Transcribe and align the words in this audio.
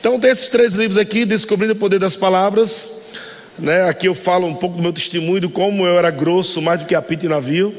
Então, 0.00 0.18
desses 0.18 0.48
três 0.48 0.72
livros 0.72 0.96
aqui, 0.96 1.26
Descobrindo 1.26 1.74
o 1.74 1.76
Poder 1.76 1.98
das 1.98 2.16
Palavras, 2.16 3.02
né? 3.58 3.86
aqui 3.86 4.08
eu 4.08 4.14
falo 4.14 4.46
um 4.46 4.54
pouco 4.54 4.76
do 4.76 4.82
meu 4.82 4.94
testemunho, 4.94 5.40
de 5.40 5.48
como 5.48 5.86
eu 5.86 5.98
era 5.98 6.10
grosso 6.10 6.62
mais 6.62 6.80
do 6.80 6.86
que 6.86 6.94
apito 6.94 7.26
em 7.26 7.28
navio, 7.28 7.74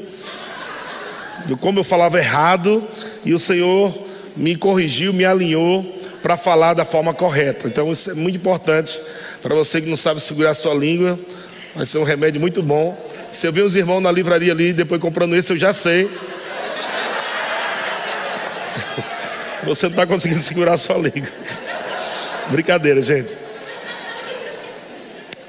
de 1.46 1.56
como 1.56 1.80
eu 1.80 1.84
falava 1.84 2.20
errado, 2.20 2.86
e 3.24 3.34
o 3.34 3.40
Senhor 3.40 3.92
me 4.36 4.54
corrigiu, 4.54 5.12
me 5.12 5.24
alinhou 5.24 5.84
para 6.22 6.36
falar 6.36 6.74
da 6.74 6.84
forma 6.84 7.12
correta. 7.12 7.66
Então, 7.66 7.90
isso 7.90 8.12
é 8.12 8.14
muito 8.14 8.36
importante 8.36 9.00
para 9.42 9.56
você 9.56 9.80
que 9.80 9.90
não 9.90 9.96
sabe 9.96 10.20
segurar 10.20 10.50
a 10.50 10.54
sua 10.54 10.74
língua, 10.74 11.18
vai 11.74 11.84
ser 11.84 11.98
um 11.98 12.04
remédio 12.04 12.40
muito 12.40 12.62
bom. 12.62 12.96
Se 13.32 13.48
eu 13.48 13.52
ver 13.52 13.62
os 13.62 13.74
irmãos 13.74 14.00
na 14.00 14.12
livraria 14.12 14.52
ali, 14.52 14.72
depois 14.72 15.00
comprando 15.00 15.34
esse, 15.34 15.52
eu 15.52 15.58
já 15.58 15.72
sei. 15.72 16.06
Você 19.66 19.86
não 19.86 19.90
está 19.90 20.06
conseguindo 20.06 20.40
segurar 20.40 20.74
a 20.74 20.78
sua 20.78 20.98
língua. 20.98 21.28
Brincadeira, 22.52 23.00
gente. 23.00 23.34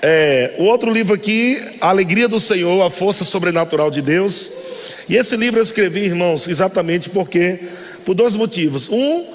É, 0.02 0.56
o 0.58 0.64
outro 0.64 0.90
livro 0.90 1.14
aqui, 1.14 1.62
A 1.82 1.90
Alegria 1.90 2.30
do 2.30 2.40
Senhor, 2.40 2.82
a 2.82 2.90
Força 2.90 3.26
Sobrenatural 3.26 3.92
de 3.92 4.02
Deus. 4.02 4.54
E 5.10 5.18
esse 5.18 5.36
livro 5.36 5.60
eu 5.60 5.64
escrevi, 5.64 6.06
irmãos, 6.06 6.48
exatamente 6.48 7.10
porque, 7.10 7.60
por 8.06 8.14
dois 8.14 8.36
motivos. 8.36 8.88
Um, 8.90 9.26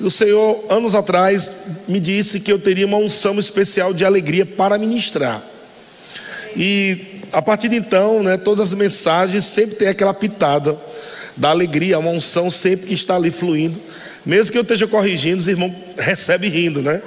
o 0.00 0.10
Senhor, 0.10 0.64
anos 0.70 0.94
atrás, 0.94 1.66
me 1.86 2.00
disse 2.00 2.40
que 2.40 2.50
eu 2.50 2.58
teria 2.58 2.86
uma 2.86 2.96
unção 2.96 3.38
especial 3.38 3.92
de 3.92 4.06
alegria 4.06 4.46
para 4.46 4.78
ministrar. 4.78 5.42
E 6.56 7.20
a 7.30 7.42
partir 7.42 7.68
de 7.68 7.76
então, 7.76 8.22
né, 8.22 8.38
todas 8.38 8.72
as 8.72 8.78
mensagens 8.78 9.44
sempre 9.44 9.76
tem 9.76 9.88
aquela 9.88 10.14
pitada 10.14 10.78
da 11.36 11.50
alegria, 11.50 11.98
uma 11.98 12.10
unção 12.10 12.50
sempre 12.50 12.86
que 12.86 12.94
está 12.94 13.16
ali 13.16 13.30
fluindo. 13.30 13.78
Mesmo 14.28 14.52
que 14.52 14.58
eu 14.58 14.62
esteja 14.62 14.86
corrigindo, 14.86 15.40
os 15.40 15.48
irmãos 15.48 15.72
recebem 15.96 16.50
rindo, 16.50 16.82
né? 16.82 17.00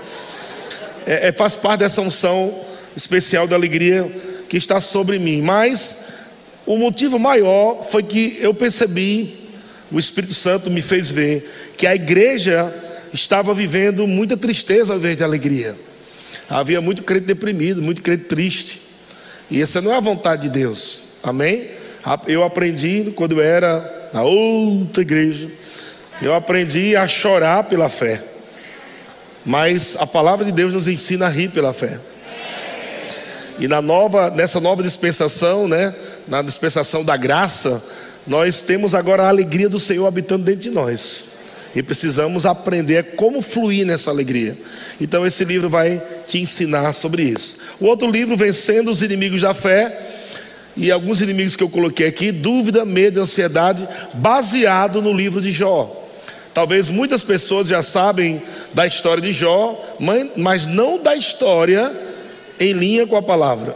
É, 1.06 1.28
é, 1.28 1.32
faz 1.32 1.56
parte 1.56 1.82
dessa 1.82 2.02
unção 2.02 2.52
especial 2.98 3.46
da 3.46 3.56
alegria 3.56 4.12
que 4.50 4.58
está 4.58 4.82
sobre 4.82 5.20
mim. 5.20 5.40
Mas 5.40 6.08
o 6.66 6.76
motivo 6.78 7.20
maior 7.20 7.84
foi 7.84 8.02
que 8.02 8.40
eu 8.42 8.56
percebi, 8.56 9.38
o 9.92 10.00
Espírito 10.00 10.34
Santo 10.34 10.72
me 10.72 10.82
fez 10.82 11.12
ver, 11.12 11.48
que 11.78 11.86
a 11.86 11.94
igreja 11.94 12.74
estava 13.14 13.54
vivendo 13.54 14.08
muita 14.08 14.36
tristeza 14.36 14.92
ao 14.92 14.98
invés 14.98 15.16
de 15.16 15.24
alegria. 15.24 15.76
Havia 16.50 16.82
muito 16.82 17.04
crente 17.04 17.28
deprimido, 17.28 17.84
muito 17.84 18.02
crente 18.02 18.24
triste. 18.24 18.82
E 19.52 19.62
essa 19.62 19.80
não 19.80 19.94
é 19.94 19.98
a 19.98 20.00
vontade 20.00 20.42
de 20.42 20.50
Deus. 20.50 21.04
Amém? 21.22 21.68
Eu 22.26 22.44
aprendi 22.44 23.14
quando 23.16 23.34
eu 23.34 23.42
era 23.44 24.10
na 24.12 24.24
outra 24.24 25.04
igreja 25.04 25.62
eu 26.22 26.34
aprendi 26.34 26.96
a 26.96 27.08
chorar 27.08 27.64
pela 27.64 27.90
fé. 27.90 28.22
Mas 29.46 29.98
a 30.00 30.06
palavra 30.06 30.46
de 30.46 30.52
Deus 30.52 30.74
nos 30.74 30.88
ensina 30.88 31.26
a 31.26 31.30
rir 31.30 31.50
pela 31.50 31.74
fé. 31.74 31.98
E 33.60 33.68
na 33.68 33.82
nova, 33.82 34.30
nessa 34.30 34.60
nova 34.60 34.84
dispensação, 34.84 35.68
né, 35.68 35.94
na 36.28 36.42
dispensação 36.42 37.04
da 37.04 37.18
graça, 37.18 37.84
nós 38.26 38.62
temos 38.62 38.94
agora 38.94 39.24
a 39.24 39.30
alegria 39.30 39.68
do 39.68 39.80
Senhor 39.80 40.08
habitando 40.08 40.44
dentro 40.44 40.62
de 40.62 40.70
nós. 40.70 41.32
E 41.76 41.82
precisamos 41.82 42.46
aprender 42.46 43.16
como 43.16 43.42
fluir 43.42 43.86
nessa 43.86 44.12
alegria. 44.12 44.58
Então 45.00 45.26
esse 45.26 45.44
livro 45.46 45.70
vai 45.70 46.02
te 46.28 46.38
ensinar 46.40 46.94
sobre 46.94 47.24
isso. 47.24 47.62
O 47.80 47.86
outro 47.86 48.10
livro, 48.10 48.36
Vencendo 48.36 48.92
os 48.92 49.02
Inimigos 49.02 49.42
da 49.42 49.54
Fé, 49.54 49.98
e 50.76 50.92
alguns 50.92 51.22
inimigos 51.22 51.56
que 51.56 51.64
eu 51.64 51.70
coloquei 51.70 52.08
aqui, 52.08 52.32
dúvida, 52.32 52.86
medo, 52.86 53.22
ansiedade, 53.22 53.88
baseado 54.14 55.02
no 55.02 55.12
livro 55.12 55.42
de 55.42 55.52
Jó. 55.52 56.01
Talvez 56.54 56.90
muitas 56.90 57.24
pessoas 57.24 57.68
já 57.68 57.82
sabem 57.82 58.42
da 58.74 58.86
história 58.86 59.22
de 59.22 59.32
Jó, 59.32 59.80
mas 60.36 60.66
não 60.66 61.02
da 61.02 61.16
história 61.16 61.96
em 62.60 62.74
linha 62.74 63.08
com 63.08 63.16
a 63.16 63.22
palavra. 63.22 63.76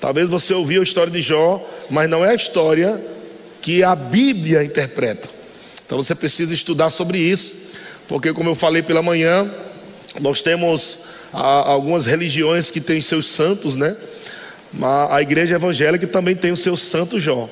Talvez 0.00 0.28
você 0.28 0.52
ouviu 0.54 0.80
a 0.80 0.84
história 0.84 1.12
de 1.12 1.22
Jó, 1.22 1.64
mas 1.88 2.10
não 2.10 2.24
é 2.24 2.30
a 2.30 2.34
história 2.34 3.00
que 3.62 3.84
a 3.84 3.94
Bíblia 3.94 4.64
interpreta. 4.64 5.28
Então 5.86 6.02
você 6.02 6.14
precisa 6.14 6.52
estudar 6.54 6.90
sobre 6.90 7.18
isso, 7.18 7.70
porque 8.08 8.32
como 8.32 8.50
eu 8.50 8.54
falei 8.54 8.82
pela 8.82 9.02
manhã, 9.02 9.48
nós 10.20 10.42
temos 10.42 11.04
algumas 11.32 12.06
religiões 12.06 12.70
que 12.70 12.80
têm 12.80 13.00
seus 13.00 13.28
santos, 13.28 13.76
né? 13.76 13.96
A 15.10 15.22
igreja 15.22 15.54
evangélica 15.54 16.06
também 16.06 16.34
tem 16.34 16.50
o 16.50 16.56
seu 16.56 16.76
santo 16.76 17.20
Jó. 17.20 17.48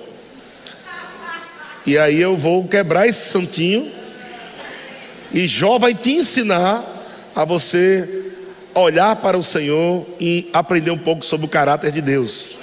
E 1.87 1.97
aí 1.97 2.21
eu 2.21 2.37
vou 2.37 2.67
quebrar 2.67 3.07
esse 3.07 3.29
santinho 3.29 3.91
e 5.33 5.47
Jó 5.47 5.79
vai 5.79 5.95
te 5.95 6.13
ensinar 6.13 6.85
a 7.35 7.45
você 7.45 8.33
olhar 8.75 9.17
para 9.17 9.37
o 9.37 9.43
Senhor 9.43 10.07
e 10.21 10.49
aprender 10.53 10.91
um 10.91 10.99
pouco 10.99 11.25
sobre 11.25 11.47
o 11.47 11.49
caráter 11.49 11.91
de 11.91 12.01
Deus. 12.01 12.57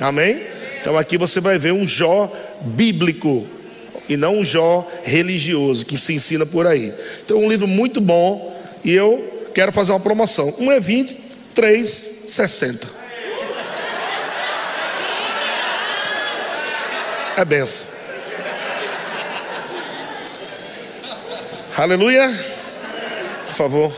Amém? 0.00 0.42
Então 0.80 0.96
aqui 0.96 1.16
você 1.16 1.40
vai 1.40 1.58
ver 1.58 1.72
um 1.72 1.86
Jó 1.86 2.32
bíblico 2.60 3.46
e 4.08 4.16
não 4.16 4.38
um 4.38 4.44
Jó 4.44 4.86
religioso 5.04 5.86
que 5.86 5.96
se 5.96 6.12
ensina 6.12 6.44
por 6.44 6.66
aí. 6.66 6.92
Então 7.24 7.38
um 7.38 7.48
livro 7.48 7.66
muito 7.66 8.00
bom 8.00 8.60
e 8.84 8.92
eu 8.92 9.48
quero 9.54 9.72
fazer 9.72 9.92
uma 9.92 10.00
promoção. 10.00 10.54
Um 10.58 10.70
é 10.70 10.80
20, 10.80 11.16
3, 11.54 11.88
60. 12.28 13.02
É 17.36 17.44
benção. 17.44 18.01
Aleluia. 21.74 22.28
Por 23.46 23.54
favor, 23.54 23.96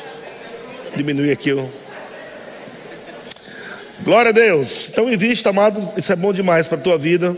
diminui 0.95 1.33
aqui 1.33 1.53
o. 1.53 1.69
Glória 4.05 4.29
a 4.29 4.33
Deus. 4.33 4.91
Então, 4.91 5.13
invista, 5.13 5.51
amado. 5.51 5.93
Isso 5.97 6.13
é 6.13 6.17
bom 6.17 6.33
demais 6.33 6.69
para 6.69 6.79
a 6.79 6.81
tua 6.81 6.97
vida, 6.97 7.37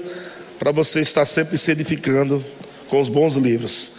para 0.58 0.70
você 0.72 1.00
estar 1.00 1.24
sempre 1.24 1.56
se 1.56 1.70
edificando 1.70 2.44
com 2.88 3.00
os 3.00 3.08
bons 3.08 3.36
livros. 3.36 3.92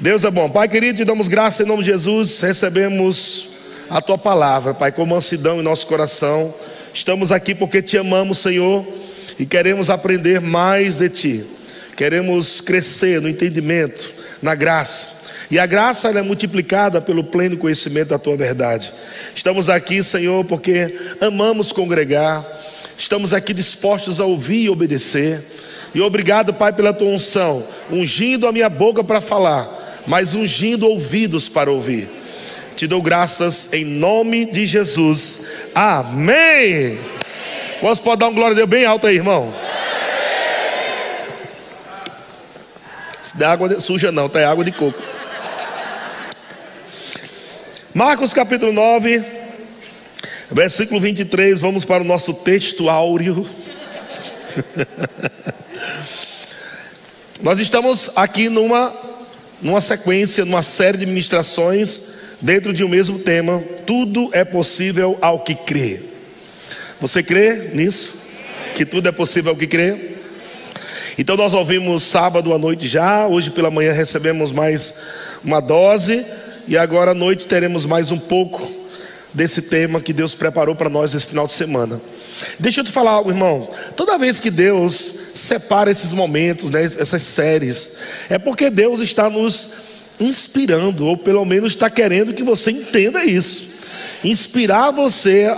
Deus 0.00 0.24
é 0.24 0.32
bom. 0.32 0.50
Pai 0.50 0.66
querido, 0.66 0.98
te 0.98 1.04
damos 1.04 1.28
graça 1.28 1.62
em 1.62 1.66
nome 1.66 1.84
de 1.84 1.90
Jesus. 1.90 2.40
Recebemos 2.40 3.50
a 3.88 4.00
tua 4.00 4.18
palavra, 4.18 4.74
Pai, 4.74 4.90
com 4.90 5.06
mansidão 5.06 5.60
em 5.60 5.62
nosso 5.62 5.86
coração. 5.86 6.52
Estamos 6.92 7.30
aqui 7.30 7.54
porque 7.54 7.80
te 7.80 7.96
amamos, 7.96 8.38
Senhor, 8.38 8.84
e 9.38 9.46
queremos 9.46 9.90
aprender 9.90 10.40
mais 10.40 10.96
de 10.96 11.08
ti. 11.08 11.44
Queremos 11.96 12.60
crescer 12.60 13.20
no 13.20 13.28
entendimento, 13.28 14.12
na 14.42 14.56
graça. 14.56 15.21
E 15.52 15.58
a 15.58 15.66
graça 15.66 16.08
é 16.08 16.22
multiplicada 16.22 16.98
pelo 16.98 17.22
pleno 17.22 17.58
conhecimento 17.58 18.08
da 18.08 18.18
tua 18.18 18.34
verdade. 18.34 18.90
Estamos 19.34 19.68
aqui, 19.68 20.02
Senhor, 20.02 20.42
porque 20.46 20.96
amamos 21.20 21.72
congregar, 21.72 22.42
estamos 22.96 23.34
aqui 23.34 23.52
dispostos 23.52 24.18
a 24.18 24.24
ouvir 24.24 24.62
e 24.62 24.70
obedecer. 24.70 25.42
E 25.94 26.00
obrigado, 26.00 26.54
Pai, 26.54 26.72
pela 26.72 26.94
tua 26.94 27.08
unção, 27.08 27.62
ungindo 27.90 28.46
a 28.46 28.52
minha 28.52 28.70
boca 28.70 29.04
para 29.04 29.20
falar, 29.20 29.68
mas 30.06 30.34
ungindo 30.34 30.88
ouvidos 30.88 31.50
para 31.50 31.70
ouvir. 31.70 32.08
Te 32.74 32.86
dou 32.86 33.02
graças 33.02 33.74
em 33.74 33.84
nome 33.84 34.46
de 34.46 34.66
Jesus. 34.66 35.42
Amém. 35.74 36.98
Quantos 37.78 38.00
podem 38.00 38.20
dar 38.20 38.28
um 38.28 38.34
glória 38.34 38.54
a 38.54 38.56
Deus 38.56 38.70
bem 38.70 38.86
alto 38.86 39.06
aí, 39.06 39.16
irmão? 39.16 39.52
Se 43.20 43.36
der 43.36 43.48
água 43.48 43.78
suja, 43.78 44.10
não, 44.10 44.30
tá 44.30 44.40
é 44.40 44.46
água 44.46 44.64
de 44.64 44.72
coco. 44.72 44.98
Marcos 47.94 48.32
capítulo 48.32 48.72
9, 48.72 49.22
versículo 50.50 50.98
23, 50.98 51.60
vamos 51.60 51.84
para 51.84 52.02
o 52.02 52.06
nosso 52.06 52.32
texto 52.32 52.88
áureo. 52.88 53.46
Nós 57.42 57.58
estamos 57.58 58.12
aqui 58.16 58.48
numa, 58.48 58.94
numa 59.60 59.82
sequência, 59.82 60.42
numa 60.46 60.62
série 60.62 60.96
de 60.96 61.04
ministrações 61.04 62.14
dentro 62.40 62.72
de 62.72 62.82
um 62.82 62.88
mesmo 62.88 63.18
tema. 63.18 63.62
Tudo 63.84 64.30
é 64.32 64.42
possível 64.42 65.18
ao 65.20 65.40
que 65.40 65.54
crê. 65.54 66.00
Você 66.98 67.22
crê 67.22 67.72
nisso? 67.74 68.22
Que 68.74 68.86
tudo 68.86 69.10
é 69.10 69.12
possível 69.12 69.50
ao 69.50 69.58
que 69.58 69.66
crê? 69.66 70.12
Então 71.18 71.36
nós 71.36 71.52
ouvimos 71.52 72.04
sábado 72.04 72.54
à 72.54 72.58
noite 72.58 72.88
já, 72.88 73.26
hoje 73.26 73.50
pela 73.50 73.70
manhã 73.70 73.92
recebemos 73.92 74.50
mais 74.50 74.98
uma 75.44 75.60
dose 75.60 76.24
e 76.66 76.76
agora 76.76 77.10
à 77.10 77.14
noite 77.14 77.46
teremos 77.46 77.84
mais 77.84 78.10
um 78.10 78.18
pouco 78.18 78.82
desse 79.32 79.62
tema 79.62 80.00
que 80.00 80.12
Deus 80.12 80.34
preparou 80.34 80.74
para 80.74 80.90
nós 80.90 81.14
esse 81.14 81.26
final 81.26 81.46
de 81.46 81.52
semana. 81.52 82.00
Deixa 82.58 82.80
eu 82.80 82.84
te 82.84 82.92
falar 82.92 83.12
algo, 83.12 83.30
irmão. 83.30 83.68
Toda 83.96 84.18
vez 84.18 84.38
que 84.38 84.50
Deus 84.50 85.20
separa 85.34 85.90
esses 85.90 86.12
momentos, 86.12 86.70
né, 86.70 86.84
essas 86.84 87.22
séries, 87.22 87.98
é 88.28 88.38
porque 88.38 88.68
Deus 88.68 89.00
está 89.00 89.30
nos 89.30 89.72
inspirando, 90.20 91.06
ou 91.06 91.16
pelo 91.16 91.44
menos 91.44 91.72
está 91.72 91.88
querendo 91.88 92.34
que 92.34 92.42
você 92.42 92.70
entenda 92.70 93.24
isso. 93.24 93.72
Inspirar 94.22 94.90
você 94.90 95.54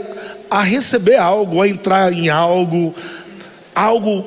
a 0.50 0.62
receber 0.62 1.16
algo, 1.16 1.60
a 1.60 1.68
entrar 1.68 2.12
em 2.12 2.28
algo, 2.28 2.94
algo, 3.74 4.24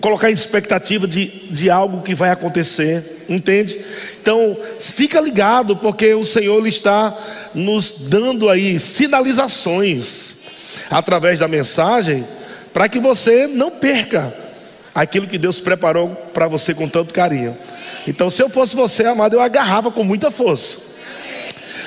colocar 0.00 0.30
expectativa 0.30 1.06
de, 1.06 1.26
de 1.50 1.70
algo 1.70 2.02
que 2.02 2.14
vai 2.14 2.30
acontecer, 2.30 3.24
entende? 3.28 3.80
Então, 4.26 4.56
fica 4.80 5.20
ligado, 5.20 5.76
porque 5.76 6.12
o 6.12 6.24
Senhor 6.24 6.66
está 6.66 7.16
nos 7.54 8.08
dando 8.08 8.50
aí 8.50 8.80
sinalizações 8.80 10.38
através 10.90 11.38
da 11.38 11.46
mensagem 11.46 12.26
para 12.72 12.88
que 12.88 12.98
você 12.98 13.46
não 13.46 13.70
perca 13.70 14.34
aquilo 14.92 15.28
que 15.28 15.38
Deus 15.38 15.60
preparou 15.60 16.08
para 16.34 16.48
você 16.48 16.74
com 16.74 16.88
tanto 16.88 17.14
carinho. 17.14 17.56
Então, 18.04 18.28
se 18.28 18.42
eu 18.42 18.48
fosse 18.48 18.74
você, 18.74 19.04
amado, 19.04 19.34
eu 19.34 19.40
agarrava 19.40 19.92
com 19.92 20.02
muita 20.02 20.28
força 20.28 20.96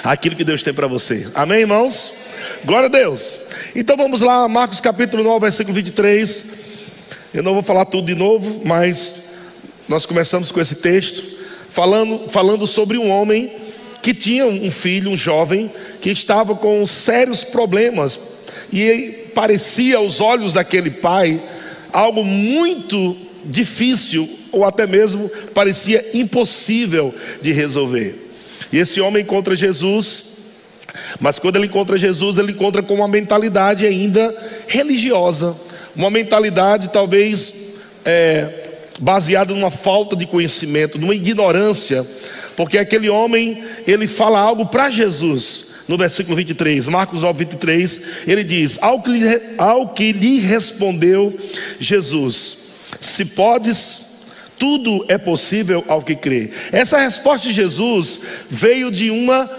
aquilo 0.02 0.34
que 0.34 0.46
Deus 0.46 0.64
tem 0.64 0.74
para 0.74 0.88
você. 0.88 1.30
Amém, 1.36 1.60
irmãos? 1.60 2.20
Glória 2.64 2.86
a 2.86 2.90
Deus. 2.90 3.38
Então 3.76 3.98
vamos 3.98 4.22
lá, 4.22 4.48
Marcos 4.48 4.80
capítulo 4.80 5.24
9, 5.24 5.42
versículo 5.42 5.76
23. 5.76 6.54
Eu 7.34 7.44
não 7.44 7.54
vou 7.54 7.62
falar 7.62 7.84
tudo 7.84 8.06
de 8.06 8.16
novo, 8.16 8.62
mas 8.64 9.34
nós 9.90 10.06
começamos 10.06 10.54
com 10.54 10.62
esse 10.62 10.76
texto, 10.76 11.39
falando, 11.70 12.30
falando 12.30 12.68
sobre 12.68 12.98
um 12.98 13.10
homem 13.10 13.52
que 14.02 14.14
tinha 14.14 14.46
um 14.46 14.72
filho, 14.72 15.12
um 15.12 15.18
jovem, 15.18 15.72
que 16.02 16.10
estava 16.10 16.56
com 16.56 16.86
sérios 16.88 17.44
problemas, 17.44 18.20
e 18.72 19.30
parecia 19.34 19.98
aos 19.98 20.22
olhos 20.22 20.54
daquele 20.54 20.90
pai 20.90 21.42
algo 21.92 22.24
muito 22.24 23.16
difícil, 23.44 24.30
ou 24.52 24.64
até 24.64 24.88
mesmo 24.88 25.30
parecia 25.54 26.06
impossível 26.14 27.14
de 27.42 27.52
resolver. 27.52 28.28
E 28.72 28.78
esse 28.78 29.02
homem 29.02 29.24
encontra 29.24 29.56
Jesus, 29.56 30.38
mas 31.20 31.40
quando 31.40 31.58
ele 31.58 31.66
encontra 31.66 31.98
Jesus, 31.98 32.38
ele 32.38 32.52
encontra 32.52 32.82
com 32.84 32.94
uma 32.94 33.08
mentalidade 33.08 33.86
ainda 33.86 34.36
religiosa, 34.68 35.56
uma 35.96 36.10
mentalidade 36.10 36.90
talvez 36.90 37.74
é, 38.06 38.69
baseada 39.00 39.54
numa 39.54 39.72
falta 39.72 40.16
de 40.16 40.26
conhecimento, 40.26 41.00
numa 41.00 41.16
ignorância, 41.16 42.06
porque 42.56 42.78
aquele 42.78 43.10
homem 43.10 43.64
ele 43.88 44.08
fala 44.08 44.40
algo 44.40 44.66
para 44.66 44.90
Jesus. 44.90 45.70
No 45.88 45.98
versículo 45.98 46.36
23, 46.36 46.86
Marcos 46.88 47.22
9, 47.24 47.46
23, 47.46 48.08
ele 48.28 48.44
diz: 48.44 48.78
ao 48.82 49.02
que, 49.02 49.12
ao 49.58 49.90
que 49.90 50.12
lhe 50.12 50.40
respondeu 50.40 51.36
Jesus, 51.80 52.58
se 53.00 53.26
podes 53.26 54.10
tudo 54.60 55.06
é 55.08 55.18
possível 55.18 55.84
ao 55.88 56.02
que 56.02 56.16
crê. 56.16 56.52
Essa 56.72 57.00
resposta 57.00 57.48
de 57.48 57.54
Jesus 57.54 58.20
veio 58.50 58.92
de 58.92 59.10
uma 59.10 59.50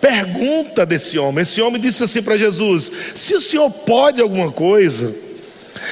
pergunta 0.00 0.84
desse 0.84 1.16
homem. 1.16 1.42
Esse 1.42 1.62
homem 1.62 1.80
disse 1.80 2.02
assim 2.02 2.20
para 2.20 2.36
Jesus: 2.36 2.90
Se 3.14 3.34
o 3.34 3.40
Senhor 3.40 3.70
pode 3.70 4.20
alguma 4.20 4.50
coisa, 4.50 5.14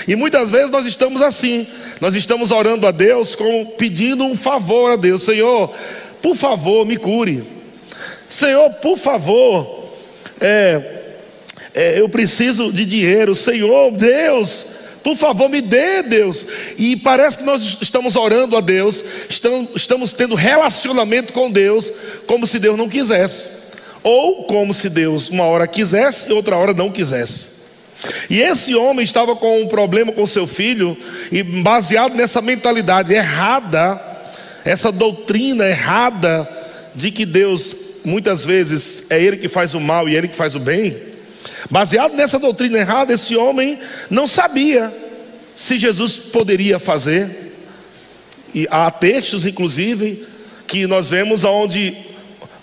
e 0.06 0.16
muitas 0.16 0.50
vezes 0.50 0.70
nós 0.70 0.86
estamos 0.86 1.22
assim, 1.22 1.66
nós 2.00 2.14
estamos 2.14 2.50
orando 2.50 2.86
a 2.86 2.90
Deus 2.90 3.34
como 3.34 3.66
pedindo 3.72 4.24
um 4.24 4.36
favor 4.36 4.92
a 4.92 4.96
Deus: 4.96 5.22
Senhor, 5.22 5.72
por 6.22 6.34
favor, 6.34 6.86
me 6.86 6.96
cure. 6.96 7.44
Senhor, 8.28 8.70
por 8.74 8.96
favor, 8.96 9.90
é, 10.40 10.80
é, 11.74 12.00
eu 12.00 12.08
preciso 12.08 12.72
de 12.72 12.84
dinheiro. 12.84 13.34
Senhor, 13.34 13.90
Deus, 13.92 14.66
por 15.02 15.16
favor, 15.16 15.48
me 15.48 15.60
dê, 15.60 16.02
Deus. 16.02 16.46
E 16.78 16.96
parece 16.96 17.38
que 17.38 17.44
nós 17.44 17.78
estamos 17.80 18.16
orando 18.16 18.56
a 18.56 18.60
Deus, 18.60 19.04
estamos, 19.28 20.12
tendo 20.12 20.34
relacionamento 20.34 21.32
com 21.32 21.50
Deus, 21.50 21.90
como 22.26 22.46
se 22.46 22.58
Deus 22.58 22.76
não 22.76 22.88
quisesse, 22.88 23.48
ou 24.02 24.44
como 24.44 24.72
se 24.72 24.88
Deus 24.88 25.28
uma 25.28 25.44
hora 25.44 25.66
quisesse 25.66 26.30
e 26.30 26.32
outra 26.32 26.56
hora 26.56 26.72
não 26.72 26.90
quisesse. 26.90 27.59
E 28.28 28.40
esse 28.40 28.74
homem 28.74 29.04
estava 29.04 29.36
com 29.36 29.62
um 29.62 29.66
problema 29.66 30.12
com 30.12 30.26
seu 30.26 30.46
filho, 30.46 30.96
e 31.30 31.42
baseado 31.42 32.14
nessa 32.14 32.40
mentalidade 32.40 33.12
errada, 33.12 34.00
essa 34.64 34.90
doutrina 34.90 35.66
errada 35.66 36.48
de 36.94 37.10
que 37.10 37.24
Deus 37.24 37.76
muitas 38.04 38.44
vezes 38.44 39.06
é 39.10 39.22
Ele 39.22 39.36
que 39.36 39.48
faz 39.48 39.74
o 39.74 39.80
mal 39.80 40.08
e 40.08 40.16
Ele 40.16 40.28
que 40.28 40.36
faz 40.36 40.54
o 40.54 40.60
bem. 40.60 40.96
Baseado 41.70 42.14
nessa 42.14 42.38
doutrina 42.38 42.78
errada, 42.78 43.12
esse 43.12 43.36
homem 43.36 43.78
não 44.08 44.26
sabia 44.26 44.92
se 45.54 45.78
Jesus 45.78 46.16
poderia 46.16 46.78
fazer. 46.78 47.52
E 48.54 48.66
há 48.70 48.90
textos, 48.90 49.44
inclusive, 49.44 50.26
que 50.66 50.86
nós 50.86 51.06
vemos 51.06 51.44
onde 51.44 51.96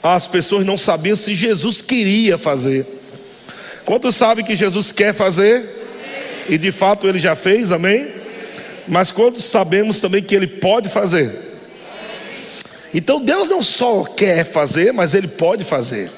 as 0.01 0.28
pessoas 0.28 0.66
não 0.66 0.78
sabiam 0.78 1.16
se 1.16 1.36
Jesus 1.36 1.81
queria 1.81 2.38
fazer. 2.38 2.96
Quantos 3.88 4.18
sabem 4.18 4.44
que 4.44 4.54
Jesus 4.54 4.92
quer 4.92 5.13
fazer? 5.13 5.63
E 6.50 6.57
de 6.57 6.74
fato 6.74 7.07
ele 7.07 7.18
já 7.18 7.38
fez, 7.38 7.72
amém? 7.72 8.10
Mas 8.86 9.13
quantos 9.13 9.45
sabemos 9.45 10.01
também 10.01 10.22
que 10.22 10.36
ele 10.36 10.45
pode 10.45 10.89
fazer? 10.89 11.34
Então 12.94 13.24
Deus 13.24 13.48
não 13.48 13.62
só 13.62 14.04
quer 14.04 14.44
fazer, 14.44 14.92
mas 14.92 15.13
ele 15.13 15.30
pode 15.30 15.63
fazer. 15.63 16.12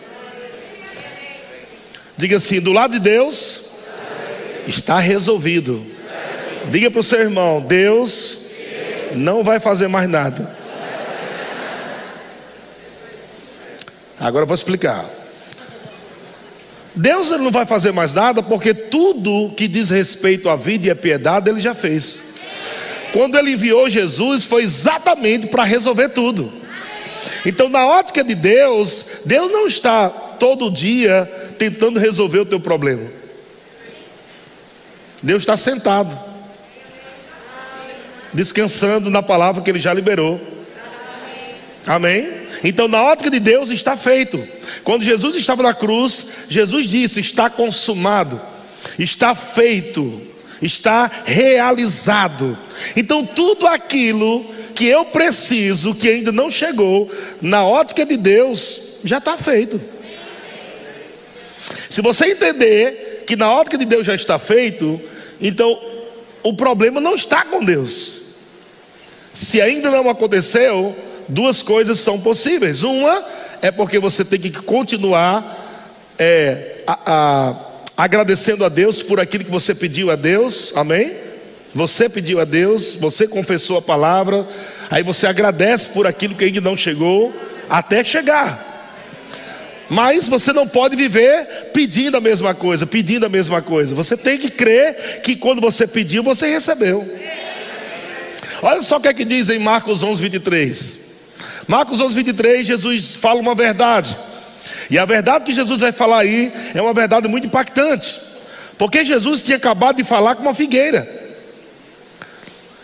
Diga 2.18 2.38
assim: 2.38 2.60
do 2.60 2.74
lado 2.74 2.94
de 2.94 3.00
Deus 3.00 3.70
está 4.66 4.98
resolvido. 4.98 5.86
Diga 6.72 6.90
para 6.90 7.02
o 7.02 7.04
seu 7.04 7.20
irmão: 7.20 7.62
Deus 7.62 8.48
não 9.14 9.44
vai 9.44 9.60
fazer 9.60 9.88
mais 9.88 10.10
nada. 10.10 10.58
Agora 14.20 14.42
eu 14.42 14.48
vou 14.48 14.56
explicar. 14.56 15.19
Deus 17.00 17.30
não 17.30 17.50
vai 17.50 17.66
fazer 17.66 17.94
mais 17.94 18.14
nada 18.14 18.44
porque 18.44 18.74
tudo 18.74 19.54
que 19.56 19.70
diz 19.70 19.90
respeito 19.90 20.50
à 20.50 20.58
vida 20.58 20.88
e 20.88 20.90
à 20.90 20.96
piedade 20.96 21.50
ele 21.50 21.62
já 21.62 21.74
fez. 21.74 22.34
Quando 23.14 23.38
ele 23.38 23.54
enviou 23.54 23.90
Jesus 23.90 24.46
foi 24.46 24.64
exatamente 24.64 25.48
para 25.48 25.64
resolver 25.64 26.10
tudo. 26.10 26.52
Então, 27.46 27.70
na 27.70 27.88
ótica 27.88 28.22
de 28.22 28.36
Deus, 28.36 29.22
Deus 29.26 29.50
não 29.50 29.66
está 29.66 30.10
todo 30.10 30.70
dia 30.70 31.26
tentando 31.58 32.00
resolver 32.00 32.40
o 32.40 32.46
teu 32.46 32.60
problema. 32.60 33.10
Deus 35.24 35.44
está 35.44 35.56
sentado, 35.56 36.18
descansando 38.34 39.10
na 39.10 39.24
palavra 39.24 39.62
que 39.62 39.70
Ele 39.72 39.80
já 39.80 39.94
liberou. 39.94 40.40
Amém? 41.88 42.49
Então, 42.64 42.88
na 42.88 43.02
ótica 43.02 43.30
de 43.30 43.40
Deus, 43.40 43.70
está 43.70 43.96
feito. 43.96 44.46
Quando 44.84 45.04
Jesus 45.04 45.36
estava 45.36 45.64
na 45.64 45.74
cruz, 45.74 46.28
Jesus 46.50 46.88
disse: 46.88 47.20
Está 47.20 47.50
consumado, 47.50 48.40
está 48.98 49.34
feito, 49.34 50.22
está 50.62 51.10
realizado. 51.26 52.58
Então, 52.96 53.26
tudo 53.26 53.66
aquilo 53.68 54.46
que 54.76 54.86
eu 54.86 55.06
preciso, 55.06 55.96
que 55.96 56.10
ainda 56.10 56.32
não 56.32 56.52
chegou, 56.52 57.10
na 57.42 57.66
ótica 57.66 58.06
de 58.06 58.18
Deus, 58.18 59.00
já 59.04 59.18
está 59.18 59.38
feito. 59.38 59.80
Se 61.90 62.02
você 62.02 62.28
entender 62.28 63.24
que 63.26 63.36
na 63.36 63.52
ótica 63.52 63.78
de 63.78 63.86
Deus 63.86 64.06
já 64.06 64.16
está 64.16 64.38
feito, 64.38 65.00
então 65.42 65.80
o 66.44 66.54
problema 66.54 67.02
não 67.02 67.16
está 67.16 67.44
com 67.44 67.64
Deus. 67.64 68.22
Se 69.34 69.62
ainda 69.62 69.90
não 69.90 70.10
aconteceu, 70.10 70.96
duas 71.30 71.62
coisas 71.62 72.00
são 72.00 72.20
possíveis. 72.20 72.84
Uma 72.84 73.24
é 73.62 73.72
porque 73.72 74.00
você 74.00 74.26
tem 74.26 74.40
que 74.40 74.52
continuar 74.52 75.68
é, 76.18 76.82
a, 76.86 77.00
a, 77.06 77.56
agradecendo 77.96 78.66
a 78.66 78.70
Deus 78.70 79.02
por 79.02 79.20
aquilo 79.20 79.46
que 79.46 79.52
você 79.52 79.74
pediu 79.74 80.12
a 80.12 80.16
Deus, 80.16 80.74
amém? 80.76 81.14
Você 81.74 82.10
pediu 82.10 82.40
a 82.40 82.46
Deus, 82.46 82.96
você 82.96 83.28
confessou 83.28 83.78
a 83.78 83.82
palavra, 83.82 84.48
aí 84.90 85.04
você 85.04 85.28
agradece 85.28 85.90
por 85.90 86.08
aquilo 86.08 86.34
que 86.34 86.44
ainda 86.44 86.62
não 86.62 86.76
chegou, 86.76 87.32
até 87.70 88.04
chegar. 88.04 88.68
Mas 89.88 90.28
você 90.28 90.52
não 90.52 90.68
pode 90.68 90.96
viver 90.96 91.72
pedindo 91.74 92.18
a 92.18 92.22
mesma 92.22 92.54
coisa, 92.54 92.86
pedindo 92.86 93.26
a 93.26 93.30
mesma 93.30 93.62
coisa. 93.62 93.96
Você 93.96 94.18
tem 94.18 94.38
que 94.38 94.50
crer 94.50 95.22
que 95.24 95.36
quando 95.36 95.62
você 95.62 95.88
pediu, 95.88 96.22
você 96.22 96.48
recebeu. 96.48 97.08
Olha 98.62 98.82
só 98.82 98.98
o 98.98 99.00
que 99.00 99.08
é 99.08 99.14
que 99.14 99.26
diz 99.26 99.50
em 99.50 99.58
Marcos 99.58 100.04
11, 100.04 100.22
23. 100.22 101.09
Marcos 101.70 102.02
11, 102.02 102.16
23, 102.16 102.66
Jesus 102.66 103.16
fala 103.16 103.40
uma 103.40 103.54
verdade. 103.54 104.18
E 104.90 104.98
a 104.98 105.06
verdade 105.06 105.46
que 105.46 105.52
Jesus 105.52 105.82
vai 105.82 105.92
falar 105.92 106.22
aí 106.22 106.52
é 106.74 106.82
uma 106.82 106.96
verdade 106.96 107.28
muito 107.28 107.46
impactante. 107.46 108.20
Porque 108.76 109.06
Jesus 109.06 109.44
tinha 109.44 109.58
acabado 109.58 109.98
de 109.98 110.04
falar 110.04 110.34
com 110.34 110.42
uma 110.42 110.56
figueira. 110.56 111.08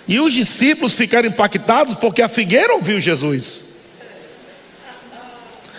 E 0.07 0.19
os 0.19 0.31
discípulos 0.31 0.93
ficaram 0.93 1.27
impactados 1.27 1.95
porque 1.95 2.21
a 2.21 2.27
figueira 2.27 2.75
ouviu 2.75 3.01
Jesus. 3.01 3.73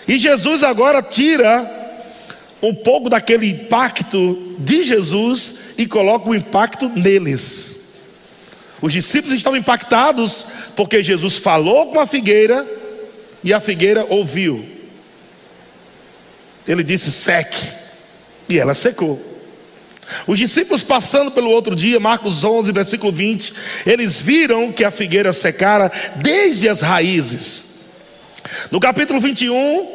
E 0.08 0.18
Jesus 0.18 0.64
agora 0.64 1.00
tira 1.00 1.70
um 2.60 2.74
pouco 2.74 3.08
daquele 3.08 3.48
impacto 3.48 4.56
de 4.58 4.82
Jesus 4.82 5.74
e 5.78 5.86
coloca 5.86 6.28
o 6.28 6.34
impacto 6.34 6.88
neles. 6.88 7.94
Os 8.82 8.92
discípulos 8.92 9.36
estão 9.36 9.56
impactados 9.56 10.46
porque 10.74 11.04
Jesus 11.04 11.36
falou 11.36 11.86
com 11.86 12.00
a 12.00 12.06
figueira 12.08 12.84
e 13.46 13.54
a 13.54 13.60
figueira 13.60 14.04
ouviu. 14.08 14.66
Ele 16.66 16.82
disse: 16.82 17.12
seque, 17.12 17.64
e 18.48 18.58
ela 18.58 18.74
secou. 18.74 19.24
Os 20.26 20.36
discípulos 20.36 20.82
passando 20.82 21.30
pelo 21.30 21.50
outro 21.50 21.76
dia, 21.76 22.00
Marcos 22.00 22.42
11, 22.42 22.72
versículo 22.72 23.12
20, 23.12 23.54
eles 23.86 24.20
viram 24.20 24.72
que 24.72 24.82
a 24.82 24.90
figueira 24.90 25.32
secara 25.32 25.92
desde 26.16 26.68
as 26.68 26.80
raízes. 26.80 27.84
No 28.70 28.80
capítulo 28.80 29.20
21, 29.20 29.92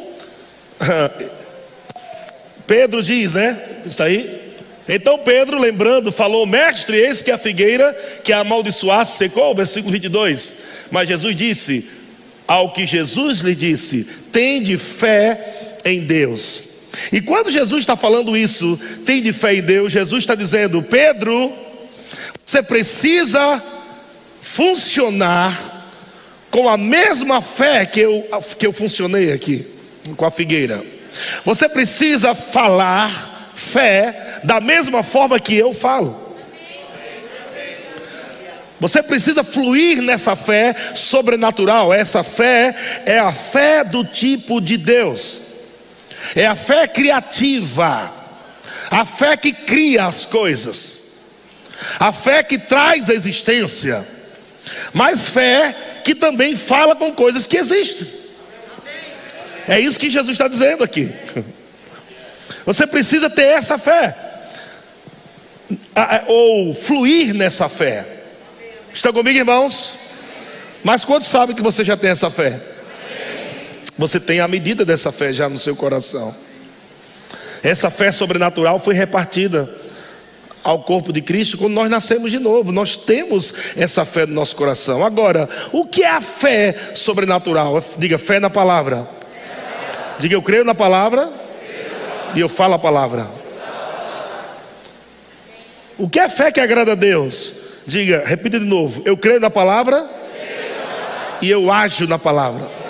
Pedro 2.66 3.02
diz, 3.02 3.34
né? 3.34 3.58
Está 3.84 4.04
aí? 4.04 4.54
Então 4.88 5.18
Pedro, 5.18 5.58
lembrando, 5.58 6.10
falou: 6.10 6.46
Mestre, 6.46 6.96
eis 6.96 7.20
que 7.20 7.30
a 7.30 7.36
figueira 7.36 7.92
que 8.24 8.32
a 8.32 8.38
amaldiçoasse 8.38 9.18
secou, 9.18 9.54
versículo 9.54 9.92
22. 9.92 10.86
Mas 10.90 11.06
Jesus 11.06 11.36
disse: 11.36 12.01
Ao 12.46 12.72
que 12.72 12.86
Jesus 12.86 13.40
lhe 13.40 13.54
disse, 13.54 14.04
tende 14.32 14.76
fé 14.76 15.78
em 15.84 16.00
Deus. 16.00 16.72
E 17.10 17.20
quando 17.20 17.50
Jesus 17.50 17.80
está 17.80 17.96
falando 17.96 18.36
isso, 18.36 18.78
tende 19.06 19.32
fé 19.32 19.54
em 19.54 19.62
Deus, 19.62 19.92
Jesus 19.92 20.22
está 20.22 20.34
dizendo: 20.34 20.82
Pedro, 20.82 21.52
você 22.44 22.62
precisa 22.62 23.62
funcionar 24.40 25.90
com 26.50 26.68
a 26.68 26.76
mesma 26.76 27.40
fé 27.40 27.86
que 27.86 28.00
eu, 28.00 28.28
que 28.58 28.66
eu 28.66 28.72
funcionei 28.72 29.32
aqui, 29.32 29.66
com 30.16 30.26
a 30.26 30.30
figueira. 30.30 30.84
Você 31.44 31.68
precisa 31.68 32.34
falar 32.34 33.50
fé 33.54 34.40
da 34.44 34.60
mesma 34.60 35.02
forma 35.02 35.38
que 35.40 35.54
eu 35.54 35.72
falo. 35.72 36.31
Você 38.82 39.00
precisa 39.00 39.44
fluir 39.44 40.02
nessa 40.02 40.34
fé 40.34 40.74
sobrenatural. 40.96 41.94
Essa 41.94 42.24
fé 42.24 42.74
é 43.06 43.16
a 43.16 43.30
fé 43.30 43.84
do 43.84 44.02
tipo 44.02 44.60
de 44.60 44.76
Deus, 44.76 45.40
é 46.34 46.48
a 46.48 46.56
fé 46.56 46.88
criativa, 46.88 48.12
a 48.90 49.06
fé 49.06 49.36
que 49.36 49.52
cria 49.52 50.06
as 50.06 50.24
coisas, 50.24 51.30
a 52.00 52.10
fé 52.10 52.42
que 52.42 52.58
traz 52.58 53.08
a 53.08 53.14
existência, 53.14 54.04
mas 54.92 55.30
fé 55.30 55.76
que 56.04 56.12
também 56.12 56.56
fala 56.56 56.96
com 56.96 57.12
coisas 57.12 57.46
que 57.46 57.58
existem. 57.58 58.08
É 59.68 59.78
isso 59.78 60.00
que 60.00 60.10
Jesus 60.10 60.34
está 60.34 60.48
dizendo 60.48 60.82
aqui. 60.82 61.08
Você 62.66 62.84
precisa 62.84 63.30
ter 63.30 63.46
essa 63.46 63.78
fé, 63.78 64.12
ou 66.26 66.74
fluir 66.74 67.32
nessa 67.32 67.68
fé. 67.68 68.21
Estão 68.94 69.12
comigo, 69.12 69.38
irmãos? 69.38 69.96
Mas 70.84 71.04
quantos 71.04 71.28
sabem 71.28 71.56
que 71.56 71.62
você 71.62 71.82
já 71.82 71.96
tem 71.96 72.10
essa 72.10 72.30
fé? 72.30 72.60
Você 73.96 74.20
tem 74.20 74.40
a 74.40 74.48
medida 74.48 74.84
dessa 74.84 75.10
fé 75.10 75.32
já 75.32 75.48
no 75.48 75.58
seu 75.58 75.74
coração. 75.74 76.34
Essa 77.62 77.90
fé 77.90 78.10
sobrenatural 78.10 78.78
foi 78.78 78.94
repartida 78.94 79.70
ao 80.64 80.82
corpo 80.82 81.12
de 81.12 81.22
Cristo 81.22 81.56
quando 81.56 81.72
nós 81.72 81.88
nascemos 81.88 82.30
de 82.30 82.38
novo. 82.38 82.72
Nós 82.72 82.96
temos 82.96 83.54
essa 83.76 84.04
fé 84.04 84.26
no 84.26 84.34
nosso 84.34 84.56
coração. 84.56 85.04
Agora, 85.04 85.48
o 85.72 85.86
que 85.86 86.02
é 86.02 86.10
a 86.10 86.20
fé 86.20 86.92
sobrenatural? 86.94 87.82
Diga 87.96 88.18
fé 88.18 88.40
na 88.40 88.50
palavra. 88.50 89.08
Diga 90.18 90.34
eu 90.34 90.42
creio 90.42 90.64
na 90.64 90.74
palavra 90.74 91.30
e 92.34 92.40
eu 92.40 92.48
falo 92.48 92.74
a 92.74 92.78
palavra. 92.78 93.26
O 95.96 96.08
que 96.08 96.18
é 96.18 96.28
fé 96.28 96.50
que 96.50 96.60
agrada 96.60 96.92
a 96.92 96.96
Deus? 96.96 97.71
Diga, 97.86 98.22
repita 98.24 98.58
de 98.58 98.66
novo. 98.66 99.02
Eu 99.04 99.16
creio 99.16 99.40
na 99.40 99.50
palavra 99.50 100.08
e 101.40 101.50
eu 101.50 101.70
ajo 101.70 102.06
na 102.06 102.18
palavra. 102.18 102.82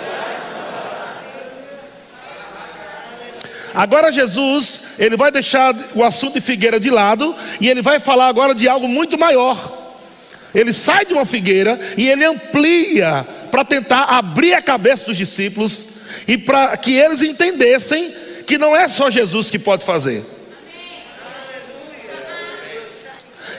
Agora 3.73 4.11
Jesus, 4.11 4.91
ele 4.99 5.17
vai 5.17 5.31
deixar 5.31 5.75
o 5.95 6.03
assunto 6.03 6.35
de 6.35 6.41
figueira 6.41 6.79
de 6.79 6.91
lado 6.91 7.35
e 7.59 7.67
ele 7.67 7.81
vai 7.81 7.99
falar 7.99 8.27
agora 8.27 8.53
de 8.53 8.69
algo 8.69 8.87
muito 8.87 9.17
maior. 9.17 9.81
Ele 10.53 10.71
sai 10.71 11.05
de 11.05 11.13
uma 11.13 11.25
figueira 11.25 11.79
e 11.97 12.07
ele 12.07 12.23
amplia 12.23 13.25
para 13.49 13.65
tentar 13.65 14.03
abrir 14.03 14.53
a 14.53 14.61
cabeça 14.61 15.05
dos 15.05 15.17
discípulos 15.17 15.85
e 16.27 16.37
para 16.37 16.77
que 16.77 16.93
eles 16.93 17.23
entendessem 17.23 18.13
que 18.45 18.59
não 18.59 18.75
é 18.75 18.87
só 18.87 19.09
Jesus 19.09 19.49
que 19.49 19.57
pode 19.57 19.83
fazer. 19.83 20.23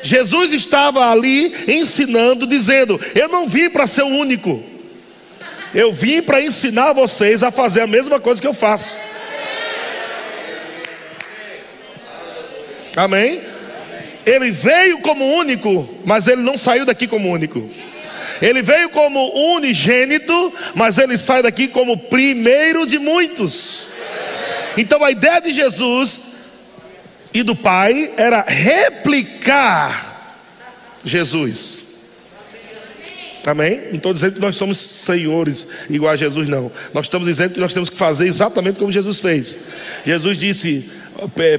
Jesus 0.04 0.52
estava 0.52 1.10
ali 1.10 1.54
ensinando, 1.66 2.46
dizendo: 2.46 3.00
Eu 3.14 3.26
não 3.26 3.48
vim 3.48 3.70
para 3.70 3.86
ser 3.86 4.02
o 4.02 4.08
único, 4.08 4.62
eu 5.74 5.90
vim 5.94 6.20
para 6.20 6.42
ensinar 6.42 6.92
vocês 6.92 7.42
a 7.42 7.50
fazer 7.50 7.80
a 7.80 7.86
mesma 7.86 8.20
coisa 8.20 8.38
que 8.38 8.46
eu 8.46 8.52
faço. 8.52 8.94
Amém? 12.94 13.40
Ele 14.26 14.50
veio 14.50 14.98
como 14.98 15.24
único, 15.24 15.88
mas 16.04 16.28
ele 16.28 16.42
não 16.42 16.58
saiu 16.58 16.84
daqui 16.84 17.06
como 17.06 17.30
único. 17.30 17.70
Ele 18.42 18.60
veio 18.60 18.90
como 18.90 19.54
unigênito, 19.54 20.52
mas 20.74 20.98
ele 20.98 21.16
sai 21.16 21.42
daqui 21.42 21.66
como 21.66 21.96
primeiro 21.96 22.86
de 22.86 22.98
muitos. 22.98 23.88
Então 24.76 25.02
a 25.02 25.10
ideia 25.10 25.40
de 25.40 25.50
Jesus 25.50 26.33
e 27.34 27.42
do 27.42 27.56
Pai 27.56 28.12
era 28.16 28.42
replicar 28.42 30.14
Jesus. 31.04 31.82
Amém? 33.44 33.88
Não 33.88 33.96
estou 33.96 34.14
dizendo 34.14 34.34
que 34.34 34.40
nós 34.40 34.56
somos 34.56 34.78
senhores 34.78 35.68
igual 35.90 36.12
a 36.12 36.16
Jesus, 36.16 36.48
não. 36.48 36.70
Nós 36.94 37.06
estamos 37.06 37.26
dizendo 37.26 37.54
que 37.54 37.60
nós 37.60 37.74
temos 37.74 37.90
que 37.90 37.96
fazer 37.96 38.26
exatamente 38.26 38.78
como 38.78 38.90
Jesus 38.90 39.20
fez. 39.20 39.58
Jesus 40.06 40.38
disse: 40.38 40.88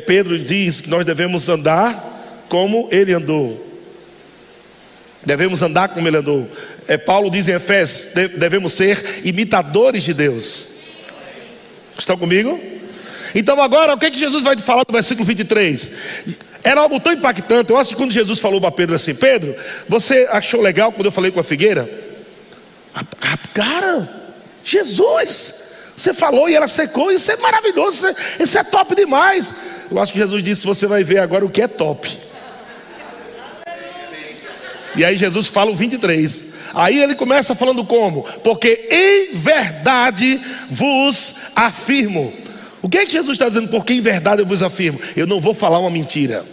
Pedro 0.08 0.39
diz 0.39 0.82
que 0.82 0.89
nós 0.89 1.05
devemos 1.05 1.48
andar 1.50 2.46
como 2.50 2.88
ele 2.91 3.13
andou. 3.13 3.63
Devemos 5.25 5.62
andar 5.62 5.89
como 5.89 6.08
ele 6.08 6.17
andou. 6.17 6.50
É, 6.88 6.98
Paulo 6.98 7.29
diz 7.29 7.48
em 7.48 7.53
Efésios: 7.53 8.13
devemos 8.38 8.74
ser 8.74 9.22
imitadores 9.24 10.03
de 10.03 10.13
Deus. 10.13 10.70
Estão 11.98 12.17
comigo? 12.17 12.60
Então, 13.36 13.62
agora, 13.62 13.94
o 13.94 13.98
que, 13.98 14.06
é 14.06 14.12
que 14.12 14.18
Jesus 14.18 14.42
vai 14.44 14.58
falar 14.58 14.84
no 14.88 14.94
versículo 14.94 15.25
23? 15.25 15.92
Era 16.63 16.80
algo 16.80 17.00
tão 17.01 17.12
impactante. 17.12 17.70
Eu 17.70 17.77
acho 17.77 17.89
que 17.89 17.96
quando 17.96 18.12
Jesus 18.12 18.39
falou 18.39 18.62
para 18.62 18.72
Pedro 18.72 18.96
assim: 18.96 19.13
Pedro, 19.13 19.54
você 19.89 20.27
achou 20.32 20.62
legal 20.62 20.94
quando 20.94 21.08
eu 21.08 21.12
falei 21.12 21.32
com 21.32 21.39
a 21.42 21.44
figueira? 21.44 21.88
Cara, 23.54 24.10
Jesus, 24.63 25.75
você 25.96 26.13
falou 26.13 26.50
e 26.50 26.56
ela 26.56 26.68
secou, 26.68 27.12
isso 27.12 27.30
é 27.30 27.36
maravilhoso, 27.36 28.08
é, 28.08 28.15
isso 28.39 28.58
é 28.58 28.63
top 28.63 28.96
demais. 28.96 29.56
Eu 29.92 30.00
acho 30.00 30.13
que 30.13 30.20
Jesus 30.20 30.42
disse: 30.42 30.65
Você 30.65 30.88
vai 30.88 31.04
ver 31.04 31.20
agora 31.20 31.46
o 31.46 31.50
que 31.50 31.62
é 31.62 31.68
top. 31.68 32.10
E 34.96 35.04
aí 35.04 35.18
Jesus 35.18 35.50
fala 35.50 35.72
o 35.72 35.75
23. 35.75 36.56
Aí 36.74 37.01
ele 37.01 37.15
começa 37.15 37.54
falando 37.54 37.84
como? 37.84 38.24
Porque 38.44 38.88
em 38.89 39.36
verdade 39.36 40.39
vos 40.70 41.36
afirmo. 41.54 42.45
O 42.86 42.88
que 42.88 43.00
é 43.00 43.06
que 43.08 43.12
Jesus 43.12 43.34
está 43.34 43.48
dizendo? 43.50 43.68
Porque 43.70 43.94
em 43.94 44.00
verdade 44.00 44.44
eu 44.44 44.46
vos 44.46 44.62
afirmo. 44.62 45.00
Eu 45.18 45.25
não 45.25 45.42
vou 45.42 45.56
falar 45.56 45.80
uma 45.80 45.89
mentira. 45.89 46.46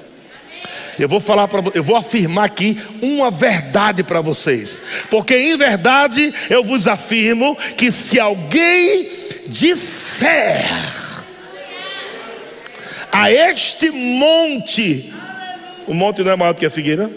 Eu 0.99 1.07
vou 1.07 1.21
falar 1.21 1.47
para 1.47 1.63
eu 1.75 1.83
vou 1.83 1.95
afirmar 1.95 2.47
aqui 2.47 2.79
uma 3.03 3.31
verdade 3.31 4.03
para 4.03 4.23
vocês. 4.23 4.81
Porque 5.11 5.37
em 5.37 5.59
verdade 5.59 6.33
eu 6.49 6.65
vos 6.65 6.89
afirmo 6.89 7.55
que 7.77 7.93
se 7.93 8.19
alguém 8.19 9.11
disser 9.47 10.65
a 13.13 13.31
este 13.31 13.91
monte, 13.91 15.13
o 15.87 15.93
monte 15.93 16.23
não 16.23 16.33
é 16.33 16.37
maior 16.37 16.55
do 16.55 16.61
que 16.61 16.65
a 16.65 16.71
figueira. 16.71 17.11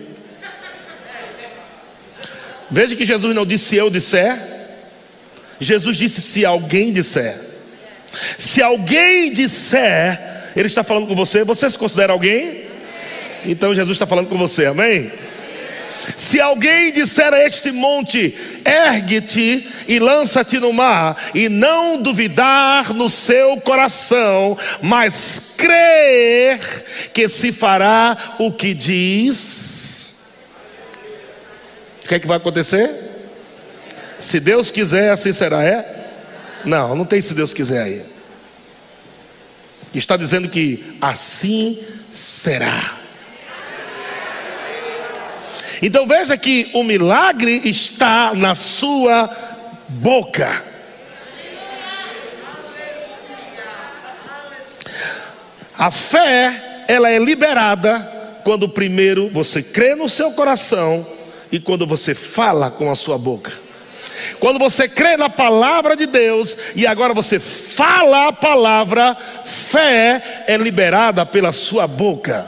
Veja 2.70 2.98
que 2.98 3.06
Jesus 3.06 3.34
não 3.34 3.46
disse 3.46 3.64
se 3.64 3.76
eu 3.78 3.90
disser, 3.90 4.38
Jesus 5.58 5.96
disse 5.96 6.22
se 6.22 6.44
alguém 6.44 6.92
disser. 6.92 7.45
Se 8.38 8.62
alguém 8.62 9.32
disser, 9.32 10.52
ele 10.56 10.68
está 10.68 10.84
falando 10.84 11.08
com 11.08 11.16
você, 11.16 11.44
você 11.44 11.70
se 11.70 11.78
considera 11.78 12.14
alguém? 12.14 12.64
Então 13.46 13.74
Jesus 13.74 13.96
está 13.96 14.08
falando 14.08 14.28
com 14.28 14.38
você, 14.38 14.66
amém? 14.66 15.12
Se 16.16 16.40
alguém 16.40 16.92
disser 16.92 17.34
a 17.34 17.44
este 17.46 17.72
monte, 17.72 18.36
ergue-te 18.64 19.68
e 19.88 20.00
lança-te 20.00 20.60
no 20.60 20.72
mar, 20.72 21.18
e 21.34 21.50
não 21.50 22.02
duvidar 22.02 22.94
no 22.94 23.10
seu 23.10 23.58
coração, 23.58 24.58
mas 24.82 25.56
crer 25.58 26.60
que 27.14 27.28
se 27.28 27.52
fará 27.52 28.36
o 28.38 28.52
que 28.52 28.74
diz, 28.74 30.16
o 32.04 32.08
que 32.08 32.16
é 32.16 32.20
que 32.20 32.28
vai 32.28 32.38
acontecer? 32.38 32.90
Se 34.20 34.40
Deus 34.40 34.70
quiser, 34.70 35.12
assim 35.12 35.34
será, 35.34 35.64
é? 35.64 35.95
Não, 36.66 36.96
não 36.96 37.06
tem 37.06 37.22
se 37.22 37.34
Deus 37.34 37.54
quiser 37.54 37.82
aí. 37.84 38.04
Está 39.94 40.18
dizendo 40.18 40.50
que 40.50 40.98
assim 41.00 41.80
será. 42.12 42.98
Então 45.82 46.08
veja 46.08 46.38
que 46.38 46.70
o 46.74 46.84
milagre 46.84 47.62
está 47.66 48.34
na 48.34 48.56
sua 48.56 49.30
boca. 49.90 50.64
A 55.78 55.92
fé, 55.92 56.86
ela 56.88 57.10
é 57.12 57.20
liberada 57.20 58.00
quando 58.44 58.70
primeiro 58.70 59.30
você 59.30 59.62
crê 59.62 59.94
no 59.96 60.08
seu 60.08 60.32
coração 60.32 61.06
e 61.52 61.60
quando 61.60 61.86
você 61.86 62.16
fala 62.16 62.72
com 62.72 62.90
a 62.90 62.96
sua 62.96 63.18
boca. 63.18 63.65
Quando 64.40 64.60
você 64.60 64.88
crê 64.88 65.18
na 65.18 65.30
palavra 65.30 65.96
de 65.96 66.06
Deus 66.06 66.58
e 66.76 66.86
agora 66.86 67.14
você 67.14 67.40
fala 67.40 68.28
a 68.28 68.34
palavra, 68.34 69.16
fé 69.46 70.46
é 70.48 70.58
liberada 70.58 71.26
pela 71.26 71.52
sua 71.52 71.88
boca. 71.88 72.48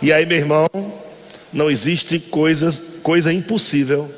E 0.00 0.12
aí, 0.12 0.26
meu 0.26 0.38
irmão, 0.38 0.66
não 1.52 1.70
existe 1.70 2.18
coisas, 2.18 2.98
coisa 3.02 3.32
impossível 3.32 4.12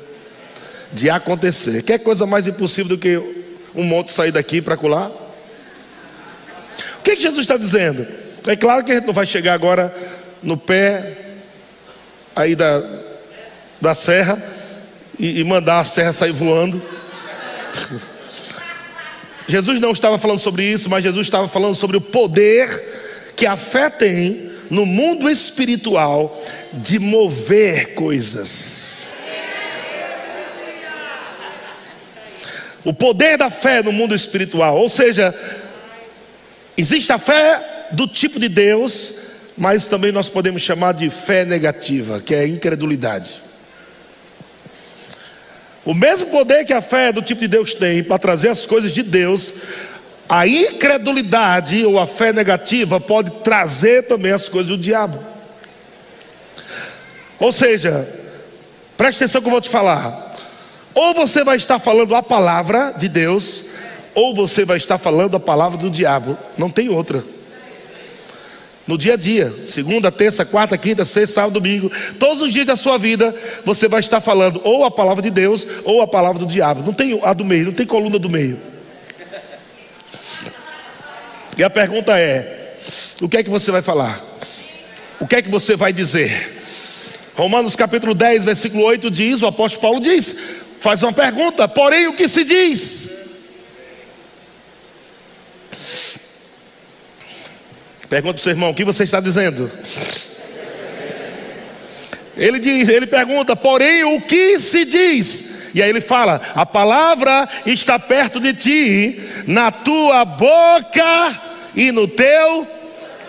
de 0.91 1.09
acontecer. 1.09 1.81
Quer 1.83 1.99
coisa 1.99 2.25
mais 2.25 2.47
impossível 2.47 2.95
do 2.95 2.97
que 2.97 3.17
um 3.73 3.83
monte 3.83 4.11
sair 4.11 4.31
daqui 4.31 4.61
para 4.61 4.77
colar? 4.77 5.09
O 6.99 7.03
que, 7.03 7.15
que 7.15 7.21
Jesus 7.21 7.41
está 7.41 7.57
dizendo? 7.57 8.05
É 8.45 8.55
claro 8.55 8.83
que 8.83 8.91
a 8.91 8.95
gente 8.95 9.07
não 9.07 9.13
vai 9.13 9.25
chegar 9.25 9.53
agora 9.53 9.95
no 10.43 10.57
pé 10.57 11.17
aí 12.35 12.55
da, 12.55 12.83
da 13.79 13.95
serra 13.95 14.41
e, 15.21 15.39
e 15.39 15.43
mandar 15.43 15.77
a 15.77 15.85
serra 15.85 16.11
sair 16.11 16.31
voando. 16.31 16.81
Jesus 19.47 19.79
não 19.79 19.91
estava 19.91 20.17
falando 20.17 20.39
sobre 20.39 20.65
isso, 20.65 20.89
mas 20.89 21.03
Jesus 21.03 21.27
estava 21.27 21.47
falando 21.47 21.75
sobre 21.75 21.95
o 21.95 22.01
poder 22.01 23.33
que 23.35 23.45
a 23.45 23.55
fé 23.55 23.89
tem 23.89 24.49
no 24.69 24.85
mundo 24.85 25.29
espiritual 25.29 26.41
de 26.73 26.97
mover 26.97 27.93
coisas. 27.93 29.11
O 32.83 32.91
poder 32.91 33.37
da 33.37 33.51
fé 33.51 33.83
no 33.83 33.91
mundo 33.91 34.15
espiritual, 34.15 34.77
ou 34.77 34.89
seja, 34.89 35.35
existe 36.75 37.13
a 37.13 37.19
fé 37.19 37.89
do 37.91 38.07
tipo 38.07 38.39
de 38.39 38.49
Deus, 38.49 39.17
mas 39.55 39.85
também 39.85 40.11
nós 40.11 40.29
podemos 40.29 40.63
chamar 40.63 40.93
de 40.93 41.11
fé 41.11 41.45
negativa, 41.45 42.19
que 42.19 42.33
é 42.33 42.47
incredulidade. 42.47 43.50
O 45.83 45.93
mesmo 45.93 46.27
poder 46.27 46.65
que 46.65 46.73
a 46.73 46.81
fé 46.81 47.11
do 47.11 47.21
tipo 47.21 47.41
de 47.41 47.47
Deus 47.47 47.73
tem 47.73 48.03
para 48.03 48.19
trazer 48.19 48.49
as 48.49 48.65
coisas 48.65 48.91
de 48.91 49.01
Deus, 49.01 49.53
a 50.29 50.47
incredulidade 50.47 51.83
ou 51.85 51.99
a 51.99 52.05
fé 52.05 52.31
negativa 52.31 52.99
pode 52.99 53.31
trazer 53.43 54.03
também 54.03 54.31
as 54.31 54.47
coisas 54.47 54.69
do 54.69 54.77
diabo. 54.77 55.19
Ou 57.39 57.51
seja, 57.51 58.07
preste 58.95 59.23
atenção 59.23 59.41
que 59.41 59.47
eu 59.47 59.51
vou 59.51 59.61
te 59.61 59.69
falar. 59.69 60.35
Ou 60.93 61.13
você 61.13 61.43
vai 61.43 61.57
estar 61.57 61.79
falando 61.79 62.15
a 62.15 62.21
palavra 62.21 62.93
de 62.95 63.09
Deus, 63.09 63.65
ou 64.13 64.35
você 64.35 64.63
vai 64.63 64.77
estar 64.77 64.97
falando 64.97 65.35
a 65.35 65.39
palavra 65.39 65.77
do 65.77 65.89
diabo. 65.89 66.37
Não 66.57 66.69
tem 66.69 66.89
outra. 66.89 67.23
No 68.87 68.97
dia 68.97 69.13
a 69.13 69.17
dia, 69.17 69.53
segunda, 69.63 70.11
terça, 70.11 70.43
quarta, 70.43 70.77
quinta, 70.77 71.05
sexta, 71.05 71.35
sábado, 71.35 71.53
domingo, 71.53 71.91
todos 72.19 72.41
os 72.41 72.51
dias 72.51 72.65
da 72.65 72.75
sua 72.75 72.97
vida, 72.97 73.33
você 73.63 73.87
vai 73.87 73.99
estar 73.99 74.19
falando 74.19 74.59
ou 74.63 74.83
a 74.83 74.91
palavra 74.91 75.21
de 75.21 75.29
Deus 75.29 75.65
ou 75.83 76.01
a 76.01 76.07
palavra 76.07 76.39
do 76.39 76.45
diabo. 76.45 76.83
Não 76.83 76.93
tem 76.93 77.19
a 77.23 77.33
do 77.33 77.45
meio, 77.45 77.65
não 77.65 77.73
tem 77.73 77.85
coluna 77.85 78.17
do 78.17 78.29
meio. 78.29 78.57
E 81.57 81.63
a 81.63 81.69
pergunta 81.69 82.17
é: 82.17 82.75
o 83.21 83.29
que 83.29 83.37
é 83.37 83.43
que 83.43 83.49
você 83.49 83.71
vai 83.71 83.81
falar? 83.81 84.19
O 85.19 85.27
que 85.27 85.35
é 85.35 85.41
que 85.41 85.49
você 85.49 85.75
vai 85.75 85.93
dizer? 85.93 86.59
Romanos 87.35 87.75
capítulo 87.75 88.13
10, 88.13 88.43
versículo 88.43 88.83
8 88.83 89.11
diz: 89.11 89.41
o 89.43 89.47
apóstolo 89.47 89.81
Paulo 89.81 89.99
diz: 89.99 90.35
faz 90.79 91.03
uma 91.03 91.13
pergunta, 91.13 91.67
porém 91.67 92.07
o 92.07 92.15
que 92.15 92.27
se 92.27 92.43
diz? 92.43 93.21
Pergunta 98.11 98.33
para 98.33 98.39
o 98.41 98.43
seu 98.43 98.51
irmão, 98.51 98.71
o 98.71 98.75
que 98.75 98.83
você 98.83 99.03
está 99.03 99.21
dizendo? 99.21 99.71
Ele 102.35 102.59
diz, 102.59 102.89
ele 102.89 103.07
pergunta, 103.07 103.55
porém 103.55 104.03
o 104.03 104.19
que 104.19 104.59
se 104.59 104.83
diz? 104.83 105.71
E 105.73 105.81
aí 105.81 105.89
ele 105.89 106.01
fala: 106.01 106.41
a 106.53 106.65
palavra 106.65 107.47
está 107.65 107.97
perto 107.97 108.41
de 108.41 108.53
ti, 108.53 109.21
na 109.47 109.71
tua 109.71 110.25
boca 110.25 111.41
e 111.73 111.89
no 111.93 112.05
teu 112.05 112.67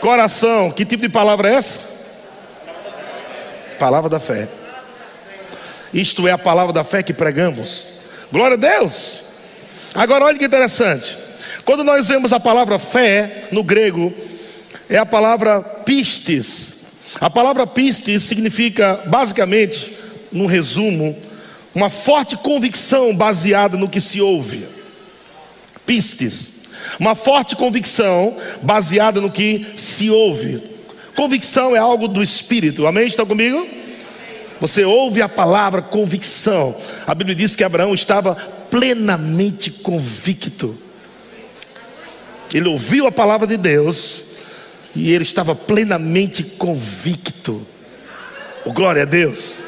coração. 0.01 0.73
Que 0.73 0.85
tipo 0.85 1.03
de 1.03 1.09
palavra 1.09 1.53
é 1.53 1.55
essa? 1.55 1.79
Palavra 3.79 4.11
da 4.11 4.19
fé. 4.19 4.49
Isto 5.95 6.27
é 6.27 6.33
a 6.33 6.39
palavra 6.39 6.73
da 6.73 6.83
fé 6.83 7.05
que 7.05 7.13
pregamos. 7.13 8.01
Glória 8.33 8.55
a 8.55 8.59
Deus. 8.59 9.31
Agora 9.95 10.25
olha 10.25 10.37
que 10.37 10.45
interessante. 10.45 11.17
Quando 11.65 11.85
nós 11.85 12.09
vemos 12.09 12.33
a 12.33 12.41
palavra 12.41 12.81
fé 12.81 13.45
no 13.53 13.63
grego, 13.63 14.13
é 14.93 14.99
a 14.99 15.07
palavra 15.07 15.63
pistes. 15.63 16.83
A 17.19 17.31
palavra 17.31 17.67
pistes 17.67 18.23
significa, 18.25 19.01
basicamente, 19.07 19.97
no 20.31 20.45
resumo, 20.45 21.17
uma 21.75 21.89
forte 21.89 22.37
convicção 22.37 23.17
baseada 23.17 23.79
no 23.79 23.89
que 23.89 24.03
se 24.03 24.21
ouve. 24.21 24.67
Pistes. 25.87 26.65
Uma 27.01 27.15
forte 27.15 27.57
convicção 27.57 28.37
baseada 28.61 29.19
no 29.19 29.31
que 29.31 29.67
se 29.77 30.11
ouve. 30.11 30.63
Convicção 31.17 31.75
é 31.75 31.79
algo 31.79 32.07
do 32.07 32.23
espírito. 32.23 32.87
Amém? 32.87 33.07
Estão 33.07 33.25
comigo? 33.25 33.67
Você 34.61 34.85
ouve 34.85 35.23
a 35.23 35.29
palavra 35.29 35.81
convicção. 35.81 36.77
A 37.07 37.15
Bíblia 37.15 37.35
diz 37.35 37.57
que 37.57 37.65
Abraão 37.65 37.95
estava 37.95 38.35
plenamente 38.71 39.71
convicto. 39.71 40.77
Ele 42.53 42.69
ouviu 42.69 43.07
a 43.07 43.13
palavra 43.13 43.47
de 43.47 43.57
Deus 43.57 44.32
e 44.95 45.13
ele 45.13 45.23
estava 45.23 45.55
plenamente 45.55 46.43
convicto. 46.43 47.67
Oh, 48.65 48.73
glória 48.73 49.03
a 49.03 49.07
Deus. 49.07 49.59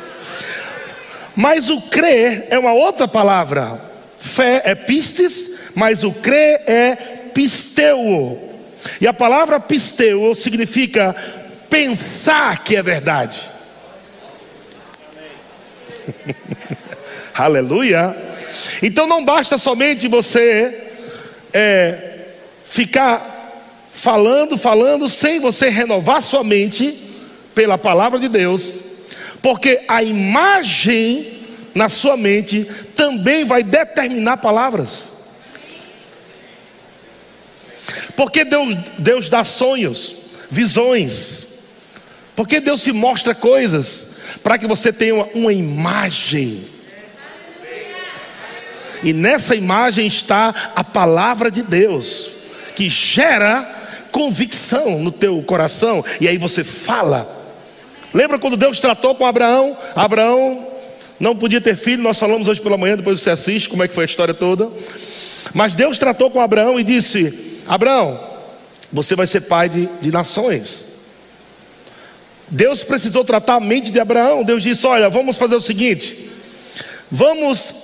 Mas 1.35 1.69
o 1.69 1.81
crer 1.81 2.47
é 2.51 2.59
uma 2.59 2.73
outra 2.73 3.09
palavra. 3.09 3.81
Fé 4.21 4.63
é 4.65 4.75
pistes, 4.75 5.71
mas 5.75 6.03
o 6.03 6.13
crer 6.13 6.63
é 6.67 6.97
pisteu. 7.35 8.53
E 9.01 9.07
a 9.07 9.13
palavra 9.13 9.59
pisteu 9.59 10.35
significa 10.35 11.15
pensar 11.69 12.63
que 12.63 12.77
é 12.77 12.83
verdade. 12.83 13.41
Aleluia. 17.35 18.17
Então 18.83 19.07
não 19.07 19.25
basta 19.25 19.59
somente 19.59 20.07
você 20.07 20.93
é, 21.53 22.19
ficar 22.67 23.34
falando, 24.05 24.59
falando, 24.59 25.09
sem 25.09 25.40
você 25.40 25.71
renovar 25.71 26.21
sua 26.21 26.45
mente 26.45 26.95
pela 27.55 27.79
palavra 27.79 28.19
de 28.19 28.29
Deus, 28.29 28.79
porque 29.40 29.81
a 29.88 30.03
imagem 30.03 31.38
na 31.75 31.88
sua 31.88 32.14
mente 32.14 32.69
também 32.95 33.47
vai 33.47 33.62
determinar 33.62 34.37
palavras. 34.37 35.12
Porque 38.14 38.45
Deus, 38.45 38.77
Deus 38.99 39.31
dá 39.31 39.43
sonhos, 39.43 40.27
visões. 40.51 41.64
Porque 42.37 42.61
Deus 42.61 42.83
se 42.83 42.93
mostra 42.93 43.35
coisas 43.35 44.19
para 44.43 44.59
que 44.59 44.67
você 44.67 44.93
tenha 44.93 45.14
uma, 45.14 45.29
uma 45.35 45.53
imagem. 45.53 46.69
E 49.03 49.14
nessa 49.14 49.55
imagem 49.55 50.07
está 50.07 50.73
a 50.77 50.85
palavra 50.85 51.51
de 51.51 51.62
Deus, 51.62 52.31
que 52.77 52.90
gera 52.90 53.84
convicção 54.14 55.00
no 55.00 55.11
teu 55.11 55.42
coração, 55.42 56.05
e 56.20 56.29
aí 56.29 56.38
você 56.38 56.62
fala. 56.62 57.29
Lembra 58.14 58.38
quando 58.38 58.57
Deus 58.57 58.79
tratou 58.79 59.12
com 59.16 59.27
Abraão? 59.27 59.77
Abraão 59.96 60.68
não 61.18 61.35
podia 61.35 61.61
ter 61.61 61.77
filho, 61.77 62.00
nós 62.00 62.16
falamos 62.16 62.46
hoje 62.46 62.61
pela 62.61 62.77
manhã, 62.77 62.96
depois 62.96 63.20
você 63.20 63.31
assiste 63.31 63.68
como 63.68 63.83
é 63.83 63.88
que 63.88 63.94
foi 63.94 64.05
a 64.05 64.07
história 64.07 64.33
toda. 64.33 64.70
Mas 65.53 65.74
Deus 65.74 65.98
tratou 65.98 66.31
com 66.31 66.40
Abraão 66.40 66.79
e 66.79 66.85
disse: 66.85 67.59
Abraão, 67.66 68.20
você 68.92 69.16
vai 69.16 69.27
ser 69.27 69.40
pai 69.42 69.68
de, 69.68 69.88
de 70.00 70.12
nações. 70.12 70.94
Deus 72.48 72.85
precisou 72.85 73.24
tratar 73.24 73.57
a 73.57 73.61
mente 73.61 73.90
de 73.90 73.98
Abraão. 73.98 74.44
Deus 74.44 74.62
disse: 74.62 74.87
Olha, 74.87 75.11
vamos 75.11 75.37
fazer 75.37 75.57
o 75.57 75.61
seguinte, 75.61 76.31
vamos 77.11 77.83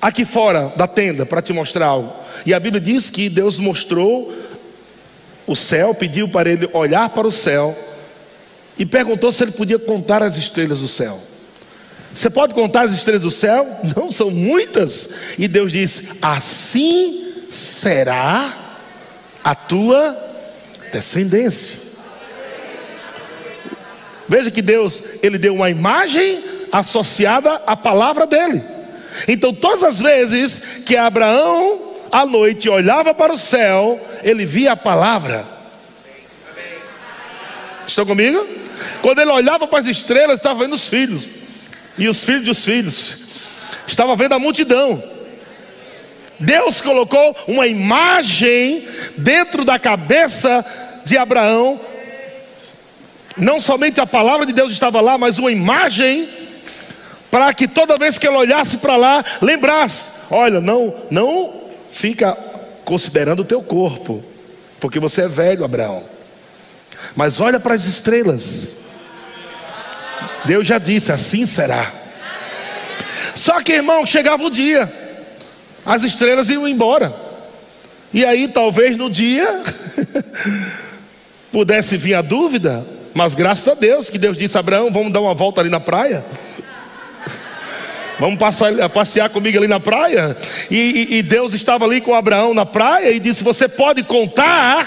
aqui 0.00 0.24
fora 0.24 0.72
da 0.74 0.86
tenda 0.86 1.26
para 1.26 1.42
te 1.42 1.52
mostrar 1.52 1.84
algo. 1.84 2.14
E 2.46 2.54
a 2.54 2.60
Bíblia 2.60 2.80
diz 2.80 3.10
que 3.10 3.28
Deus 3.28 3.58
mostrou 3.58 4.32
o 5.46 5.54
céu, 5.54 5.94
pediu 5.94 6.28
para 6.28 6.50
ele 6.50 6.68
olhar 6.72 7.08
para 7.10 7.26
o 7.26 7.32
céu 7.32 7.76
e 8.78 8.84
perguntou 8.84 9.30
se 9.30 9.44
ele 9.44 9.52
podia 9.52 9.78
contar 9.78 10.22
as 10.22 10.36
estrelas 10.36 10.80
do 10.80 10.88
céu. 10.88 11.20
Você 12.14 12.30
pode 12.30 12.54
contar 12.54 12.82
as 12.82 12.92
estrelas 12.92 13.22
do 13.22 13.30
céu? 13.30 13.66
Não, 13.96 14.10
são 14.10 14.30
muitas. 14.30 15.14
E 15.38 15.46
Deus 15.46 15.72
disse: 15.72 16.18
Assim 16.22 17.46
será 17.50 18.78
a 19.44 19.54
tua 19.54 20.16
descendência. 20.92 21.86
Veja 24.28 24.50
que 24.50 24.60
Deus, 24.60 25.02
ele 25.22 25.38
deu 25.38 25.54
uma 25.54 25.70
imagem 25.70 26.42
associada 26.72 27.62
à 27.66 27.76
palavra 27.76 28.26
dele. 28.26 28.62
Então, 29.28 29.54
todas 29.54 29.82
as 29.82 30.00
vezes 30.00 30.58
que 30.84 30.96
Abraão 30.96 31.95
à 32.16 32.24
noite 32.24 32.66
olhava 32.70 33.12
para 33.12 33.30
o 33.30 33.36
céu, 33.36 34.00
ele 34.22 34.46
via 34.46 34.72
a 34.72 34.76
palavra. 34.76 35.44
Estão 37.86 38.06
comigo? 38.06 38.46
Quando 39.02 39.20
ele 39.20 39.30
olhava 39.30 39.68
para 39.68 39.80
as 39.80 39.86
estrelas, 39.86 40.36
estava 40.36 40.64
vendo 40.64 40.72
os 40.72 40.88
filhos, 40.88 41.34
e 41.98 42.08
os 42.08 42.24
filhos 42.24 42.44
dos 42.44 42.64
filhos. 42.64 43.26
estava 43.86 44.16
vendo 44.16 44.32
a 44.32 44.38
multidão. 44.38 45.02
Deus 46.40 46.80
colocou 46.80 47.36
uma 47.46 47.66
imagem 47.66 48.86
dentro 49.18 49.62
da 49.62 49.78
cabeça 49.78 50.64
de 51.04 51.18
Abraão. 51.18 51.78
Não 53.36 53.60
somente 53.60 54.00
a 54.00 54.06
palavra 54.06 54.46
de 54.46 54.54
Deus 54.54 54.72
estava 54.72 55.02
lá, 55.02 55.18
mas 55.18 55.38
uma 55.38 55.52
imagem 55.52 56.26
para 57.30 57.52
que 57.52 57.68
toda 57.68 57.98
vez 57.98 58.18
que 58.18 58.26
ele 58.26 58.36
olhasse 58.36 58.78
para 58.78 58.96
lá, 58.96 59.22
lembrasse: 59.42 60.20
olha, 60.30 60.60
não, 60.62 60.94
não 61.10 61.65
fica 61.96 62.36
considerando 62.84 63.40
o 63.40 63.44
teu 63.44 63.62
corpo, 63.62 64.22
porque 64.78 65.00
você 65.00 65.22
é 65.22 65.28
velho, 65.28 65.64
Abraão. 65.64 66.04
Mas 67.16 67.40
olha 67.40 67.58
para 67.58 67.74
as 67.74 67.86
estrelas. 67.86 68.76
Deus 70.44 70.66
já 70.66 70.78
disse: 70.78 71.10
assim 71.10 71.46
será. 71.46 71.90
Só 73.34 73.60
que, 73.62 73.72
irmão, 73.72 74.04
chegava 74.06 74.44
o 74.44 74.50
dia, 74.50 74.92
as 75.84 76.02
estrelas 76.02 76.50
iam 76.50 76.68
embora. 76.68 77.14
E 78.12 78.24
aí, 78.24 78.48
talvez 78.48 78.96
no 78.96 79.10
dia, 79.10 79.62
pudesse 81.50 81.96
vir 81.96 82.14
a 82.14 82.22
dúvida, 82.22 82.86
mas 83.14 83.34
graças 83.34 83.68
a 83.68 83.74
Deus 83.74 84.10
que 84.10 84.18
Deus 84.18 84.36
disse: 84.36 84.58
Abraão, 84.58 84.92
vamos 84.92 85.12
dar 85.12 85.20
uma 85.20 85.34
volta 85.34 85.60
ali 85.60 85.70
na 85.70 85.80
praia. 85.80 86.24
Vamos 88.18 88.38
passar, 88.38 88.72
passear 88.88 89.28
comigo 89.28 89.58
ali 89.58 89.68
na 89.68 89.78
praia. 89.78 90.36
E, 90.70 90.76
e, 90.76 91.18
e 91.18 91.22
Deus 91.22 91.52
estava 91.52 91.84
ali 91.84 92.00
com 92.00 92.14
Abraão 92.14 92.54
na 92.54 92.64
praia 92.64 93.10
e 93.10 93.20
disse: 93.20 93.44
Você 93.44 93.68
pode 93.68 94.02
contar 94.02 94.86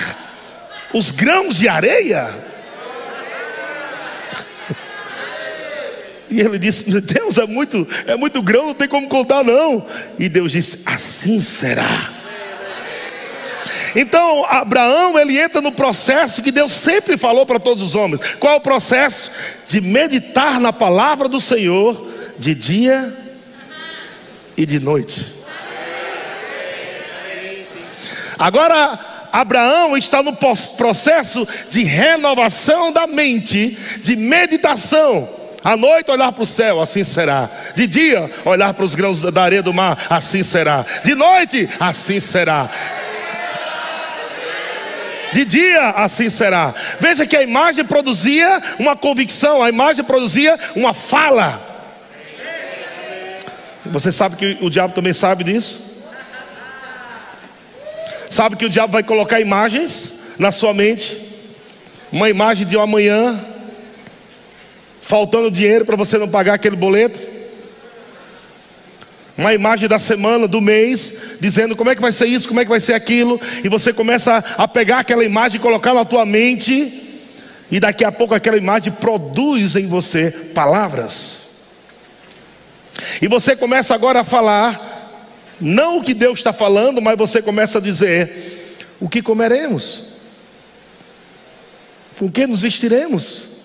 os 0.94 1.12
grãos 1.12 1.58
de 1.58 1.68
areia? 1.68 2.30
E 6.30 6.40
ele 6.40 6.58
disse: 6.58 7.00
Deus 7.02 7.38
é 7.38 7.46
muito, 7.46 7.88
é 8.08 8.16
muito 8.16 8.42
grão, 8.42 8.68
não 8.68 8.74
tem 8.74 8.88
como 8.88 9.08
contar, 9.08 9.44
não. 9.44 9.86
E 10.18 10.28
Deus 10.28 10.52
disse: 10.52 10.82
Assim 10.86 11.40
será. 11.40 12.14
Então, 13.96 14.46
Abraão, 14.46 15.18
ele 15.18 15.40
entra 15.40 15.62
no 15.62 15.72
processo 15.72 16.44
que 16.44 16.52
Deus 16.52 16.74
sempre 16.74 17.18
falou 17.18 17.46
para 17.46 17.60
todos 17.60 17.82
os 17.82 17.96
homens. 17.96 18.22
Qual 18.40 18.54
é 18.54 18.56
o 18.56 18.62
processo? 18.62 19.32
De 19.68 19.82
meditar 19.82 20.60
na 20.60 20.72
palavra 20.72 21.28
do 21.28 21.42
Senhor 21.42 22.08
de 22.40 22.56
dia 22.56 23.14
e 24.58 24.66
de 24.66 24.80
noite. 24.80 25.40
Agora, 28.38 29.28
Abraão 29.32 29.98
está 29.98 30.24
no 30.24 30.34
processo 30.34 31.48
de 31.70 31.84
renovação 31.84 32.92
da 32.92 33.06
mente, 33.06 33.78
de 34.02 34.16
meditação. 34.16 35.30
À 35.62 35.76
noite 35.76 36.10
olhar 36.10 36.32
para 36.32 36.44
o 36.44 36.46
céu, 36.46 36.82
assim 36.82 37.04
será. 37.04 37.50
De 37.76 37.86
dia 37.86 38.32
olhar 38.46 38.74
para 38.74 38.86
os 38.86 38.96
grãos 38.96 39.22
da 39.22 39.44
areia 39.44 39.62
do 39.62 39.74
mar, 39.74 39.98
assim 40.10 40.42
será. 40.42 40.86
De 41.04 41.14
noite, 41.14 41.70
assim 41.80 42.22
será. 42.22 42.70
De 45.34 45.46
dia 45.46 45.90
assim 45.90 46.30
será. 46.30 46.74
Veja 47.00 47.26
que 47.26 47.36
a 47.36 47.44
imagem 47.44 47.86
produzia 47.86 48.62
uma 48.80 48.96
convicção, 48.96 49.62
a 49.62 49.70
imagem 49.70 50.04
produzia 50.04 50.58
uma 50.76 50.94
fala. 50.94 51.69
Você 53.92 54.12
sabe 54.12 54.36
que 54.36 54.58
o 54.62 54.70
diabo 54.70 54.94
também 54.94 55.14
sabe 55.14 55.44
disso? 55.44 55.90
Sabe 58.30 58.56
que 58.56 58.66
o 58.66 58.70
diabo 58.70 58.94
vai 58.94 59.04
colocar 59.04 59.40
imagens 59.40 60.36
na 60.38 60.52
sua 60.52 60.74
mente, 60.74 61.18
uma 62.12 62.30
imagem 62.30 62.66
de 62.66 62.78
um 62.78 62.82
amanhã, 62.82 63.40
faltando 65.02 65.50
dinheiro 65.50 65.84
para 65.84 65.96
você 65.96 66.18
não 66.18 66.30
pagar 66.30 66.54
aquele 66.54 66.76
boleto, 66.76 67.20
uma 69.36 69.54
imagem 69.54 69.90
da 69.90 69.98
semana, 69.98 70.48
do 70.48 70.62
mês, 70.62 71.38
dizendo 71.40 71.76
como 71.76 71.90
é 71.90 71.96
que 71.96 72.02
vai 72.02 72.12
ser 72.12 72.28
isso, 72.28 72.48
como 72.48 72.60
é 72.60 72.64
que 72.64 72.70
vai 72.70 72.80
ser 72.80 72.94
aquilo, 72.94 73.42
e 73.64 73.70
você 73.70 73.92
começa 73.92 74.44
a 74.58 74.68
pegar 74.68 75.00
aquela 75.00 75.24
imagem 75.24 75.58
e 75.58 75.62
colocar 75.62 75.94
na 75.94 76.06
tua 76.06 76.26
mente, 76.26 77.18
e 77.72 77.80
daqui 77.80 78.04
a 78.04 78.12
pouco 78.12 78.36
aquela 78.36 78.58
imagem 78.58 78.94
produz 78.94 79.76
em 79.76 79.88
você 79.88 80.30
palavras. 80.54 81.49
E 83.22 83.28
você 83.28 83.56
começa 83.56 83.94
agora 83.94 84.22
a 84.22 84.24
falar, 84.24 85.00
não 85.60 85.98
o 85.98 86.04
que 86.04 86.14
Deus 86.14 86.40
está 86.40 86.54
falando, 86.54 87.02
mas 87.02 87.18
você 87.18 87.42
começa 87.42 87.78
a 87.78 87.82
dizer: 87.82 88.78
o 89.00 89.10
que 89.10 89.22
comeremos? 89.22 90.06
Com 92.18 92.30
que 92.30 92.46
nos 92.46 92.62
vestiremos? 92.62 93.60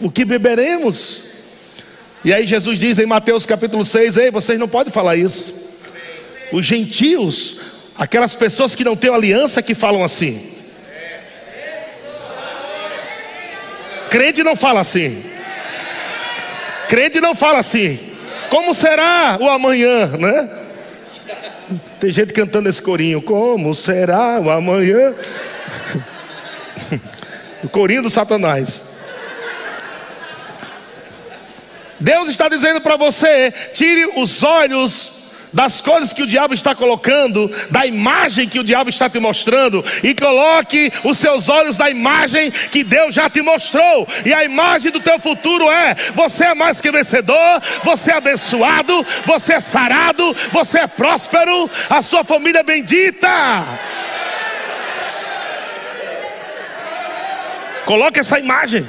O 0.00 0.10
que 0.10 0.24
beberemos? 0.24 1.24
E 2.24 2.32
aí 2.32 2.46
Jesus 2.46 2.78
diz 2.78 2.98
em 2.98 3.06
Mateus 3.06 3.46
capítulo 3.46 3.84
6: 3.84 4.16
Ei, 4.16 4.30
vocês 4.30 4.58
não 4.58 4.68
podem 4.68 4.92
falar 4.92 5.16
isso. 5.16 5.66
Os 6.52 6.64
gentios, 6.64 7.60
aquelas 7.96 8.34
pessoas 8.34 8.74
que 8.74 8.84
não 8.84 8.96
têm 8.96 9.12
aliança, 9.12 9.62
que 9.62 9.74
falam 9.74 10.02
assim. 10.02 10.54
Crente 14.10 14.42
não 14.42 14.56
fala 14.56 14.80
assim. 14.80 15.35
Crente 16.88 17.20
não 17.20 17.34
fala 17.34 17.58
assim. 17.58 17.98
Como 18.48 18.74
será 18.74 19.38
o 19.40 19.48
amanhã, 19.48 20.06
né? 20.18 20.48
Tem 21.98 22.10
gente 22.10 22.32
cantando 22.32 22.68
esse 22.68 22.80
corinho. 22.80 23.20
Como 23.20 23.74
será 23.74 24.40
o 24.40 24.50
amanhã? 24.50 25.14
o 27.64 27.68
corinho 27.68 28.02
do 28.02 28.10
Satanás. 28.10 28.96
Deus 31.98 32.28
está 32.28 32.48
dizendo 32.48 32.80
para 32.80 32.96
você: 32.96 33.52
tire 33.72 34.12
os 34.16 34.42
olhos 34.42 35.15
das 35.56 35.80
coisas 35.80 36.12
que 36.12 36.22
o 36.22 36.26
diabo 36.26 36.52
está 36.52 36.74
colocando, 36.74 37.50
da 37.70 37.86
imagem 37.86 38.46
que 38.46 38.60
o 38.60 38.62
diabo 38.62 38.90
está 38.90 39.08
te 39.08 39.18
mostrando, 39.18 39.82
e 40.02 40.14
coloque 40.14 40.92
os 41.02 41.16
seus 41.16 41.48
olhos 41.48 41.78
na 41.78 41.88
imagem 41.88 42.50
que 42.50 42.84
Deus 42.84 43.14
já 43.14 43.30
te 43.30 43.40
mostrou. 43.40 44.06
E 44.26 44.34
a 44.34 44.44
imagem 44.44 44.92
do 44.92 45.00
teu 45.00 45.18
futuro 45.18 45.70
é: 45.70 45.94
você 46.14 46.44
é 46.48 46.54
mais 46.54 46.78
que 46.78 46.90
vencedor, 46.90 47.62
você 47.82 48.10
é 48.12 48.16
abençoado, 48.16 49.04
você 49.24 49.54
é 49.54 49.60
sarado, 49.60 50.36
você 50.52 50.80
é 50.80 50.86
próspero, 50.86 51.70
a 51.88 52.02
sua 52.02 52.22
família 52.22 52.60
é 52.60 52.62
bendita. 52.62 53.64
Coloque 57.86 58.20
essa 58.20 58.38
imagem. 58.38 58.86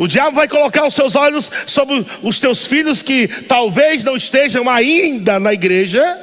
O 0.00 0.08
diabo 0.08 0.34
vai 0.34 0.48
colocar 0.48 0.86
os 0.86 0.94
seus 0.94 1.14
olhos 1.14 1.52
sobre 1.66 2.06
os 2.22 2.40
teus 2.40 2.66
filhos 2.66 3.02
que 3.02 3.28
talvez 3.28 4.02
não 4.02 4.16
estejam 4.16 4.66
ainda 4.66 5.38
na 5.38 5.52
igreja, 5.52 6.18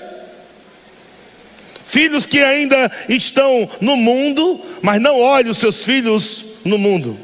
filhos 1.86 2.26
que 2.26 2.42
ainda 2.42 2.92
estão 3.08 3.70
no 3.80 3.96
mundo, 3.96 4.60
mas 4.82 5.00
não 5.00 5.22
olhe 5.22 5.52
os 5.52 5.60
seus 5.60 5.84
filhos 5.84 6.58
no 6.66 6.80
mundo. 6.80 7.16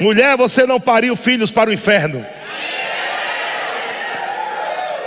Mulher, 0.00 0.36
você 0.36 0.66
não 0.66 0.80
pariu 0.80 1.14
filhos 1.14 1.52
para 1.52 1.70
o 1.70 1.72
inferno. 1.72 2.26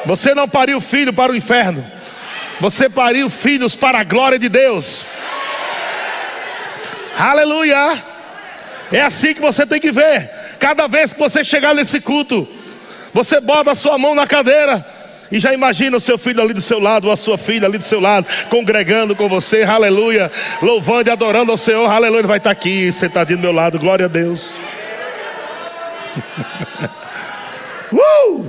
Você 0.05 0.33
não 0.33 0.47
pariu 0.47 0.79
filho 0.79 1.11
para 1.11 1.33
o 1.33 1.35
inferno. 1.35 1.85
Você 2.61 2.89
pariu 2.89 3.29
filhos 3.29 3.75
para 3.75 3.99
a 3.99 4.05
glória 4.05 4.39
de 4.39 4.47
Deus. 4.47 5.03
Aleluia. 7.17 8.06
É 8.91 9.01
assim 9.01 9.33
que 9.33 9.41
você 9.41 9.65
tem 9.65 9.79
que 9.79 9.91
ver. 9.91 10.29
Cada 10.59 10.87
vez 10.87 11.13
que 11.13 11.19
você 11.19 11.43
chegar 11.43 11.75
nesse 11.75 11.99
culto, 11.99 12.47
você 13.13 13.39
bota 13.39 13.71
a 13.71 13.75
sua 13.75 13.97
mão 13.97 14.15
na 14.15 14.25
cadeira 14.25 14.85
e 15.31 15.39
já 15.39 15.53
imagina 15.53 15.97
o 15.97 15.99
seu 15.99 16.17
filho 16.17 16.41
ali 16.41 16.53
do 16.53 16.61
seu 16.61 16.79
lado, 16.79 17.07
ou 17.07 17.11
a 17.11 17.17
sua 17.17 17.37
filha 17.37 17.67
ali 17.67 17.77
do 17.77 17.83
seu 17.83 17.99
lado, 17.99 18.25
congregando 18.49 19.15
com 19.15 19.27
você, 19.27 19.63
aleluia, 19.63 20.31
louvando 20.61 21.09
e 21.09 21.11
adorando 21.11 21.51
ao 21.51 21.57
Senhor, 21.57 21.89
aleluia. 21.89 22.21
Ele 22.21 22.27
vai 22.27 22.37
estar 22.37 22.51
aqui, 22.51 22.91
sentadinho 22.91 23.37
do 23.39 23.41
meu 23.41 23.51
lado, 23.51 23.77
glória 23.77 24.05
a 24.05 24.09
Deus. 24.09 24.57
uh! 27.91 28.45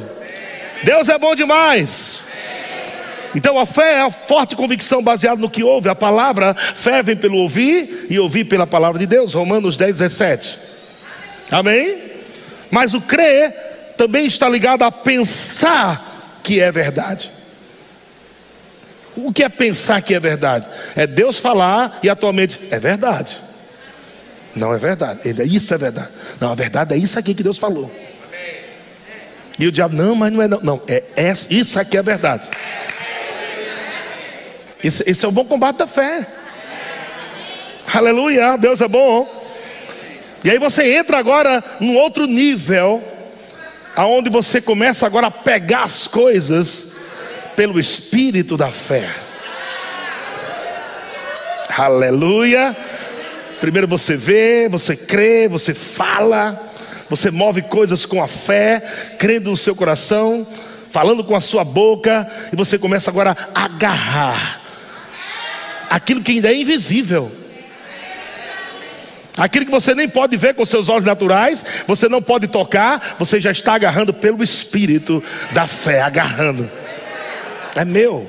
Deus 0.84 1.08
é 1.08 1.18
bom 1.18 1.34
demais. 1.34 2.17
Então 3.34 3.58
a 3.58 3.66
fé 3.66 3.94
é 3.94 4.00
a 4.00 4.10
forte 4.10 4.56
convicção 4.56 5.02
baseada 5.02 5.40
no 5.40 5.50
que 5.50 5.62
ouve. 5.62 5.88
A 5.88 5.94
palavra, 5.94 6.54
fé 6.54 7.02
vem 7.02 7.16
pelo 7.16 7.38
ouvir 7.38 8.06
e 8.08 8.18
ouvir 8.18 8.44
pela 8.44 8.66
palavra 8.66 8.98
de 8.98 9.06
Deus. 9.06 9.34
Romanos 9.34 9.76
10, 9.76 9.98
17. 9.98 10.58
Amém? 11.50 12.02
Mas 12.70 12.94
o 12.94 13.00
crer 13.00 13.94
também 13.96 14.26
está 14.26 14.48
ligado 14.48 14.82
a 14.82 14.92
pensar 14.92 16.40
que 16.42 16.60
é 16.60 16.70
verdade. 16.70 17.30
O 19.16 19.32
que 19.32 19.42
é 19.42 19.48
pensar 19.48 20.00
que 20.00 20.14
é 20.14 20.20
verdade? 20.20 20.68
É 20.94 21.06
Deus 21.06 21.38
falar 21.38 21.98
e 22.02 22.08
atualmente 22.08 22.60
é 22.70 22.78
verdade. 22.78 23.36
Não 24.54 24.72
é 24.72 24.78
verdade. 24.78 25.20
Isso 25.44 25.74
é 25.74 25.78
verdade. 25.78 26.08
Não, 26.40 26.52
a 26.52 26.54
verdade 26.54 26.94
é 26.94 26.96
isso 26.96 27.18
aqui 27.18 27.34
que 27.34 27.42
Deus 27.42 27.58
falou. 27.58 27.90
E 29.58 29.66
o 29.66 29.72
diabo, 29.72 29.96
não, 29.96 30.14
mas 30.14 30.32
não 30.32 30.42
é 30.42 30.48
não. 30.48 30.60
Não, 30.60 30.82
é, 30.86 31.02
é 31.16 31.32
isso 31.50 31.80
aqui 31.80 31.96
é 31.96 32.02
verdade. 32.02 32.48
Esse, 34.82 35.08
esse 35.10 35.24
é 35.24 35.28
o 35.28 35.32
bom 35.32 35.44
combate 35.44 35.78
da 35.78 35.86
fé. 35.86 36.26
Aleluia, 37.92 38.56
Deus 38.56 38.80
é 38.80 38.88
bom. 38.88 39.26
E 40.44 40.50
aí 40.50 40.58
você 40.58 40.96
entra 40.96 41.18
agora 41.18 41.62
num 41.80 41.96
outro 41.96 42.26
nível. 42.26 43.02
aonde 43.98 44.30
você 44.30 44.60
começa 44.60 45.04
agora 45.06 45.26
a 45.26 45.30
pegar 45.30 45.82
as 45.82 46.06
coisas 46.06 46.92
pelo 47.56 47.80
espírito 47.80 48.56
da 48.56 48.70
fé. 48.70 49.10
Aleluia. 51.76 52.76
Primeiro 53.60 53.88
você 53.88 54.16
vê, 54.16 54.68
você 54.68 54.94
crê, 54.94 55.48
você 55.48 55.74
fala, 55.74 56.70
você 57.10 57.28
move 57.28 57.62
coisas 57.62 58.06
com 58.06 58.22
a 58.22 58.28
fé, 58.28 58.80
crendo 59.18 59.50
no 59.50 59.56
seu 59.56 59.74
coração, 59.74 60.46
falando 60.92 61.24
com 61.24 61.34
a 61.34 61.40
sua 61.40 61.64
boca, 61.64 62.30
e 62.52 62.56
você 62.56 62.78
começa 62.78 63.10
agora 63.10 63.36
a 63.52 63.64
agarrar 63.64 64.67
aquilo 65.88 66.22
que 66.22 66.32
ainda 66.32 66.50
é 66.50 66.54
invisível. 66.54 67.30
Aquilo 69.36 69.64
que 69.64 69.70
você 69.70 69.94
nem 69.94 70.08
pode 70.08 70.36
ver 70.36 70.54
com 70.54 70.64
seus 70.64 70.88
olhos 70.88 71.04
naturais, 71.04 71.64
você 71.86 72.08
não 72.08 72.20
pode 72.20 72.48
tocar, 72.48 73.16
você 73.20 73.38
já 73.40 73.52
está 73.52 73.74
agarrando 73.74 74.12
pelo 74.12 74.42
espírito 74.42 75.22
da 75.52 75.68
fé, 75.68 76.02
agarrando. 76.02 76.68
É 77.76 77.84
meu. 77.84 78.28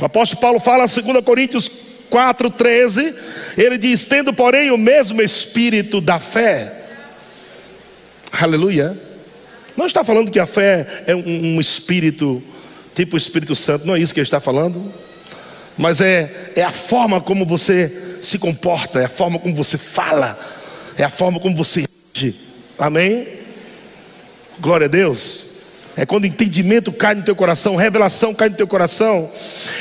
O 0.00 0.04
apóstolo 0.04 0.40
Paulo 0.40 0.58
fala 0.58 0.84
em 0.84 1.12
2 1.12 1.24
Coríntios 1.24 1.70
4,13, 2.10 3.14
ele 3.56 3.78
diz: 3.78 4.04
tendo, 4.04 4.32
porém, 4.32 4.72
o 4.72 4.76
mesmo 4.76 5.22
espírito 5.22 6.00
da 6.00 6.18
fé. 6.18 6.72
Aleluia. 8.32 8.98
Não 9.76 9.86
está 9.86 10.02
falando 10.02 10.30
que 10.30 10.40
a 10.40 10.46
fé 10.46 11.04
é 11.06 11.14
um, 11.14 11.60
espírito, 11.60 12.42
tipo 12.94 13.14
o 13.14 13.18
Espírito 13.18 13.54
Santo, 13.54 13.86
não 13.86 13.94
é 13.94 14.00
isso 14.00 14.12
que 14.12 14.20
ele 14.20 14.26
está 14.26 14.40
falando. 14.40 14.92
Mas 15.76 16.00
é, 16.00 16.52
é 16.54 16.62
a 16.62 16.72
forma 16.72 17.20
como 17.20 17.44
você 17.44 18.18
se 18.20 18.38
comporta, 18.38 19.00
é 19.00 19.04
a 19.04 19.08
forma 19.08 19.38
como 19.38 19.54
você 19.54 19.76
fala, 19.76 20.38
é 20.96 21.04
a 21.04 21.10
forma 21.10 21.38
como 21.38 21.56
você 21.56 21.84
age. 22.14 22.34
Amém? 22.78 23.26
Glória 24.58 24.86
a 24.86 24.88
Deus. 24.88 25.54
É 25.96 26.04
quando 26.04 26.26
entendimento 26.26 26.92
cai 26.92 27.14
no 27.14 27.22
teu 27.22 27.34
coração, 27.34 27.74
revelação 27.74 28.34
cai 28.34 28.50
no 28.50 28.56
teu 28.56 28.66
coração. 28.66 29.30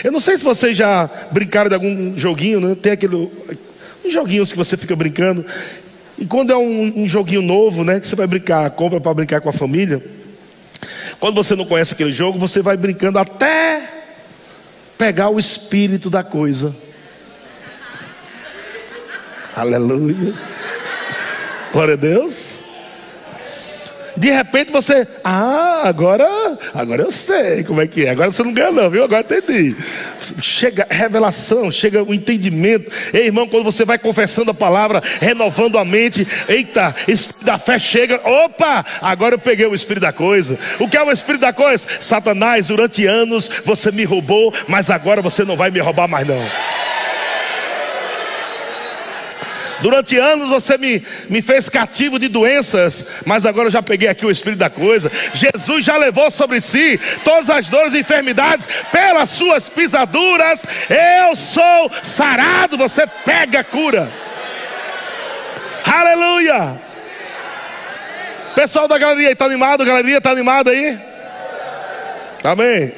Eu 0.03 0.11
não 0.11 0.19
sei 0.19 0.37
se 0.37 0.43
vocês 0.43 0.77
já 0.77 1.09
brincaram 1.31 1.69
de 1.69 1.75
algum 1.75 2.17
joguinho, 2.17 2.61
né? 2.61 2.75
Tem 2.75 2.93
aquele 2.93 3.29
joguinhos 4.09 4.51
que 4.51 4.57
você 4.57 4.77
fica 4.77 4.95
brincando. 4.95 5.45
E 6.17 6.25
quando 6.25 6.51
é 6.51 6.57
um, 6.57 7.01
um 7.01 7.09
joguinho 7.09 7.41
novo, 7.41 7.83
né, 7.83 7.99
que 7.99 8.07
você 8.07 8.15
vai 8.15 8.27
brincar, 8.27 8.69
compra 8.71 9.01
para 9.01 9.13
brincar 9.13 9.41
com 9.41 9.49
a 9.49 9.53
família. 9.53 10.01
Quando 11.19 11.35
você 11.35 11.55
não 11.55 11.65
conhece 11.65 11.93
aquele 11.93 12.11
jogo, 12.11 12.39
você 12.39 12.61
vai 12.61 12.77
brincando 12.77 13.19
até 13.19 13.94
pegar 14.97 15.29
o 15.29 15.39
espírito 15.39 16.09
da 16.09 16.23
coisa. 16.23 16.75
Aleluia. 19.55 20.33
Glória 21.71 21.93
a 21.93 21.97
Deus. 21.97 22.64
De 24.17 24.31
repente 24.31 24.71
você, 24.71 25.07
ah, 25.23 25.81
agora, 25.83 26.27
agora 26.73 27.03
eu 27.03 27.11
sei 27.11 27.63
como 27.63 27.81
é 27.81 27.87
que 27.87 28.05
é. 28.05 28.09
Agora 28.09 28.31
você 28.31 28.43
não 28.43 28.53
ganha 28.53 28.71
não, 28.71 28.89
viu? 28.89 29.03
Agora 29.03 29.21
entendi. 29.21 29.75
Chega 30.41 30.87
revelação, 30.89 31.71
chega 31.71 32.03
o 32.03 32.13
entendimento. 32.13 32.89
Ei, 33.13 33.25
irmão, 33.25 33.47
quando 33.47 33.63
você 33.63 33.83
vai 33.83 33.97
confessando 33.97 34.51
a 34.51 34.53
palavra, 34.53 35.01
renovando 35.19 35.77
a 35.77 35.85
mente, 35.85 36.27
eita, 36.47 36.95
espírito 37.07 37.45
da 37.45 37.57
fé 37.57 37.77
chega. 37.77 38.21
Opa, 38.23 38.85
agora 39.01 39.35
eu 39.35 39.39
peguei 39.39 39.65
o 39.65 39.75
espírito 39.75 40.03
da 40.03 40.13
coisa. 40.13 40.57
O 40.79 40.87
que 40.87 40.97
é 40.97 41.03
o 41.03 41.11
espírito 41.11 41.41
da 41.41 41.53
coisa? 41.53 41.87
Satanás, 41.99 42.67
durante 42.67 43.05
anos 43.05 43.49
você 43.63 43.91
me 43.91 44.03
roubou, 44.03 44.53
mas 44.67 44.89
agora 44.89 45.21
você 45.21 45.43
não 45.43 45.55
vai 45.55 45.69
me 45.69 45.79
roubar 45.79 46.07
mais 46.07 46.27
não. 46.27 46.41
Durante 49.85 50.17
anos 50.17 50.49
você 50.49 50.79
me, 50.79 50.99
me 51.29 51.43
fez 51.43 51.69
cativo 51.69 52.17
de 52.17 52.27
doenças, 52.27 53.21
mas 53.23 53.45
agora 53.45 53.67
eu 53.67 53.71
já 53.71 53.83
peguei 53.83 54.07
aqui 54.07 54.25
o 54.25 54.31
espírito 54.31 54.57
da 54.57 54.67
coisa. 54.67 55.11
Jesus 55.35 55.85
já 55.85 55.95
levou 55.95 56.31
sobre 56.31 56.59
si 56.59 56.99
todas 57.23 57.51
as 57.51 57.67
dores 57.67 57.93
e 57.93 57.99
enfermidades, 57.99 58.67
pelas 58.91 59.29
suas 59.29 59.69
pisaduras, 59.69 60.65
eu 60.89 61.35
sou 61.35 61.91
sarado. 62.01 62.77
Você 62.77 63.05
pega 63.23 63.59
a 63.59 63.63
cura. 63.63 64.11
Aleluia! 65.85 66.81
Pessoal 68.55 68.87
da 68.87 68.97
galeria, 68.97 69.33
está 69.33 69.45
animado? 69.45 69.85
Galeria, 69.85 70.17
está 70.17 70.31
animado 70.31 70.71
aí? 70.71 70.99
Amém. 72.43 72.91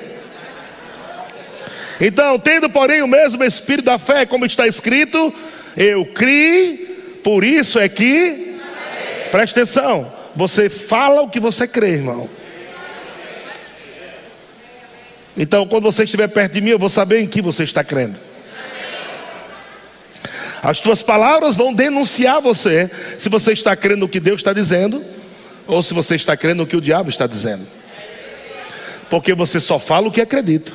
Então, 1.99 2.39
tendo 2.39 2.69
porém 2.69 3.01
o 3.01 3.07
mesmo 3.07 3.43
espírito 3.43 3.87
da 3.87 3.99
fé, 3.99 4.25
como 4.25 4.45
está 4.45 4.65
escrito, 4.65 5.33
eu 5.77 6.05
criei, 6.07 7.19
por 7.23 7.43
isso 7.43 7.77
é 7.77 7.87
que. 7.87 8.57
Preste 9.29 9.51
atenção. 9.51 10.11
Você 10.35 10.69
fala 10.69 11.21
o 11.21 11.29
que 11.29 11.39
você 11.39 11.67
crê, 11.67 11.91
irmão. 11.91 12.27
Então, 15.37 15.67
quando 15.67 15.83
você 15.83 16.03
estiver 16.03 16.27
perto 16.27 16.53
de 16.53 16.61
mim, 16.61 16.71
eu 16.71 16.79
vou 16.79 16.89
saber 16.89 17.19
em 17.19 17.27
que 17.27 17.41
você 17.43 17.63
está 17.63 17.83
crendo. 17.83 18.19
As 20.63 20.79
tuas 20.79 21.03
palavras 21.03 21.55
vão 21.55 21.71
denunciar 21.71 22.41
você 22.41 22.89
se 23.19 23.29
você 23.29 23.53
está 23.53 23.75
crendo 23.75 24.01
no 24.01 24.09
que 24.09 24.19
Deus 24.19 24.39
está 24.39 24.51
dizendo 24.51 25.03
ou 25.67 25.83
se 25.83 25.93
você 25.93 26.15
está 26.15 26.35
crendo 26.35 26.63
no 26.63 26.67
que 26.67 26.75
o 26.75 26.81
diabo 26.81 27.09
está 27.09 27.27
dizendo. 27.27 27.67
Porque 29.09 29.35
você 29.35 29.59
só 29.59 29.77
fala 29.77 30.07
o 30.07 30.11
que 30.11 30.21
acredita. 30.21 30.71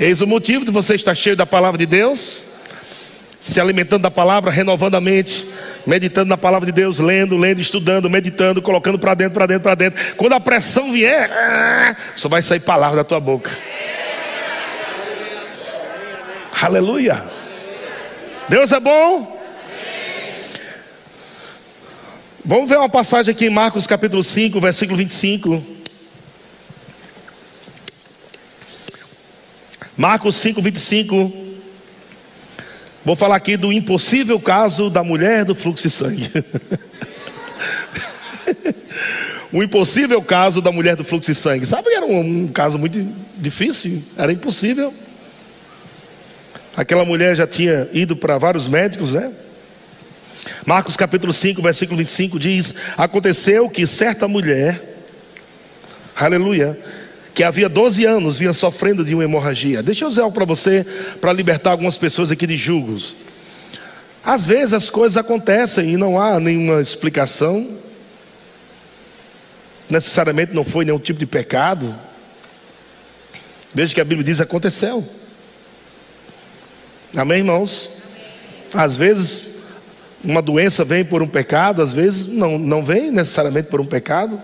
Eis 0.00 0.20
o 0.20 0.26
motivo 0.26 0.64
de 0.64 0.70
você 0.70 0.94
estar 0.94 1.14
cheio 1.14 1.36
da 1.36 1.44
palavra 1.44 1.78
de 1.78 1.86
Deus, 1.86 2.46
se 3.40 3.60
alimentando 3.60 4.02
da 4.02 4.10
palavra, 4.10 4.50
renovando 4.50 4.94
a 4.94 5.00
mente, 5.00 5.46
meditando 5.86 6.28
na 6.28 6.36
palavra 6.36 6.66
de 6.66 6.72
Deus, 6.72 6.98
lendo, 6.98 7.36
lendo, 7.36 7.60
estudando, 7.60 8.08
meditando, 8.08 8.62
colocando 8.62 8.98
para 8.98 9.14
dentro, 9.14 9.34
para 9.34 9.46
dentro, 9.46 9.62
para 9.62 9.74
dentro. 9.74 10.14
Quando 10.16 10.32
a 10.32 10.40
pressão 10.40 10.92
vier, 10.92 11.30
ah, 11.30 11.96
só 12.16 12.28
vai 12.28 12.40
sair 12.40 12.60
palavra 12.60 12.98
da 12.98 13.04
tua 13.04 13.20
boca. 13.20 13.50
Aleluia. 16.60 17.22
Deus 18.48 18.72
é 18.72 18.80
bom. 18.80 19.40
Vamos 22.44 22.68
ver 22.68 22.78
uma 22.78 22.88
passagem 22.88 23.32
aqui 23.32 23.46
em 23.46 23.50
Marcos 23.50 23.86
capítulo 23.86 24.22
5, 24.24 24.60
versículo 24.60 24.96
25. 24.96 25.81
Marcos 30.02 30.34
5, 30.34 30.60
25. 30.60 31.32
Vou 33.04 33.14
falar 33.14 33.36
aqui 33.36 33.56
do 33.56 33.72
impossível 33.72 34.40
caso 34.40 34.90
da 34.90 35.04
mulher 35.04 35.44
do 35.44 35.54
fluxo 35.54 35.86
de 35.86 35.94
sangue. 35.94 36.28
o 39.52 39.62
impossível 39.62 40.20
caso 40.20 40.60
da 40.60 40.72
mulher 40.72 40.96
do 40.96 41.04
fluxo 41.04 41.30
de 41.30 41.38
sangue. 41.38 41.64
Sabe 41.64 41.84
que 41.84 41.94
era 41.94 42.04
um, 42.04 42.18
um 42.18 42.48
caso 42.48 42.80
muito 42.80 43.00
difícil, 43.36 44.02
era 44.18 44.32
impossível. 44.32 44.92
Aquela 46.76 47.04
mulher 47.04 47.36
já 47.36 47.46
tinha 47.46 47.88
ido 47.92 48.16
para 48.16 48.36
vários 48.38 48.66
médicos, 48.66 49.12
né? 49.12 49.30
Marcos 50.66 50.96
capítulo 50.96 51.32
5, 51.32 51.62
versículo 51.62 51.98
25 51.98 52.40
diz: 52.40 52.74
Aconteceu 52.98 53.70
que 53.70 53.86
certa 53.86 54.26
mulher, 54.26 54.82
aleluia, 56.16 56.76
que 57.34 57.42
havia 57.42 57.68
12 57.68 58.04
anos 58.04 58.38
vinha 58.38 58.52
sofrendo 58.52 59.04
de 59.04 59.14
uma 59.14 59.24
hemorragia. 59.24 59.82
Deixa 59.82 60.04
eu 60.04 60.22
algo 60.22 60.32
para 60.32 60.44
você, 60.44 60.84
para 61.20 61.32
libertar 61.32 61.70
algumas 61.70 61.96
pessoas 61.96 62.30
aqui 62.30 62.46
de 62.46 62.56
julgos. 62.56 63.16
Às 64.24 64.46
vezes 64.46 64.72
as 64.72 64.90
coisas 64.90 65.16
acontecem 65.16 65.92
e 65.92 65.96
não 65.96 66.20
há 66.20 66.38
nenhuma 66.38 66.80
explicação. 66.80 67.66
Necessariamente 69.88 70.54
não 70.54 70.62
foi 70.62 70.84
nenhum 70.84 70.98
tipo 70.98 71.18
de 71.18 71.26
pecado. 71.26 71.94
Veja 73.74 73.94
que 73.94 74.00
a 74.00 74.04
Bíblia 74.04 74.24
diz: 74.24 74.40
aconteceu. 74.40 75.06
Amém, 77.16 77.38
irmãos? 77.38 77.90
Às 78.72 78.96
vezes 78.96 79.52
uma 80.24 80.40
doença 80.40 80.84
vem 80.84 81.04
por 81.04 81.20
um 81.20 81.26
pecado, 81.26 81.82
às 81.82 81.92
vezes 81.92 82.28
não, 82.28 82.58
não 82.58 82.84
vem 82.84 83.10
necessariamente 83.10 83.68
por 83.68 83.80
um 83.80 83.86
pecado. 83.86 84.40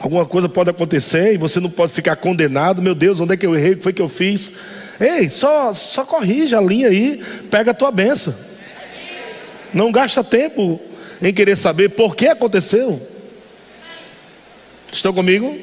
Alguma 0.00 0.24
coisa 0.24 0.48
pode 0.48 0.70
acontecer 0.70 1.34
e 1.34 1.36
você 1.36 1.58
não 1.58 1.68
pode 1.68 1.92
ficar 1.92 2.14
condenado. 2.16 2.80
Meu 2.80 2.94
Deus, 2.94 3.18
onde 3.18 3.34
é 3.34 3.36
que 3.36 3.44
eu 3.44 3.56
errei? 3.56 3.72
O 3.72 3.76
que 3.78 3.82
foi 3.82 3.92
que 3.92 4.02
eu 4.02 4.08
fiz? 4.08 4.52
Ei, 5.00 5.28
só, 5.28 5.72
só 5.74 6.04
corrige 6.04 6.54
a 6.54 6.60
linha 6.60 6.88
aí, 6.88 7.20
pega 7.50 7.72
a 7.72 7.74
tua 7.74 7.90
benção. 7.90 8.34
Não 9.74 9.90
gasta 9.90 10.22
tempo 10.22 10.80
em 11.20 11.32
querer 11.32 11.56
saber 11.56 11.90
por 11.90 12.14
que 12.14 12.28
aconteceu. 12.28 13.00
Estão 14.90 15.12
comigo? 15.12 15.56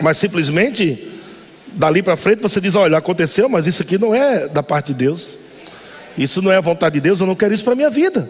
Mas 0.00 0.16
simplesmente, 0.16 1.10
dali 1.68 2.02
para 2.02 2.16
frente 2.16 2.40
você 2.40 2.60
diz: 2.60 2.74
olha, 2.76 2.98
aconteceu, 2.98 3.48
mas 3.48 3.66
isso 3.66 3.82
aqui 3.82 3.98
não 3.98 4.14
é 4.14 4.48
da 4.48 4.62
parte 4.62 4.88
de 4.88 5.04
Deus. 5.04 5.38
Isso 6.16 6.40
não 6.40 6.50
é 6.50 6.56
a 6.56 6.60
vontade 6.60 6.94
de 6.94 7.00
Deus, 7.00 7.20
eu 7.20 7.26
não 7.26 7.34
quero 7.34 7.52
isso 7.52 7.64
para 7.64 7.72
a 7.72 7.76
minha 7.76 7.90
vida. 7.90 8.28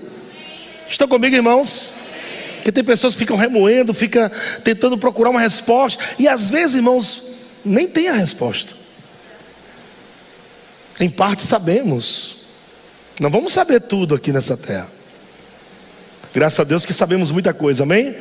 Estão 0.88 1.06
comigo, 1.06 1.34
irmãos? 1.34 1.99
Porque 2.70 2.72
tem 2.72 2.84
pessoas 2.84 3.14
que 3.14 3.18
ficam 3.18 3.36
remoendo, 3.36 3.92
ficam 3.92 4.30
tentando 4.62 4.96
procurar 4.96 5.30
uma 5.30 5.40
resposta, 5.40 6.02
e 6.18 6.28
às 6.28 6.50
vezes, 6.50 6.76
irmãos, 6.76 7.24
nem 7.64 7.88
tem 7.88 8.08
a 8.08 8.12
resposta. 8.12 8.74
Em 11.00 11.10
parte 11.10 11.42
sabemos. 11.42 12.36
Não 13.18 13.28
vamos 13.28 13.52
saber 13.52 13.80
tudo 13.80 14.14
aqui 14.14 14.32
nessa 14.32 14.56
terra. 14.56 14.88
Graças 16.32 16.60
a 16.60 16.64
Deus 16.64 16.86
que 16.86 16.94
sabemos 16.94 17.32
muita 17.32 17.52
coisa, 17.52 17.82
amém? 17.82 18.14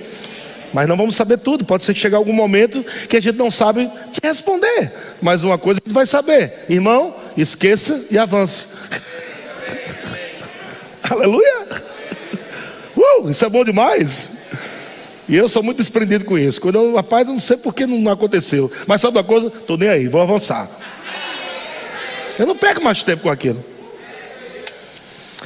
Mas 0.74 0.88
não 0.88 0.98
vamos 0.98 1.16
saber 1.16 1.38
tudo. 1.38 1.64
Pode 1.64 1.84
ser 1.84 1.94
que 1.94 2.00
chegue 2.00 2.16
algum 2.16 2.34
momento 2.34 2.84
que 3.08 3.18
a 3.18 3.22
gente 3.22 3.38
não 3.38 3.52
sabe 3.52 3.88
te 4.12 4.20
responder. 4.24 4.92
Mas 5.22 5.44
uma 5.44 5.60
coisa 5.60 5.80
a 5.80 5.88
gente 5.88 5.94
vai 5.94 6.08
saber: 6.08 6.66
irmão, 6.68 7.16
esqueça 7.38 8.04
e 8.10 8.18
avance. 8.18 8.68
Aleluia! 11.08 11.68
Uh, 12.98 13.30
isso 13.30 13.46
é 13.46 13.50
bom 13.50 13.64
demais. 13.64 14.39
E 15.30 15.38
eu 15.38 15.48
sou 15.48 15.62
muito 15.62 15.78
desprendido 15.78 16.26
com 16.26 16.38
isso. 16.40 16.60
Quando 16.60 16.76
eu, 16.76 16.96
rapaz, 16.96 17.28
eu 17.28 17.34
não 17.34 17.40
sei 17.40 17.56
por 17.56 17.74
que 17.74 17.86
não 17.86 18.12
aconteceu. 18.12 18.70
Mas 18.88 19.00
sabe 19.00 19.16
uma 19.16 19.24
coisa? 19.24 19.48
Estou 19.48 19.78
nem 19.78 19.88
aí, 19.88 20.08
vou 20.08 20.20
avançar. 20.20 20.68
Eu 22.38 22.48
não 22.48 22.56
perco 22.56 22.84
mais 22.84 23.04
tempo 23.04 23.24
com 23.24 23.30
aquilo. 23.30 23.64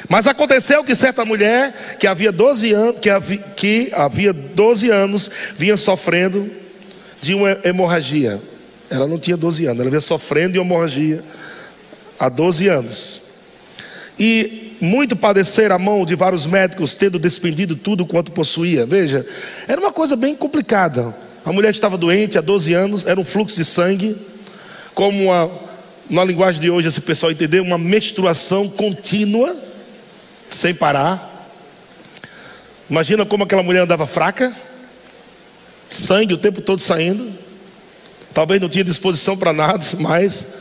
Mas 0.08 0.26
aconteceu 0.26 0.84
que 0.84 0.96
certa 0.96 1.26
mulher 1.26 1.98
que 2.00 2.08
havia 2.08 2.32
12 2.32 2.72
anos, 2.72 3.00
que 3.00 3.10
havia, 3.10 3.38
que 3.38 3.92
havia 3.94 4.32
12 4.32 4.90
anos, 4.90 5.30
vinha 5.58 5.76
sofrendo 5.76 6.50
de 7.22 7.34
uma 7.34 7.58
hemorragia. 7.66 8.42
Ela 8.90 9.08
não 9.08 9.18
tinha 9.18 9.36
12 9.36 9.66
anos, 9.66 9.82
ela 9.82 9.90
vinha 9.90 10.02
sofrendo 10.02 10.54
de 10.54 10.60
hemorragia 10.60 11.24
há 12.20 12.30
12 12.30 12.68
anos. 12.68 13.23
E 14.20 14.76
muito 14.80 15.16
padecer 15.16 15.72
a 15.72 15.80
mão 15.80 16.06
de 16.06 16.16
vários 16.16 16.46
médicos, 16.46 16.94
tendo 16.94 17.18
despendido 17.18 17.76
tudo 17.76 18.06
quanto 18.06 18.32
possuía. 18.32 18.86
Veja, 18.86 19.26
era 19.68 19.80
uma 19.80 19.92
coisa 19.92 20.16
bem 20.16 20.36
complicada. 20.36 21.16
A 21.46 21.52
mulher 21.52 21.72
estava 21.72 21.98
doente 21.98 22.38
há 22.38 22.42
12 22.42 22.74
anos, 22.74 23.06
era 23.06 23.20
um 23.20 23.26
fluxo 23.26 23.56
de 23.56 23.66
sangue, 23.66 24.16
como 24.94 25.24
uma, 25.26 25.52
na 26.10 26.24
linguagem 26.24 26.62
de 26.62 26.70
hoje, 26.70 26.88
esse 26.88 27.02
pessoal 27.02 27.32
entendeu, 27.32 27.64
uma 27.64 27.78
menstruação 27.78 28.70
contínua 28.70 29.56
sem 30.50 30.74
parar. 30.74 31.50
Imagina 32.90 33.26
como 33.26 33.44
aquela 33.44 33.64
mulher 33.64 33.82
andava 33.82 34.06
fraca, 34.06 34.54
sangue 35.90 36.34
o 36.34 36.38
tempo 36.38 36.62
todo 36.62 36.82
saindo. 36.82 37.34
Talvez 38.34 38.62
não 38.62 38.70
tinha 38.70 38.84
disposição 38.84 39.38
para 39.38 39.54
nada, 39.54 39.84
mas 40.00 40.56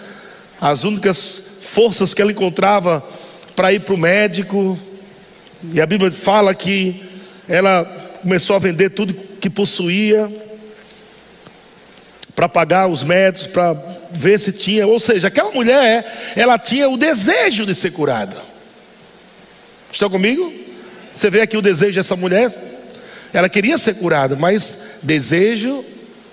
as 0.60 0.84
únicas 0.84 1.44
forças 1.62 2.14
que 2.14 2.22
ela 2.22 2.30
encontrava 2.30 3.04
para 3.54 3.72
ir 3.72 3.80
para 3.80 3.94
o 3.94 3.98
médico, 3.98 4.78
e 5.72 5.80
a 5.80 5.86
Bíblia 5.86 6.10
fala 6.10 6.54
que 6.54 7.02
ela 7.48 7.84
começou 8.20 8.56
a 8.56 8.58
vender 8.58 8.90
tudo 8.90 9.14
que 9.14 9.50
possuía 9.50 10.30
para 12.34 12.48
pagar 12.48 12.88
os 12.88 13.04
médicos, 13.04 13.48
para 13.48 13.74
ver 14.10 14.40
se 14.40 14.52
tinha, 14.52 14.86
ou 14.86 14.98
seja, 14.98 15.28
aquela 15.28 15.50
mulher, 15.50 16.32
ela 16.34 16.58
tinha 16.58 16.88
o 16.88 16.96
desejo 16.96 17.66
de 17.66 17.74
ser 17.74 17.92
curada. 17.92 18.36
Estão 19.92 20.08
comigo? 20.08 20.52
Você 21.14 21.28
vê 21.28 21.42
aqui 21.42 21.56
o 21.56 21.62
desejo 21.62 21.94
dessa 21.94 22.16
mulher? 22.16 22.50
Ela 23.32 23.48
queria 23.48 23.76
ser 23.76 23.94
curada, 23.94 24.34
mas 24.34 24.98
desejo 25.02 25.84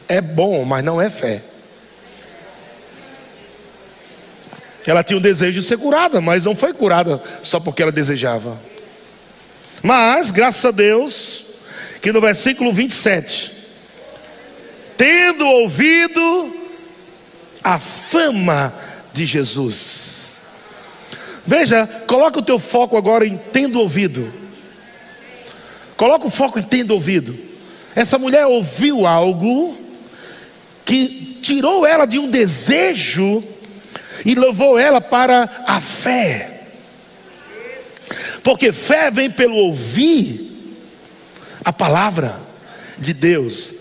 é 0.08 0.22
bom, 0.22 0.64
mas 0.64 0.84
não 0.84 1.02
é 1.02 1.10
fé. 1.10 1.42
Ela 4.90 5.04
tinha 5.04 5.18
o 5.18 5.22
desejo 5.22 5.62
de 5.62 5.68
ser 5.68 5.78
curada, 5.78 6.20
mas 6.20 6.46
não 6.46 6.56
foi 6.56 6.74
curada 6.74 7.22
só 7.44 7.60
porque 7.60 7.82
ela 7.82 7.92
desejava. 7.92 8.60
Mas, 9.82 10.32
graças 10.32 10.66
a 10.66 10.72
Deus, 10.72 11.46
que 12.02 12.12
no 12.12 12.20
versículo 12.20 12.74
27, 12.74 13.52
tendo 14.98 15.48
ouvido 15.48 16.54
a 17.64 17.80
fama 17.80 18.74
de 19.14 19.26
Jesus, 19.26 20.30
Veja, 21.50 21.88
coloca 22.06 22.38
o 22.38 22.44
teu 22.44 22.60
foco 22.60 22.96
agora 22.96 23.26
em 23.26 23.36
tendo 23.36 23.80
ouvido. 23.80 24.32
Coloca 25.98 26.28
o 26.28 26.30
foco 26.30 26.60
em 26.60 26.62
tendo 26.62 26.94
ouvido. 26.94 27.36
Essa 27.96 28.20
mulher 28.20 28.46
ouviu 28.46 29.08
algo 29.08 29.76
que 30.86 31.40
tirou 31.42 31.88
ela 31.88 32.06
de 32.06 32.20
um 32.20 32.30
desejo 32.30 33.44
e 34.26 34.36
levou 34.36 34.78
ela 34.78 35.02
para 35.02 35.64
a 35.68 35.82
fé. 35.82 36.62
Porque 38.44 38.72
fé 38.72 39.12
vem 39.12 39.30
pelo 39.30 39.56
ouvir 39.56 40.76
a 41.64 41.72
palavra 41.74 42.40
de 42.98 43.14
Deus. 43.14 43.74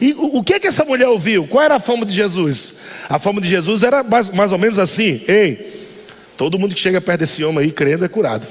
E 0.00 0.14
o, 0.14 0.42
que 0.42 0.54
é 0.54 0.60
que 0.60 0.66
essa 0.66 0.84
mulher 0.84 1.08
ouviu? 1.08 1.46
Qual 1.46 1.62
era 1.62 1.74
a 1.74 1.80
fama 1.80 2.06
de 2.06 2.14
Jesus? 2.14 2.76
A 3.08 3.18
fama 3.18 3.40
de 3.40 3.48
Jesus 3.48 3.82
era 3.82 4.02
mais, 4.02 4.30
mais 4.30 4.50
ou 4.50 4.56
menos 4.56 4.78
assim: 4.78 5.22
ei, 5.28 5.74
Todo 6.36 6.58
mundo 6.58 6.74
que 6.74 6.80
chega 6.80 7.00
perto 7.00 7.20
desse 7.20 7.44
homem 7.44 7.64
aí, 7.64 7.70
crendo, 7.70 8.04
é 8.04 8.08
curado. 8.08 8.46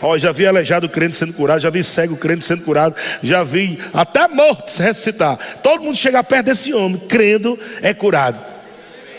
Ó, 0.00 0.16
já 0.16 0.30
vi 0.30 0.46
aleijado 0.46 0.88
crente 0.88 1.16
sendo 1.16 1.32
curado, 1.32 1.60
já 1.60 1.70
vi 1.70 1.82
cego 1.82 2.16
crente 2.16 2.44
sendo 2.44 2.62
curado, 2.62 2.94
já 3.22 3.42
vi 3.42 3.78
até 3.92 4.28
morto 4.28 4.70
se 4.70 4.82
ressuscitar. 4.82 5.38
Todo 5.60 5.82
mundo 5.82 5.96
chega 5.96 6.22
perto 6.22 6.46
desse 6.46 6.72
homem, 6.72 6.98
crendo, 7.08 7.58
é 7.82 7.92
curado. 7.92 8.40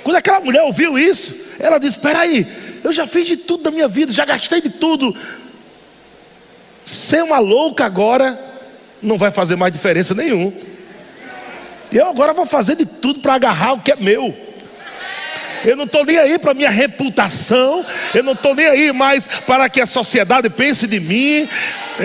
Quando 0.09 0.17
aquela 0.17 0.39
mulher 0.39 0.63
ouviu 0.63 0.97
isso, 0.97 1.53
ela 1.59 1.77
disse: 1.77 1.97
Espera 1.97 2.21
aí, 2.21 2.47
eu 2.83 2.91
já 2.91 3.05
fiz 3.05 3.27
de 3.27 3.37
tudo 3.37 3.61
da 3.61 3.69
minha 3.69 3.87
vida, 3.87 4.11
já 4.11 4.25
gastei 4.25 4.59
de 4.59 4.71
tudo. 4.71 5.15
Ser 6.83 7.21
uma 7.23 7.37
louca 7.37 7.85
agora 7.85 8.39
não 9.03 9.19
vai 9.19 9.29
fazer 9.29 9.55
mais 9.55 9.71
diferença 9.71 10.15
nenhuma. 10.15 10.51
Eu 11.91 12.07
agora 12.07 12.33
vou 12.33 12.47
fazer 12.47 12.75
de 12.75 12.87
tudo 12.87 13.19
para 13.19 13.35
agarrar 13.35 13.73
o 13.73 13.81
que 13.81 13.91
é 13.91 13.95
meu. 13.95 14.35
Eu 15.65 15.75
não 15.75 15.85
estou 15.85 16.05
nem 16.05 16.17
aí 16.17 16.39
para 16.39 16.53
minha 16.53 16.69
reputação. 16.69 17.85
Eu 18.13 18.23
não 18.23 18.33
estou 18.33 18.55
nem 18.55 18.67
aí 18.67 18.91
mais 18.91 19.25
para 19.25 19.69
que 19.69 19.81
a 19.81 19.85
sociedade 19.85 20.49
pense 20.49 20.87
de 20.87 20.99
mim. 20.99 21.47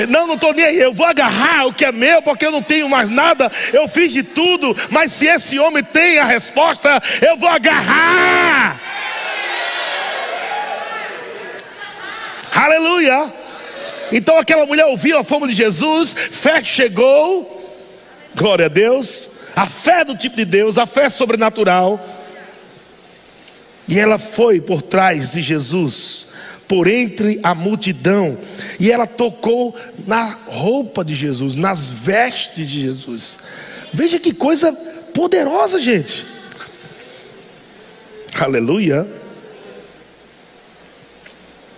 Não, 0.09 0.27
não 0.27 0.35
estou 0.35 0.53
nem 0.53 0.64
aí. 0.64 0.81
Eu 0.81 0.93
vou 0.93 1.07
agarrar 1.07 1.67
o 1.67 1.73
que 1.73 1.85
é 1.85 1.93
meu, 1.93 2.23
porque 2.23 2.47
eu 2.47 2.51
não 2.51 2.62
tenho 2.62 2.88
mais 2.88 3.09
nada. 3.09 3.51
Eu 3.73 3.87
fiz 3.88 4.12
de 4.12 4.23
tudo. 4.23 4.77
Mas 4.90 5.12
se 5.12 5.27
esse 5.27 5.59
homem 5.59 5.83
tem 5.83 6.19
a 6.19 6.25
resposta, 6.25 7.03
eu 7.23 7.37
vou 7.37 7.49
agarrar. 7.49 8.77
Aleluia. 12.55 13.33
Então 14.12 14.38
aquela 14.38 14.64
mulher 14.64 14.87
ouviu 14.87 15.19
a 15.19 15.25
fama 15.25 15.49
de 15.49 15.55
Jesus, 15.55 16.12
fé 16.12 16.62
chegou. 16.62 17.62
Glória 18.35 18.67
a 18.67 18.69
Deus. 18.69 19.33
A 19.57 19.67
fé 19.67 20.05
do 20.05 20.17
tipo 20.17 20.37
de 20.37 20.45
Deus, 20.45 20.79
a 20.79 20.87
fé 20.87 21.09
sobrenatural. 21.09 22.24
E 23.87 23.99
ela 23.99 24.18
foi 24.18 24.61
por 24.61 24.81
trás 24.81 25.33
de 25.33 25.42
Jesus, 25.42 26.29
por 26.66 26.87
entre 26.87 27.38
a 27.42 27.55
multidão, 27.55 28.38
e 28.81 28.90
ela 28.90 29.07
tocou 29.07 29.77
na 30.07 30.37
roupa 30.47 31.05
de 31.05 31.14
Jesus, 31.14 31.55
nas 31.55 31.88
vestes 31.88 32.68
de 32.68 32.81
Jesus. 32.81 33.38
Veja 33.92 34.18
que 34.18 34.33
coisa 34.33 34.73
poderosa, 35.12 35.79
gente. 35.79 36.25
Aleluia. 38.40 39.07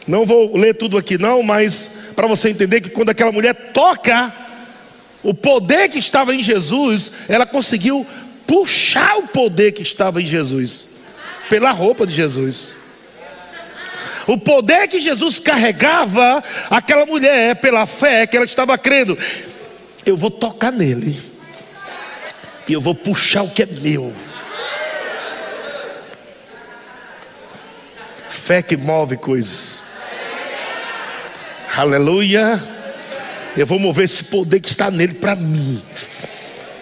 Não 0.07 0.25
vou 0.25 0.57
ler 0.57 0.75
tudo 0.75 0.97
aqui, 0.97 1.19
não, 1.19 1.43
mas 1.43 2.13
para 2.15 2.29
você 2.29 2.49
entender 2.49 2.81
que 2.81 2.89
quando 2.89 3.11
aquela 3.11 3.33
mulher 3.33 3.73
toca, 3.73 4.33
o 5.25 5.35
poder 5.35 5.89
que 5.89 5.99
estava 5.99 6.33
em 6.33 6.43
Jesus, 6.43 7.13
ela 7.29 7.45
conseguiu 7.45 8.07
puxar 8.47 9.19
o 9.19 9.27
poder 9.27 9.73
que 9.73 9.83
estava 9.83 10.23
em 10.23 10.27
Jesus 10.27 10.96
pela 11.49 11.71
roupa 11.71 12.07
de 12.07 12.13
Jesus. 12.13 12.75
O 14.27 14.37
poder 14.37 14.89
que 14.89 15.01
Jesus 15.01 15.39
carregava, 15.39 16.43
aquela 16.69 17.07
mulher, 17.07 17.57
pela 17.57 17.87
fé 17.87 18.27
que 18.27 18.37
ela 18.37 18.45
estava 18.45 18.77
crendo, 18.77 19.17
eu 20.05 20.17
vou 20.17 20.31
tocar 20.31 20.73
nele, 20.73 21.21
e 22.69 22.73
eu 22.73 22.81
vou 22.81 22.95
puxar 22.95 23.43
o 23.43 23.51
que 23.51 23.63
é 23.63 23.67
meu. 23.67 24.13
Fé 28.29 28.63
que 28.63 28.77
move 28.77 29.17
coisas. 29.17 29.83
Aleluia. 31.77 32.63
Eu 33.57 33.67
vou 33.67 33.79
mover 33.79 34.05
esse 34.05 34.25
poder 34.25 34.61
que 34.61 34.69
está 34.69 34.91
nele 34.91 35.15
para 35.15 35.35
mim. 35.35 35.83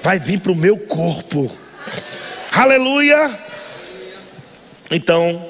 Vai 0.02 0.18
vir 0.18 0.40
para 0.40 0.52
o 0.52 0.56
meu 0.56 0.76
corpo. 0.76 1.50
Aleluia. 2.52 3.30
Então, 4.94 5.44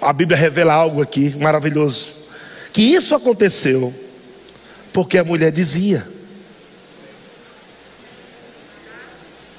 a 0.00 0.12
Bíblia 0.12 0.38
revela 0.38 0.72
algo 0.72 1.02
aqui 1.02 1.34
maravilhoso. 1.36 2.12
Que 2.72 2.80
isso 2.80 3.12
aconteceu 3.12 3.92
porque 4.92 5.18
a 5.18 5.24
mulher 5.24 5.50
dizia. 5.50 6.06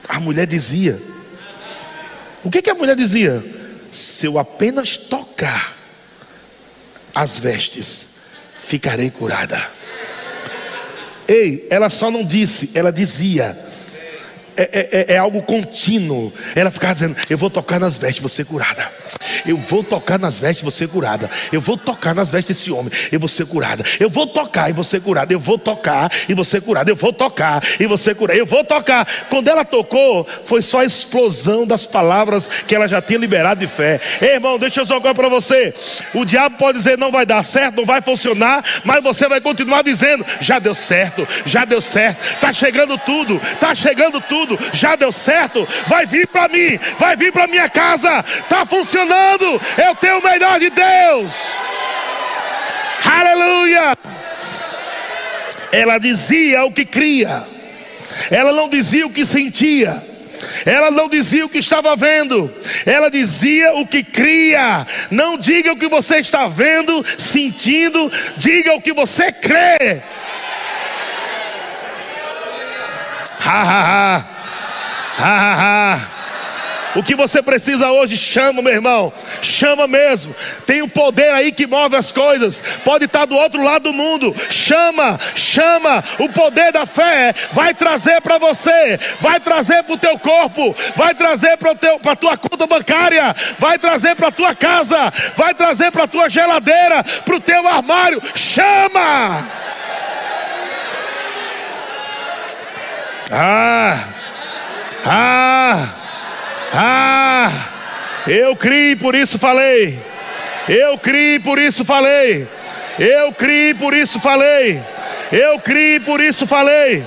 A 0.07 0.21
mulher 0.21 0.47
dizia. 0.47 1.01
O 2.45 2.49
que, 2.49 2.61
que 2.61 2.69
a 2.69 2.73
mulher 2.73 2.95
dizia? 2.95 3.43
Se 3.91 4.25
eu 4.25 4.39
apenas 4.39 4.95
tocar 4.95 5.75
as 7.13 7.39
vestes, 7.39 8.19
ficarei 8.57 9.09
curada. 9.09 9.69
Ei, 11.27 11.67
ela 11.69 11.89
só 11.89 12.09
não 12.09 12.23
disse, 12.23 12.71
ela 12.73 12.89
dizia. 12.89 13.72
É, 14.57 14.89
é, 14.91 15.13
é, 15.13 15.17
algo 15.17 15.41
contínuo. 15.41 16.31
Ela 16.55 16.71
ficava 16.71 16.93
dizendo: 16.93 17.15
Eu 17.29 17.37
vou 17.37 17.49
tocar 17.49 17.79
nas 17.79 17.97
vestes, 17.97 18.21
você 18.21 18.43
curada. 18.43 18.91
Eu 19.45 19.57
vou 19.57 19.83
tocar 19.83 20.19
nas 20.19 20.39
vestes, 20.39 20.63
você 20.63 20.87
curada. 20.87 21.29
Eu 21.51 21.59
vou 21.59 21.77
tocar 21.77 22.13
nas 22.13 22.31
vestes 22.31 22.57
desse 22.57 22.71
homem, 22.71 22.91
eu 23.11 23.19
vou 23.19 23.29
ser 23.29 23.45
curada. 23.45 23.83
Eu 23.99 24.09
vou 24.09 24.27
tocar 24.27 24.69
e 24.69 24.73
você 24.73 24.99
curada. 24.99 25.33
Eu 25.33 25.39
vou 25.39 25.57
tocar 25.57 26.11
e 26.27 26.33
você 26.33 26.61
curada. 26.61 26.91
Eu 26.91 26.95
vou 26.95 27.11
tocar 27.11 27.61
e 27.79 27.85
você 27.87 28.13
curada. 28.13 28.39
Eu 28.39 28.45
vou 28.45 28.63
tocar. 28.63 29.07
Quando 29.29 29.47
ela 29.47 29.65
tocou, 29.65 30.27
foi 30.45 30.61
só 30.61 30.79
a 30.79 30.85
explosão 30.85 31.65
das 31.65 31.85
palavras 31.85 32.47
que 32.67 32.75
ela 32.75 32.87
já 32.87 33.01
tinha 33.01 33.19
liberado 33.19 33.59
de 33.59 33.67
fé. 33.67 33.99
Ei, 34.21 34.35
irmão, 34.35 34.57
deixa 34.57 34.81
eu 34.81 34.85
jogar 34.85 35.13
para 35.13 35.29
você. 35.29 35.73
O 36.13 36.25
diabo 36.25 36.57
pode 36.57 36.77
dizer: 36.77 36.97
Não 36.97 37.11
vai 37.11 37.25
dar 37.25 37.43
certo, 37.43 37.75
não 37.75 37.85
vai 37.85 38.01
funcionar, 38.01 38.63
mas 38.83 39.03
você 39.03 39.27
vai 39.27 39.41
continuar 39.41 39.81
dizendo: 39.81 40.25
Já 40.39 40.59
deu 40.59 40.73
certo, 40.73 41.27
já 41.45 41.65
deu 41.65 41.81
certo. 41.81 42.23
Está 42.35 42.53
chegando 42.53 42.97
tudo, 42.97 43.41
está 43.53 43.73
chegando 43.75 44.21
tudo 44.21 44.42
tudo, 44.45 44.59
já 44.73 44.95
deu 44.95 45.11
certo, 45.11 45.67
vai 45.87 46.05
vir 46.05 46.27
para 46.27 46.47
mim, 46.47 46.79
vai 46.97 47.15
vir 47.15 47.31
para 47.31 47.47
minha 47.47 47.69
casa, 47.69 48.23
está 48.27 48.65
funcionando, 48.65 49.61
eu 49.77 49.95
tenho 49.95 50.19
o 50.19 50.23
melhor 50.23 50.59
de 50.59 50.69
Deus. 50.69 51.33
Aleluia! 53.05 53.93
Ela 55.71 55.97
dizia 55.97 56.63
o 56.65 56.71
que 56.71 56.85
cria, 56.85 57.43
ela 58.29 58.51
não 58.51 58.69
dizia 58.69 59.05
o 59.05 59.09
que 59.09 59.25
sentia. 59.25 60.13
Ela 60.65 60.91
não 60.91 61.07
dizia 61.07 61.45
o 61.45 61.49
que 61.49 61.59
estava 61.59 61.95
vendo, 61.95 62.53
ela 62.85 63.09
dizia 63.09 63.73
o 63.75 63.87
que 63.87 64.03
cria. 64.03 64.85
Não 65.09 65.37
diga 65.37 65.71
o 65.71 65.77
que 65.77 65.87
você 65.87 66.17
está 66.17 66.49
vendo, 66.49 67.03
sentindo, 67.17 68.11
diga 68.35 68.73
o 68.73 68.81
que 68.81 68.91
você 68.91 69.31
crê. 69.31 70.01
Ha 73.45 73.61
ha 73.61 74.17
ha. 74.17 74.32
O 76.95 77.01
que 77.01 77.15
você 77.15 77.41
precisa 77.41 77.91
hoje, 77.91 78.15
chama, 78.15 78.61
meu 78.61 78.71
irmão. 78.71 79.11
Chama 79.41 79.87
mesmo. 79.87 80.35
Tem 80.65 80.81
um 80.81 80.89
poder 80.89 81.31
aí 81.31 81.51
que 81.51 81.65
move 81.65 81.95
as 81.95 82.11
coisas. 82.11 82.61
Pode 82.83 83.05
estar 83.05 83.25
do 83.25 83.35
outro 83.35 83.63
lado 83.63 83.83
do 83.83 83.93
mundo. 83.93 84.35
Chama, 84.49 85.19
chama. 85.35 86.03
O 86.19 86.29
poder 86.29 86.71
da 86.71 86.85
fé 86.85 87.33
vai 87.51 87.73
trazer 87.73 88.21
para 88.21 88.37
você, 88.37 88.99
vai 89.19 89.39
trazer 89.39 89.83
para 89.83 89.93
o 89.95 89.97
teu 89.97 90.19
corpo, 90.19 90.75
vai 90.95 91.15
trazer 91.15 91.57
para 91.57 91.71
a 92.11 92.15
tua 92.15 92.37
conta 92.37 92.67
bancária, 92.67 93.35
vai 93.57 93.79
trazer 93.79 94.15
para 94.15 94.27
a 94.27 94.31
tua 94.31 94.53
casa, 94.53 95.11
vai 95.35 95.53
trazer 95.53 95.91
para 95.91 96.03
a 96.03 96.07
tua 96.07 96.29
geladeira, 96.29 97.03
para 97.25 97.35
o 97.35 97.41
teu 97.41 97.67
armário. 97.67 98.21
Chama! 98.35 99.47
Ah! 103.31 104.22
Ah, 105.05 105.89
ah, 106.73 107.51
eu 108.27 108.55
criei, 108.55 108.95
por 108.95 109.15
isso 109.15 109.37
falei. 109.37 109.99
Eu 110.67 110.97
criei, 110.97 111.39
por 111.39 111.59
isso 111.59 111.83
falei. 111.83 112.47
Eu 112.97 113.33
criei, 113.33 113.73
por 113.73 113.93
isso 113.93 114.19
falei. 114.19 114.81
Eu 115.31 115.59
criei, 115.59 115.99
por 115.99 116.21
isso 116.21 116.47
falei. 116.47 117.05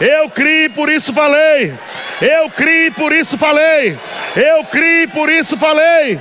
Eu 0.00 0.28
criei, 0.30 0.68
por 0.68 0.90
isso 0.90 1.12
falei. 1.12 1.72
Eu 2.20 2.50
criei, 2.50 2.90
por 2.90 3.12
isso 3.12 3.38
falei. 3.38 3.96
Eu 4.36 4.64
criei, 4.64 5.06
por 5.06 5.30
isso 5.30 5.56
falei. 5.56 6.20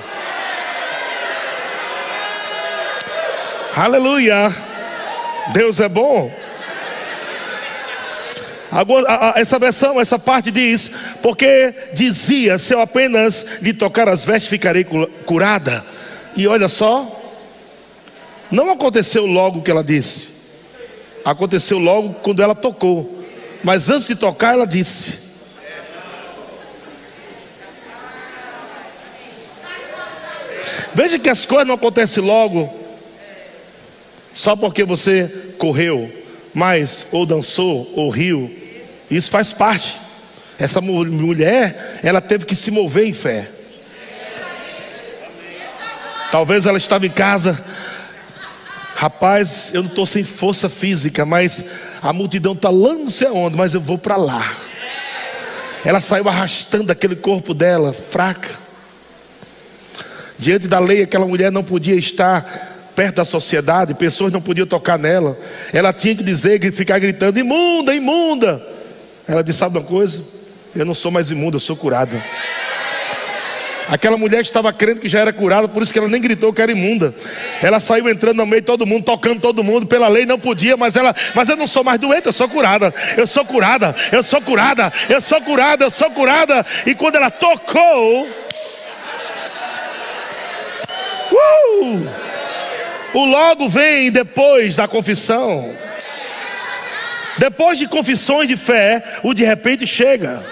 Aleluia. 3.75 4.51
Deus 5.53 5.79
é 5.79 5.89
bom. 5.89 6.31
Essa 9.35 9.57
versão, 9.57 9.99
essa 9.99 10.19
parte 10.19 10.51
diz: 10.51 10.91
porque 11.21 11.73
dizia, 11.93 12.57
se 12.57 12.73
eu 12.73 12.81
apenas 12.81 13.61
lhe 13.61 13.73
tocar 13.73 14.07
as 14.07 14.23
vestes, 14.23 14.49
ficarei 14.49 14.85
curada. 15.25 15.83
E 16.35 16.47
olha 16.47 16.67
só, 16.67 17.19
não 18.51 18.69
aconteceu 18.69 19.25
logo 19.25 19.59
o 19.59 19.61
que 19.61 19.71
ela 19.71 19.83
disse, 19.83 20.29
aconteceu 21.25 21.79
logo 21.79 22.13
quando 22.21 22.43
ela 22.43 22.53
tocou, 22.53 23.25
mas 23.63 23.89
antes 23.89 24.07
de 24.07 24.15
tocar, 24.15 24.53
ela 24.53 24.67
disse. 24.67 25.29
Veja 30.93 31.17
que 31.19 31.29
as 31.29 31.45
coisas 31.45 31.67
não 31.67 31.75
acontecem 31.75 32.23
logo, 32.23 32.73
só 34.33 34.55
porque 34.55 34.83
você 34.83 35.53
correu, 35.57 36.11
mas 36.59 37.07
ou 37.13 37.25
dançou, 37.25 37.89
ou 37.95 38.09
riu, 38.09 38.53
isso 39.09 39.31
faz 39.31 39.53
parte. 39.53 39.95
Essa 40.59 40.81
mulher, 40.81 42.01
ela 42.03 42.19
teve 42.19 42.45
que 42.45 42.53
se 42.53 42.69
mover 42.69 43.07
em 43.07 43.13
fé. 43.13 43.49
Talvez 46.29 46.65
ela 46.65 46.77
estava 46.77 47.05
em 47.05 47.09
casa, 47.09 47.57
rapaz, 48.93 49.71
eu 49.73 49.81
não 49.83 49.89
estou 49.89 50.05
sem 50.05 50.21
força 50.21 50.67
física, 50.67 51.25
mas 51.25 51.63
a 52.01 52.11
multidão 52.11 52.51
está 52.51 52.69
lá 52.69 52.93
não 52.93 53.09
sei 53.09 53.29
aonde, 53.29 53.55
mas 53.55 53.73
eu 53.73 53.79
vou 53.79 53.97
para 53.97 54.17
lá. 54.17 54.53
Ela 55.85 56.01
saiu 56.01 56.27
arrastando 56.27 56.91
aquele 56.91 57.15
corpo 57.15 57.53
dela, 57.53 57.93
fraca. 57.93 58.53
Diante 60.37 60.67
da 60.67 60.77
lei, 60.77 61.03
aquela 61.03 61.25
mulher 61.25 61.53
não 61.53 61.63
podia 61.63 61.95
estar 61.95 62.78
perto 62.99 63.15
da 63.15 63.23
sociedade, 63.23 63.93
pessoas 63.93 64.29
não 64.29 64.41
podiam 64.41 64.67
tocar 64.67 64.99
nela. 64.99 65.39
Ela 65.71 65.93
tinha 65.93 66.13
que 66.13 66.21
dizer, 66.21 66.59
ficar 66.73 66.99
gritando: 66.99 67.39
imunda, 67.39 67.95
imunda. 67.95 68.61
Ela 69.25 69.41
disse: 69.41 69.59
Sabe 69.59 69.77
uma 69.77 69.85
coisa? 69.85 70.21
Eu 70.75 70.83
não 70.85 70.93
sou 70.93 71.09
mais 71.09 71.31
imunda, 71.31 71.55
eu 71.55 71.61
sou 71.61 71.77
curada. 71.77 72.21
Aquela 73.87 74.17
mulher 74.17 74.41
estava 74.41 74.73
crendo 74.73 74.99
que 74.99 75.07
já 75.07 75.21
era 75.21 75.31
curada, 75.31 75.65
por 75.69 75.81
isso 75.81 75.93
que 75.93 75.97
ela 75.97 76.09
nem 76.09 76.19
gritou 76.19 76.51
que 76.51 76.61
era 76.61 76.73
imunda. 76.73 77.15
Ela 77.63 77.79
saiu 77.79 78.09
entrando 78.09 78.35
no 78.35 78.45
meio 78.45 78.61
de 78.61 78.65
todo 78.65 78.85
mundo, 78.85 79.05
tocando 79.05 79.39
todo 79.39 79.63
mundo, 79.63 79.87
pela 79.87 80.09
lei 80.09 80.25
não 80.25 80.37
podia, 80.37 80.75
mas 80.75 80.97
ela, 80.97 81.15
mas 81.33 81.47
eu 81.47 81.55
não 81.55 81.67
sou 81.67 81.85
mais 81.85 82.01
doente, 82.01 82.25
eu 82.25 82.33
sou 82.33 82.49
curada. 82.49 82.93
Eu 83.15 83.25
sou 83.25 83.45
curada, 83.45 83.95
eu 84.11 84.21
sou 84.21 84.41
curada, 84.41 84.91
eu 85.07 85.21
sou 85.21 85.39
curada, 85.39 85.85
eu 85.85 85.89
sou 85.89 86.11
curada. 86.11 86.65
E 86.85 86.93
quando 86.93 87.15
ela 87.15 87.31
tocou, 87.31 88.27
uh, 91.31 92.28
o 93.13 93.25
logo 93.25 93.67
vem 93.67 94.11
depois 94.11 94.75
da 94.75 94.87
confissão. 94.87 95.73
Depois 97.37 97.79
de 97.79 97.87
confissões 97.87 98.47
de 98.47 98.57
fé, 98.57 99.01
o 99.23 99.33
de 99.33 99.43
repente 99.43 99.87
chega. 99.87 100.43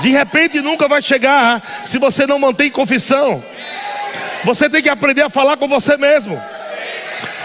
De 0.00 0.10
repente 0.10 0.60
nunca 0.60 0.88
vai 0.88 1.00
chegar 1.00 1.62
se 1.84 1.98
você 1.98 2.26
não 2.26 2.38
mantém 2.38 2.70
confissão. 2.70 3.42
Você 4.44 4.68
tem 4.68 4.82
que 4.82 4.88
aprender 4.88 5.22
a 5.22 5.30
falar 5.30 5.56
com 5.56 5.68
você 5.68 5.96
mesmo. 5.96 6.40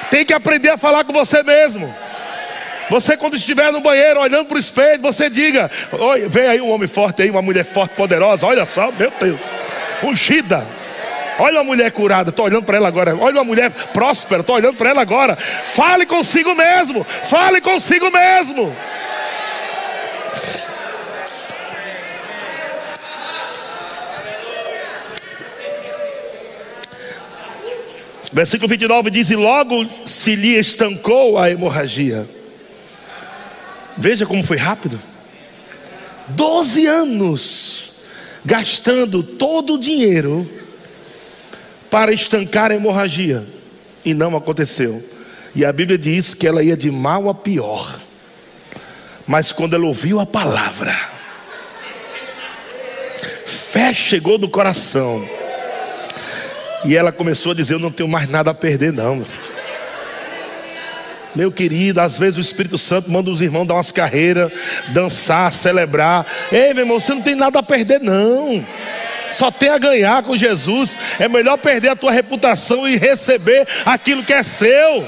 Tem 0.09 0.25
que 0.25 0.33
aprender 0.33 0.69
a 0.69 0.77
falar 0.77 1.03
com 1.03 1.13
você 1.13 1.41
mesmo. 1.43 1.93
Você, 2.89 3.15
quando 3.17 3.35
estiver 3.35 3.71
no 3.71 3.81
banheiro 3.81 4.19
olhando 4.19 4.45
para 4.45 4.57
o 4.57 4.59
espelho, 4.59 5.01
você 5.01 5.29
diga: 5.29 5.71
Oi, 5.91 6.27
vem 6.27 6.47
aí 6.47 6.61
um 6.61 6.69
homem 6.69 6.87
forte 6.87 7.21
aí, 7.21 7.29
uma 7.29 7.41
mulher 7.41 7.65
forte, 7.65 7.95
poderosa. 7.95 8.45
Olha 8.45 8.65
só, 8.65 8.91
meu 8.91 9.11
Deus, 9.19 9.39
ungida. 10.03 10.65
Olha 11.39 11.59
uma 11.59 11.63
mulher 11.63 11.91
curada, 11.91 12.29
estou 12.29 12.45
olhando 12.45 12.63
para 12.63 12.77
ela 12.77 12.87
agora. 12.87 13.15
Olha 13.15 13.35
uma 13.35 13.43
mulher 13.43 13.71
próspera, 13.71 14.41
estou 14.41 14.55
olhando 14.55 14.75
para 14.75 14.89
ela 14.89 15.01
agora. 15.01 15.35
Fale 15.35 16.05
consigo 16.05 16.53
mesmo, 16.53 17.03
fale 17.03 17.59
consigo 17.59 18.11
mesmo. 18.11 18.75
Versículo 28.31 28.67
29 28.67 29.09
diz: 29.09 29.29
E 29.29 29.35
logo 29.35 29.87
se 30.05 30.35
lhe 30.35 30.57
estancou 30.57 31.37
a 31.37 31.49
hemorragia. 31.49 32.27
Veja 33.97 34.25
como 34.25 34.43
foi 34.43 34.57
rápido. 34.57 34.99
Doze 36.29 36.87
anos 36.87 38.01
gastando 38.45 39.23
todo 39.23 39.75
o 39.75 39.77
dinheiro 39.77 40.49
para 41.93 42.11
estancar 42.11 42.71
a 42.71 42.73
hemorragia. 42.73 43.45
E 44.03 44.15
não 44.15 44.35
aconteceu. 44.35 45.07
E 45.53 45.63
a 45.63 45.71
Bíblia 45.71 45.95
diz 45.95 46.33
que 46.33 46.47
ela 46.47 46.63
ia 46.63 46.75
de 46.75 46.89
mal 46.89 47.29
a 47.29 47.35
pior. 47.35 47.99
Mas 49.27 49.51
quando 49.51 49.75
ela 49.75 49.85
ouviu 49.85 50.19
a 50.19 50.25
palavra, 50.25 50.97
fé 53.45 53.93
chegou 53.93 54.39
no 54.39 54.49
coração. 54.49 55.23
E 56.83 56.95
ela 56.95 57.11
começou 57.11 57.51
a 57.51 57.55
dizer: 57.55 57.75
Eu 57.75 57.79
não 57.79 57.91
tenho 57.91 58.09
mais 58.09 58.27
nada 58.27 58.49
a 58.49 58.55
perder, 58.55 58.91
não. 58.91 59.17
Meu, 59.17 59.27
meu 61.35 61.51
querido, 61.51 62.01
às 62.01 62.17
vezes 62.17 62.39
o 62.39 62.41
Espírito 62.41 62.77
Santo 62.79 63.11
manda 63.11 63.29
os 63.29 63.39
irmãos 63.39 63.67
dar 63.67 63.75
umas 63.75 63.91
carreiras, 63.91 64.51
dançar, 64.89 65.51
celebrar. 65.51 66.25
Ei, 66.51 66.73
meu 66.73 66.85
irmão, 66.85 66.99
você 66.99 67.13
não 67.13 67.21
tem 67.21 67.35
nada 67.35 67.59
a 67.59 67.63
perder, 67.63 68.01
não 68.01 68.65
só 69.33 69.51
tem 69.51 69.69
a 69.69 69.77
ganhar 69.77 70.23
com 70.23 70.37
Jesus. 70.37 70.97
É 71.19 71.27
melhor 71.27 71.57
perder 71.57 71.89
a 71.89 71.95
tua 71.95 72.11
reputação 72.11 72.87
e 72.87 72.97
receber 72.97 73.67
aquilo 73.85 74.23
que 74.23 74.33
é 74.33 74.43
seu. 74.43 75.07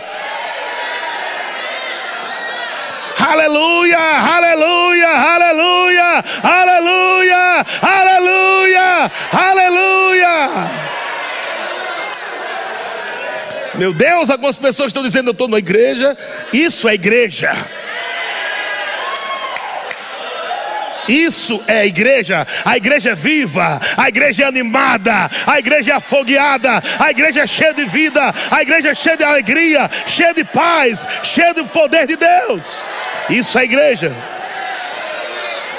Aleluia, 3.18 3.98
aleluia, 3.98 5.10
aleluia, 5.10 6.24
aleluia, 6.44 7.66
aleluia, 7.82 9.12
aleluia. 9.32 10.86
Meu 13.76 13.94
Deus, 13.94 14.30
algumas 14.30 14.58
pessoas 14.58 14.88
estão 14.88 15.04
dizendo: 15.04 15.30
Eu 15.30 15.32
estou 15.32 15.48
na 15.48 15.60
igreja, 15.60 16.18
isso 16.52 16.88
é 16.90 16.94
igreja. 16.94 17.56
Isso 21.08 21.64
é 21.68 21.80
a 21.80 21.86
igreja. 21.86 22.48
A 22.64 22.78
igreja 22.78 23.12
é 23.12 23.16
viva, 23.16 23.80
a 23.96 24.10
igreja 24.10 24.44
é 24.44 24.48
animada, 24.48 25.30
a 25.46 25.60
igreja 25.60 25.94
é 25.94 25.96
afogueada, 25.96 26.82
a 27.00 27.12
igreja 27.12 27.42
é 27.42 27.48
cheia 27.48 27.74
de 27.74 27.86
vida, 27.86 28.34
a 28.50 28.62
igreja 28.62 28.90
é 28.90 28.96
cheia 28.96 29.18
de 29.18 29.24
alegria, 29.24 29.90
cheia 30.08 30.34
de 30.34 30.44
paz, 30.44 31.08
cheia 31.24 31.54
do 31.54 31.66
poder 31.66 32.08
de 32.08 32.16
Deus. 32.16 32.84
Isso 33.30 33.58
é 33.58 33.62
a 33.62 33.66
igreja. 33.66 34.12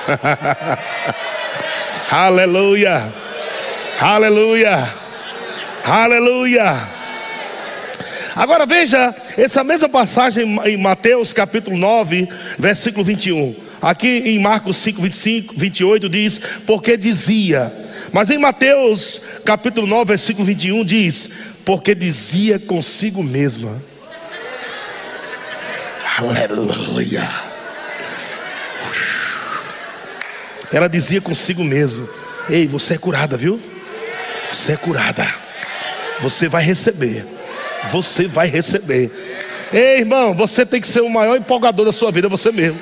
Aleluia. 2.10 3.12
Aleluia. 4.00 4.94
Aleluia. 5.84 6.96
Agora 8.36 8.66
veja, 8.66 9.14
essa 9.38 9.64
mesma 9.64 9.88
passagem 9.88 10.60
em 10.66 10.76
Mateus 10.76 11.32
capítulo 11.32 11.76
9, 11.76 12.28
versículo 12.58 13.04
21. 13.04 13.65
Aqui 13.80 14.22
em 14.24 14.38
Marcos 14.38 14.76
5, 14.78 15.02
25, 15.02 15.54
28 15.56 16.08
diz, 16.08 16.40
porque 16.66 16.96
dizia. 16.96 17.72
Mas 18.12 18.30
em 18.30 18.38
Mateus 18.38 19.20
capítulo 19.44 19.86
9, 19.86 20.08
versículo 20.08 20.46
21 20.46 20.84
diz, 20.84 21.30
porque 21.64 21.94
dizia 21.94 22.58
consigo 22.58 23.22
mesma. 23.22 23.82
Aleluia. 26.18 27.28
Ela 30.72 30.88
dizia 30.88 31.20
consigo 31.20 31.62
mesmo: 31.62 32.08
Ei, 32.48 32.66
você 32.66 32.94
é 32.94 32.98
curada, 32.98 33.36
viu? 33.36 33.60
Você 34.50 34.72
é 34.72 34.76
curada. 34.76 35.26
Você 36.22 36.48
vai 36.48 36.64
receber. 36.64 37.24
Você 37.90 38.26
vai 38.26 38.48
receber. 38.48 39.10
Ei, 39.72 39.98
irmão, 39.98 40.32
você 40.32 40.64
tem 40.64 40.80
que 40.80 40.88
ser 40.88 41.02
o 41.02 41.10
maior 41.10 41.36
empolgador 41.36 41.84
da 41.84 41.92
sua 41.92 42.10
vida, 42.10 42.28
você 42.28 42.50
mesmo 42.50 42.78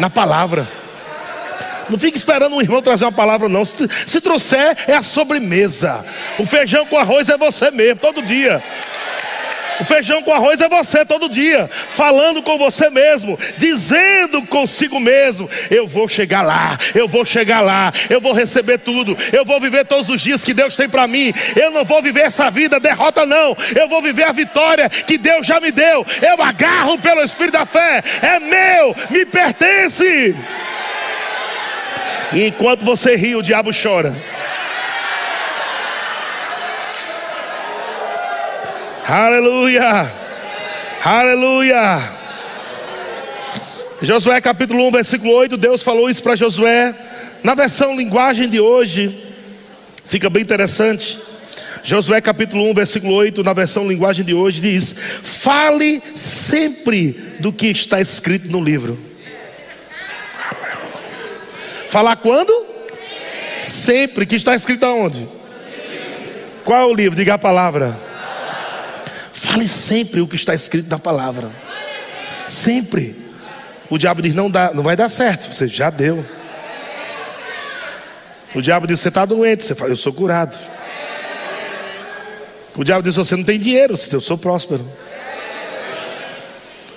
na 0.00 0.10
palavra. 0.10 0.66
Não 1.88 1.98
fique 1.98 2.16
esperando 2.16 2.54
um 2.54 2.60
irmão 2.60 2.80
trazer 2.80 3.04
uma 3.04 3.12
palavra, 3.12 3.48
não. 3.48 3.64
Se, 3.64 3.88
se 4.06 4.20
trouxer, 4.20 4.76
é 4.86 4.94
a 4.94 5.02
sobremesa. 5.02 6.04
O 6.38 6.46
feijão 6.46 6.86
com 6.86 6.96
arroz 6.96 7.28
é 7.28 7.36
você 7.36 7.70
mesmo, 7.70 8.00
todo 8.00 8.22
dia. 8.22 8.62
Feijão 9.84 10.22
com 10.22 10.32
arroz 10.32 10.60
é 10.60 10.68
você 10.68 11.04
todo 11.04 11.28
dia, 11.28 11.68
falando 11.88 12.42
com 12.42 12.58
você 12.58 12.90
mesmo, 12.90 13.38
dizendo 13.56 14.42
consigo 14.42 15.00
mesmo: 15.00 15.48
eu 15.70 15.86
vou 15.86 16.08
chegar 16.08 16.42
lá, 16.42 16.78
eu 16.94 17.08
vou 17.08 17.24
chegar 17.24 17.60
lá, 17.60 17.92
eu 18.08 18.20
vou 18.20 18.32
receber 18.32 18.78
tudo, 18.78 19.16
eu 19.32 19.44
vou 19.44 19.60
viver 19.60 19.84
todos 19.84 20.08
os 20.08 20.20
dias 20.20 20.44
que 20.44 20.54
Deus 20.54 20.76
tem 20.76 20.88
para 20.88 21.06
mim. 21.06 21.32
Eu 21.56 21.70
não 21.70 21.84
vou 21.84 22.02
viver 22.02 22.22
essa 22.22 22.50
vida 22.50 22.80
derrota, 22.80 23.26
não. 23.26 23.56
Eu 23.74 23.88
vou 23.88 24.02
viver 24.02 24.24
a 24.24 24.32
vitória 24.32 24.88
que 24.88 25.18
Deus 25.18 25.46
já 25.46 25.60
me 25.60 25.70
deu. 25.70 26.06
Eu 26.22 26.42
agarro 26.42 26.98
pelo 26.98 27.22
Espírito 27.22 27.52
da 27.52 27.66
fé, 27.66 28.02
é 28.22 28.38
meu, 28.38 28.94
me 29.10 29.24
pertence. 29.24 30.34
E 32.32 32.46
enquanto 32.46 32.84
você 32.84 33.16
ri, 33.16 33.34
o 33.34 33.42
diabo 33.42 33.70
chora. 33.72 34.14
Aleluia! 39.10 40.08
Aleluia! 41.04 42.00
Josué 44.00 44.40
capítulo 44.40 44.86
1, 44.86 44.90
versículo 44.92 45.32
8, 45.32 45.56
Deus 45.56 45.82
falou 45.82 46.08
isso 46.08 46.22
para 46.22 46.36
Josué. 46.36 46.94
Na 47.42 47.56
versão 47.56 47.96
linguagem 47.96 48.48
de 48.48 48.60
hoje, 48.60 49.12
fica 50.04 50.30
bem 50.30 50.44
interessante. 50.44 51.18
Josué 51.82 52.20
capítulo 52.20 52.70
1, 52.70 52.74
versículo 52.74 53.14
8, 53.14 53.42
na 53.42 53.52
versão 53.52 53.88
linguagem 53.88 54.24
de 54.24 54.32
hoje, 54.32 54.60
diz: 54.60 54.94
Fale 55.24 56.00
sempre 56.14 57.10
do 57.40 57.52
que 57.52 57.66
está 57.66 58.00
escrito 58.00 58.48
no 58.48 58.62
livro. 58.62 58.96
Falar 61.88 62.14
quando? 62.14 62.64
Sempre. 63.64 64.24
Que 64.24 64.36
está 64.36 64.54
escrito 64.54 64.86
aonde? 64.86 65.26
Qual 66.64 66.80
é 66.80 66.84
o 66.84 66.94
livro? 66.94 67.18
Diga 67.18 67.34
a 67.34 67.38
palavra. 67.38 68.09
Fale 69.50 69.68
sempre 69.68 70.20
o 70.20 70.28
que 70.28 70.36
está 70.36 70.54
escrito 70.54 70.88
na 70.88 70.98
palavra. 70.98 71.50
Sempre. 72.46 73.16
O 73.90 73.98
diabo 73.98 74.22
diz: 74.22 74.32
não, 74.32 74.48
dá, 74.48 74.70
não 74.72 74.84
vai 74.84 74.94
dar 74.94 75.08
certo. 75.08 75.52
Você 75.52 75.66
já 75.66 75.90
deu. 75.90 76.24
O 78.54 78.62
diabo 78.62 78.86
diz: 78.86 79.00
você 79.00 79.08
está 79.08 79.24
doente. 79.24 79.64
Você 79.64 79.74
fala: 79.74 79.90
eu 79.90 79.96
sou 79.96 80.12
curado. 80.12 80.56
O 82.76 82.84
diabo 82.84 83.02
diz: 83.02 83.16
você 83.16 83.34
não 83.34 83.42
tem 83.42 83.58
dinheiro. 83.58 83.96
Você, 83.96 84.14
eu 84.14 84.20
sou 84.20 84.38
próspero. 84.38 84.88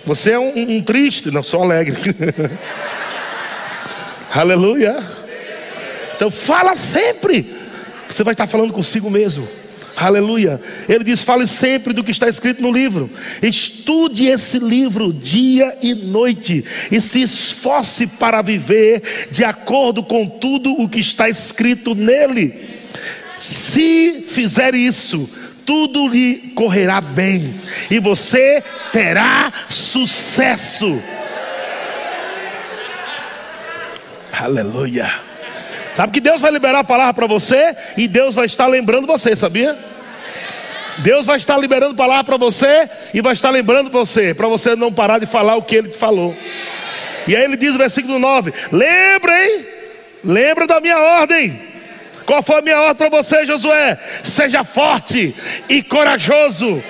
Você 0.06 0.34
é 0.34 0.40
um, 0.40 0.54
um 0.56 0.84
triste. 0.84 1.32
Não, 1.32 1.42
sou 1.42 1.64
alegre. 1.64 1.98
Aleluia. 4.32 5.04
Então 6.16 6.30
fala 6.30 6.76
sempre. 6.76 7.52
Você 8.08 8.24
vai 8.24 8.36
estar 8.36 8.46
falando 8.46 8.72
consigo 8.72 9.10
mesmo. 9.10 9.63
Aleluia. 9.96 10.60
Ele 10.90 11.04
diz: 11.04 11.24
fale 11.24 11.46
sempre 11.46 11.94
do 11.94 12.04
que 12.04 12.12
está 12.12 12.28
escrito 12.28 12.62
no 12.62 12.72
livro. 12.72 13.10
Estude 13.42 14.26
esse 14.26 14.60
livro 14.60 15.14
dia 15.14 15.78
e 15.82 15.94
noite. 15.94 16.64
E 16.92 17.00
se 17.00 17.22
esforce 17.22 18.08
para 18.08 18.42
viver 18.42 19.28
de 19.32 19.44
acordo 19.44 20.04
com 20.04 20.28
tudo 20.28 20.72
o 20.72 20.90
que 20.90 21.00
está 21.00 21.30
escrito 21.30 21.94
nele. 21.94 22.54
Se 23.38 24.24
fizer 24.28 24.74
isso, 24.74 25.30
tudo 25.66 26.08
lhe 26.08 26.52
correrá 26.56 27.00
bem. 27.00 27.54
E 27.92 28.00
você 28.00 28.64
terá 28.92 29.52
sucesso. 29.70 31.02
Aleluia. 34.32 35.33
Sabe 35.96 36.12
que 36.12 36.20
Deus 36.20 36.42
vai 36.42 36.52
liberar 36.52 36.80
a 36.80 36.84
palavra 36.84 37.14
para 37.14 37.28
você 37.28 37.76
e 37.96 38.08
Deus 38.08 38.34
vai 38.34 38.46
estar 38.46 38.68
lembrando 38.68 39.06
você, 39.06 39.36
sabia? 39.36 39.78
Deus 41.00 41.26
vai 41.26 41.38
estar 41.38 41.58
liberando 41.58 41.94
a 41.94 41.98
palavra 41.98 42.24
para 42.24 42.38
você 42.38 42.90
e 43.14 43.22
vai 43.22 43.34
estar 43.34 43.50
lembrando 43.50 43.90
você, 43.90 44.34
para 44.34 44.48
você 44.48 44.76
não 44.76 44.92
parar 44.92 45.20
de 45.20 45.26
falar 45.26 45.56
o 45.56 45.64
que 45.64 45.76
ele 45.76 45.90
te 45.90 45.98
falou. 45.98 46.36
E 47.28 47.36
aí 47.36 47.44
ele 47.44 47.58
diz 47.58 47.74
no 47.74 47.80
versículo 47.80 48.20
9: 48.20 48.54
Lembrem, 48.72 49.66
lembra 50.24 50.68
da 50.68 50.80
minha 50.80 50.98
ordem. 50.98 51.74
Qual 52.26 52.42
foi 52.42 52.60
a 52.60 52.62
minha 52.62 52.80
ordem 52.80 52.96
para 52.96 53.10
você, 53.10 53.46
Josué? 53.46 53.98
Seja 54.24 54.64
forte 54.64 55.36
e 55.68 55.82
corajoso. 55.84 56.82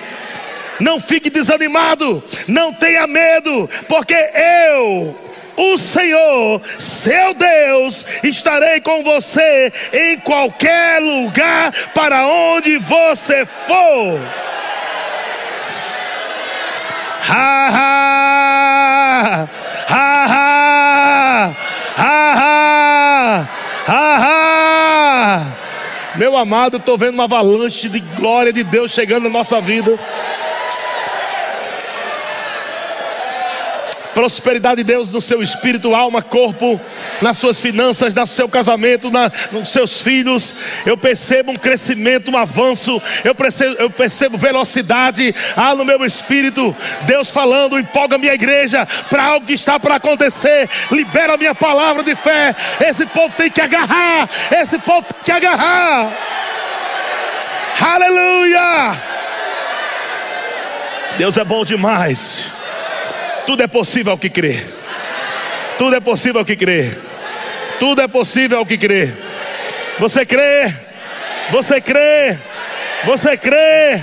Não 0.79 0.99
fique 0.99 1.29
desanimado, 1.29 2.23
não 2.47 2.73
tenha 2.73 3.07
medo, 3.07 3.69
porque 3.87 4.13
eu 4.13 5.22
o 5.55 5.77
Senhor, 5.77 6.61
seu 6.79 7.33
Deus, 7.33 8.05
estarei 8.23 8.81
com 8.81 9.03
você 9.03 9.71
em 9.91 10.17
qualquer 10.19 11.01
lugar 11.01 11.71
para 11.93 12.25
onde 12.25 12.77
você 12.77 13.45
for. 13.45 14.19
Ha 17.29 17.69
ha 17.69 18.03
Meu 26.15 26.37
amado, 26.37 26.77
estou 26.77 26.95
vendo 26.97 27.15
uma 27.15 27.23
avalanche 27.23 27.89
de 27.89 27.99
glória 27.99 28.53
de 28.53 28.63
Deus 28.63 28.91
chegando 28.91 29.23
na 29.23 29.29
nossa 29.29 29.59
vida. 29.59 29.97
Prosperidade 34.13 34.77
de 34.77 34.83
Deus 34.83 35.11
no 35.11 35.21
seu 35.21 35.41
espírito, 35.41 35.93
alma, 35.95 36.21
corpo, 36.21 36.79
nas 37.21 37.37
suas 37.37 37.59
finanças, 37.59 38.13
no 38.13 38.27
seu 38.27 38.47
casamento, 38.47 39.09
na, 39.11 39.31
nos 39.51 39.69
seus 39.69 40.01
filhos. 40.01 40.55
Eu 40.85 40.97
percebo 40.97 41.51
um 41.51 41.55
crescimento, 41.55 42.31
um 42.31 42.37
avanço, 42.37 43.01
eu 43.23 43.35
percebo, 43.35 43.75
eu 43.79 43.89
percebo 43.89 44.37
velocidade 44.37 45.33
ah, 45.55 45.75
no 45.75 45.85
meu 45.85 46.03
espírito. 46.05 46.75
Deus 47.01 47.29
falando, 47.29 47.79
empolga 47.79 48.17
minha 48.17 48.33
igreja 48.33 48.87
para 49.09 49.23
algo 49.23 49.45
que 49.45 49.53
está 49.53 49.79
para 49.79 49.95
acontecer. 49.95 50.69
Libera 50.91 51.33
a 51.33 51.37
minha 51.37 51.55
palavra 51.55 52.03
de 52.03 52.15
fé. 52.15 52.55
Esse 52.79 53.05
povo 53.05 53.35
tem 53.35 53.49
que 53.49 53.61
agarrar, 53.61 54.29
esse 54.51 54.77
povo 54.79 55.05
tem 55.13 55.23
que 55.25 55.31
agarrar. 55.31 56.11
Aleluia! 57.81 58.97
Deus 61.17 61.37
é 61.37 61.43
bom 61.43 61.63
demais. 61.63 62.62
Tudo 63.45 63.63
é 63.63 63.67
possível 63.67 64.11
ao 64.11 64.17
que 64.17 64.29
crer. 64.29 64.65
Tudo 65.77 65.95
é 65.95 65.99
possível 65.99 66.39
ao 66.39 66.45
que 66.45 66.55
crer. 66.55 66.97
Tudo 67.79 68.01
é 68.01 68.07
possível 68.07 68.59
ao 68.59 68.65
que 68.65 68.77
crer. 68.77 69.13
Você 69.99 70.25
crê? 70.25 70.73
Você 71.51 71.81
crê? 71.81 72.37
Você 73.03 73.37
crê? 73.37 74.01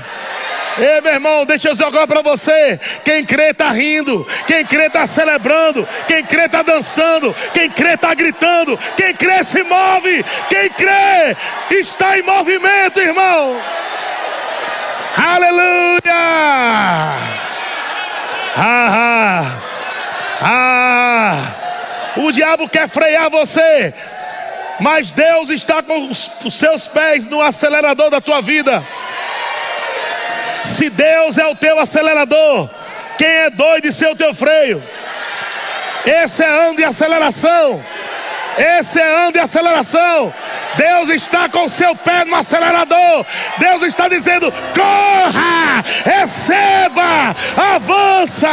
Ei, 0.79 1.01
meu 1.01 1.13
irmão, 1.13 1.45
deixa 1.45 1.69
eu 1.69 1.75
jogar 1.75 2.07
para 2.07 2.23
você. 2.23 2.79
Quem 3.05 3.25
crê 3.25 3.51
está 3.51 3.71
rindo, 3.71 4.27
quem 4.47 4.65
crê 4.65 4.87
está 4.87 5.07
celebrando, 5.07 5.87
quem 6.07 6.25
crê 6.25 6.45
está 6.45 6.63
dançando, 6.63 7.35
quem 7.53 7.69
crê 7.69 7.95
está 7.95 8.15
gritando, 8.15 8.79
quem 8.97 9.15
crê 9.15 9.43
se 9.43 9.63
move, 9.63 10.25
quem 10.49 10.71
crê 10.71 11.37
está 11.71 12.19
em 12.19 12.23
movimento, 12.23 13.01
irmão. 13.01 13.61
Aleluia! 15.17 16.01
Ah, 18.57 19.47
ah, 20.43 20.43
ah. 20.43 21.61
O 22.17 22.33
diabo 22.33 22.69
quer 22.69 22.89
frear 22.89 23.31
você, 23.31 23.95
mas 24.81 25.11
Deus 25.13 25.51
está 25.51 25.83
com 25.83 26.09
os 26.09 26.31
seus 26.59 26.89
pés 26.89 27.27
no 27.27 27.41
acelerador 27.41 28.11
da 28.11 28.21
tua 28.21 28.41
vida. 28.43 28.83
Se 30.65 30.91
Deus 30.91 31.39
é 31.39 31.47
o 31.47 31.55
teu 31.55 31.79
acelerador, 31.79 32.69
quem 33.17 33.29
é 33.29 33.51
doido 33.51 33.85
de 33.85 33.93
ser 33.93 34.09
o 34.09 34.17
teu 34.17 34.35
freio? 34.35 34.83
Esse 36.05 36.43
é 36.43 36.49
ano 36.49 36.77
de 36.77 36.85
aceleração. 36.85 37.83
Esse 38.59 39.01
é 39.01 39.25
ano 39.25 39.33
de 39.33 39.39
aceleração. 39.39 40.33
Deus 40.77 41.09
está 41.09 41.49
com 41.49 41.69
seu 41.69 41.95
pé 41.95 42.25
no 42.25 42.35
acelerador. 42.37 43.25
Deus 43.59 43.83
está 43.83 44.09
dizendo: 44.09 44.53
corra, 44.75 45.83
receba, 46.05 47.35
avança. 47.75 48.49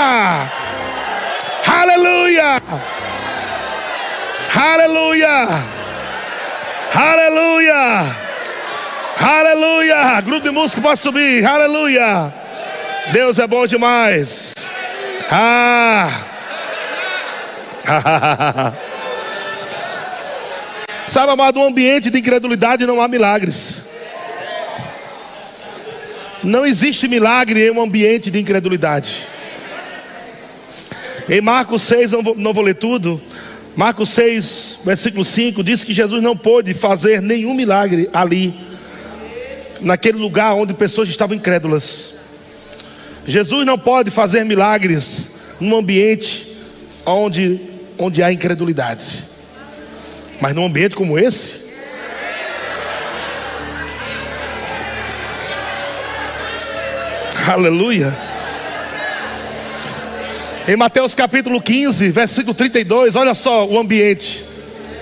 Aleluia. 1.66 2.62
Aleluia. 4.56 5.48
Aleluia. 6.95 8.28
Aleluia! 9.20 10.22
Grupo 10.22 10.41
de 10.41 10.52
música 10.52 10.80
pode 10.80 11.00
subir. 11.00 11.43
Aleluia! 11.45 12.32
Deus 13.12 13.39
é 13.39 13.48
bom 13.48 13.66
demais. 13.66 14.54
Ah! 15.32 16.22
Sabe, 21.08 21.32
amado, 21.32 21.58
um 21.60 21.68
ambiente 21.68 22.10
de 22.10 22.20
incredulidade 22.20 22.86
não 22.86 23.01
há 23.01 23.08
milagres. 23.08 23.88
Não 26.43 26.66
existe 26.66 27.08
milagre 27.08 27.66
em 27.66 27.72
um 27.72 27.82
ambiente 27.82 28.30
de 28.30 28.39
incredulidade. 28.39 29.26
Em 31.30 31.39
Marcos 31.39 31.82
6, 31.84 32.12
não 32.12 32.22
vou, 32.22 32.36
não 32.36 32.53
vou 32.53 32.64
ler 32.64 32.76
tudo. 32.76 33.22
Marcos 33.76 34.10
6, 34.10 34.80
versículo 34.84 35.24
5, 35.24 35.64
diz 35.64 35.84
que 35.84 35.93
Jesus 35.93 36.22
não 36.22 36.36
pôde 36.36 36.74
fazer 36.74 37.22
nenhum 37.22 37.53
milagre 37.53 38.10
ali 38.14 38.53
naquele 39.80 40.18
lugar 40.18 40.53
onde 40.55 40.74
pessoas 40.74 41.08
estavam 41.08 41.38
incrédulas. 41.38 42.16
Jesus 43.26 43.66
não 43.66 43.78
pode 43.78 44.12
fazer 44.12 44.43
milagres 44.43 45.38
num 45.60 45.78
ambiente 45.78 46.53
onde, 47.05 47.62
onde 47.97 48.22
há 48.22 48.32
incredulidade. 48.32 49.26
Mas 50.39 50.55
num 50.55 50.65
ambiente 50.65 50.95
como 50.95 51.17
esse, 51.17 51.67
Aleluia. 57.47 58.13
Em 60.67 60.75
Mateus 60.75 61.15
capítulo 61.15 61.61
15, 61.61 62.09
versículo 62.09 62.53
32, 62.53 63.15
olha 63.15 63.33
só 63.33 63.65
o 63.65 63.79
ambiente. 63.79 64.43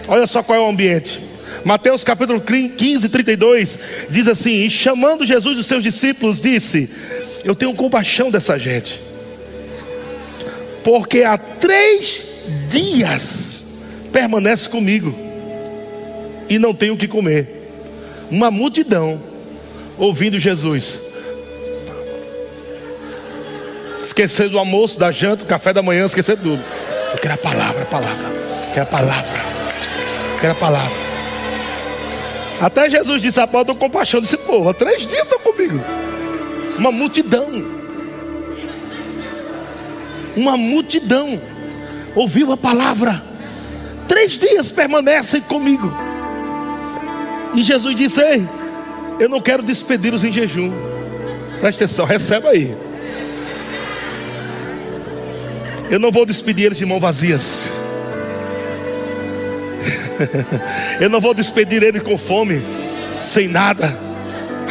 Olha 0.07 0.27
só 0.27 0.43
qual 0.43 0.59
é 0.59 0.61
o 0.61 0.69
ambiente. 0.69 1.19
Mateus 1.63 2.03
capítulo 2.03 2.39
15, 2.39 3.09
32 3.09 3.79
diz 4.11 4.27
assim: 4.27 4.63
E 4.63 4.69
chamando 4.69 5.25
Jesus 5.25 5.57
os 5.57 5.65
seus 5.65 5.81
discípulos, 5.81 6.39
disse: 6.39 6.87
Eu 7.43 7.55
tenho 7.55 7.73
compaixão 7.73 8.29
dessa 8.29 8.59
gente, 8.59 9.01
porque 10.83 11.23
há 11.23 11.39
três 11.39 12.27
dias 12.69 13.79
permanece 14.13 14.69
comigo 14.69 15.24
e 16.49 16.59
não 16.59 16.73
tenho 16.73 16.93
o 16.93 16.97
que 16.97 17.07
comer. 17.07 17.69
Uma 18.29 18.49
multidão 18.49 19.21
ouvindo 19.97 20.39
Jesus. 20.39 21.01
Esquecendo 24.01 24.51
do 24.51 24.59
almoço, 24.59 24.99
da 24.99 25.11
janta, 25.11 25.37
do 25.37 25.45
café 25.45 25.73
da 25.73 25.81
manhã, 25.81 26.05
esquecendo 26.05 26.41
tudo. 26.41 26.63
Eu 27.11 27.17
quero 27.17 27.33
a 27.33 27.37
palavra, 27.37 27.81
a 27.81 27.85
palavra. 27.85 28.27
Eu 28.27 28.73
quero 28.73 28.83
a 28.83 28.85
palavra. 28.85 29.41
Eu 30.33 30.39
quero 30.39 30.51
a 30.51 30.55
palavra. 30.55 31.05
Até 32.61 32.89
Jesus 32.89 33.21
disse: 33.21 33.39
a 33.39 33.47
porta 33.47 33.73
com 33.73 33.79
compaixão 33.79 34.21
desse 34.21 34.37
povo. 34.37 34.69
Há 34.69 34.73
três 34.73 35.07
dias 35.07 35.23
estão 35.23 35.39
comigo. 35.39 35.81
Uma 36.77 36.91
multidão. 36.91 37.47
Uma 40.35 40.57
multidão. 40.57 41.41
Ouviu 42.15 42.51
a 42.51 42.57
palavra. 42.57 43.21
Três 44.07 44.37
dias 44.37 44.71
permanecem 44.71 45.41
comigo. 45.41 45.91
E 47.55 47.63
Jesus 47.63 47.95
disse: 47.95 48.21
Ei, 48.21 48.47
eu 49.19 49.29
não 49.29 49.41
quero 49.41 49.63
despedi-los 49.63 50.23
em 50.23 50.31
jejum. 50.31 50.71
Presta 51.59 51.85
atenção, 51.85 52.05
receba 52.05 52.49
aí. 52.49 52.75
Eu 55.89 55.99
não 55.99 56.11
vou 56.11 56.25
despedir 56.25 56.65
eles 56.65 56.77
de 56.77 56.85
mãos 56.85 56.99
vazias. 56.99 57.71
Eu 60.99 61.09
não 61.09 61.19
vou 61.19 61.33
despedir 61.33 61.83
ele 61.83 61.99
com 61.99 62.17
fome, 62.17 62.63
sem 63.19 63.47
nada. 63.47 63.97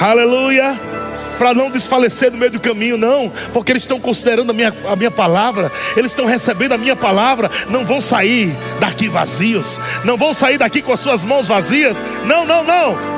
Aleluia. 0.01 0.94
Para 1.39 1.55
não 1.55 1.71
desfalecer 1.71 2.31
no 2.31 2.39
meio 2.39 2.53
do 2.53 2.61
caminho, 2.61 2.97
não, 2.97 3.31
porque 3.53 3.73
eles 3.73 3.83
estão 3.83 3.99
considerando 3.99 4.51
a 4.51 4.53
minha, 4.53 4.75
a 4.87 4.97
minha 4.97 5.11
palavra, 5.11 5.71
eles 5.97 6.13
estão 6.13 6.27
recebendo 6.27 6.73
a 6.73 6.79
minha 6.79 6.97
palavra, 6.97 7.51
não 7.69 7.85
vão 7.85 8.01
sair 8.01 8.57
daqui 8.79 9.09
vazios, 9.09 9.81
não 10.05 10.17
vão 10.17 10.33
sair 10.33 10.59
daqui 10.59 10.81
com 10.81 10.93
as 10.93 11.01
suas 11.01 11.25
mãos 11.25 11.49
vazias, 11.49 12.03
não, 12.25 12.45
não, 12.45 12.65
não. 12.65 13.15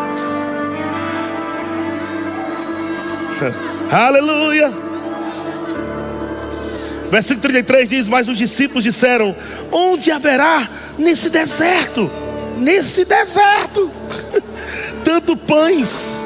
Aleluia. 3.91 4.73
Versículo 7.11 7.43
33 7.43 7.89
diz: 7.89 8.09
Mas 8.09 8.29
os 8.29 8.39
discípulos 8.39 8.85
disseram: 8.85 9.35
Onde 9.71 10.11
haverá 10.11 10.69
nesse 10.99 11.31
deserto, 11.31 12.11
nesse 12.59 13.05
deserto, 13.05 13.91
tanto 15.05 15.37
pães 15.37 16.25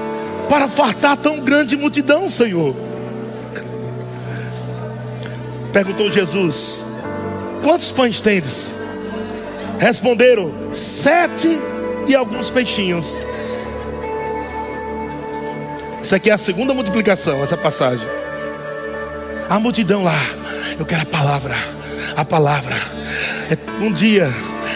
para 0.51 0.67
fartar 0.67 1.17
tão 1.17 1.39
grande 1.39 1.77
multidão, 1.77 2.29
Senhor. 2.29 2.75
Perguntou 5.73 6.11
Jesus: 6.11 6.83
Quantos 7.63 7.93
pães 7.93 8.21
tendes? 8.21 8.75
Responderam: 9.79 10.53
Sete 10.73 11.49
e 12.09 12.17
alguns 12.17 12.51
peixinhos. 12.51 13.21
Isso 16.03 16.17
aqui 16.17 16.31
é 16.31 16.33
a 16.33 16.39
segunda 16.39 16.75
multiplicação, 16.75 17.41
essa 17.45 17.57
passagem. 17.57 18.07
A 19.49 19.61
multidão 19.61 20.03
lá, 20.03 20.19
eu 20.77 20.85
quero 20.85 21.03
a 21.03 21.07
palavra, 21.07 21.55
a 22.17 22.25
palavra. 22.25 22.75
É 23.49 23.85
um 23.85 23.93
dia 23.93 24.29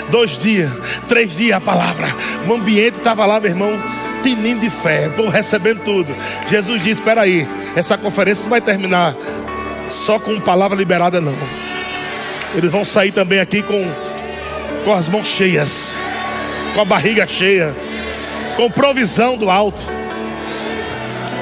dois 0.09 0.39
dias, 0.39 0.71
três 1.09 1.35
dias 1.35 1.57
a 1.57 1.61
palavra. 1.61 2.15
O 2.47 2.55
ambiente 2.55 2.99
estava 2.99 3.27
lá, 3.27 3.41
meu 3.41 3.51
irmão, 3.51 3.73
tinindo 4.25 4.63
de 4.63 4.71
fé, 4.71 5.11
pô, 5.11 5.29
recebendo 5.29 5.85
tudo. 5.85 6.17
Jesus 6.49 6.83
disse: 6.83 7.01
Espera 7.01 7.21
aí, 7.21 7.47
essa 7.77 7.97
conferência 7.99 8.43
não 8.45 8.51
vai 8.51 8.61
terminar 8.61 9.15
só 9.89 10.19
com 10.19 10.41
palavra 10.41 10.77
liberada, 10.77 11.21
não. 11.21 11.37
Eles 12.55 12.71
vão 12.71 12.85
sair 12.85 13.13
também 13.13 13.39
aqui 13.39 13.63
com, 13.63 13.85
com 14.85 14.95
as 14.95 15.09
mãos 15.09 15.27
cheias, 15.27 15.97
com 16.73 16.81
a 16.81 16.85
barriga 16.85 17.27
cheia, 17.27 17.75
com 18.57 18.71
provisão 18.71 19.37
do 19.37 19.51
alto. 19.51 19.85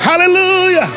Aleluia! 0.05 0.89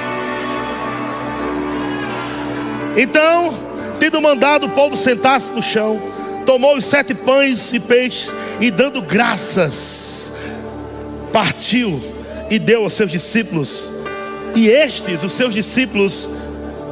Então, 2.98 3.54
tendo 4.00 4.22
mandado 4.22 4.66
o 4.66 4.70
povo 4.70 4.96
sentar-se 4.96 5.54
no 5.54 5.62
chão, 5.62 6.02
tomou 6.46 6.78
os 6.78 6.86
sete 6.86 7.14
pães 7.14 7.74
e 7.74 7.80
peixes 7.80 8.34
e 8.62 8.72
dando 8.72 9.02
graças, 9.02 10.34
partiu 11.36 12.02
e 12.50 12.58
deu 12.58 12.84
aos 12.84 12.94
seus 12.94 13.12
discípulos, 13.12 13.92
e 14.56 14.70
estes, 14.70 15.22
os 15.22 15.34
seus 15.34 15.54
discípulos, 15.54 16.30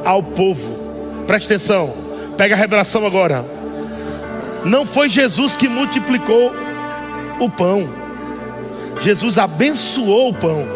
ao 0.04 0.22
povo. 0.22 1.24
Preste 1.26 1.46
atenção, 1.46 1.94
pega 2.36 2.54
a 2.54 2.58
revelação 2.58 3.06
agora. 3.06 3.42
Não 4.62 4.84
foi 4.84 5.08
Jesus 5.08 5.56
que 5.56 5.66
multiplicou 5.66 6.52
o 7.40 7.48
pão, 7.48 7.88
Jesus 9.00 9.38
abençoou 9.38 10.28
o 10.28 10.34
pão. 10.34 10.66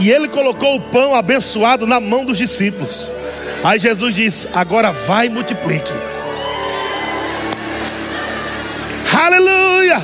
E 0.00 0.10
ele 0.10 0.26
colocou 0.26 0.74
o 0.74 0.80
pão 0.80 1.14
abençoado 1.14 1.86
na 1.86 2.00
mão 2.00 2.24
dos 2.24 2.36
discípulos. 2.36 3.08
Aí 3.62 3.78
Jesus 3.78 4.12
diz: 4.12 4.48
agora 4.56 4.90
vai 4.90 5.26
e 5.26 5.30
multiplique. 5.30 6.07
Aleluia! 9.28 10.00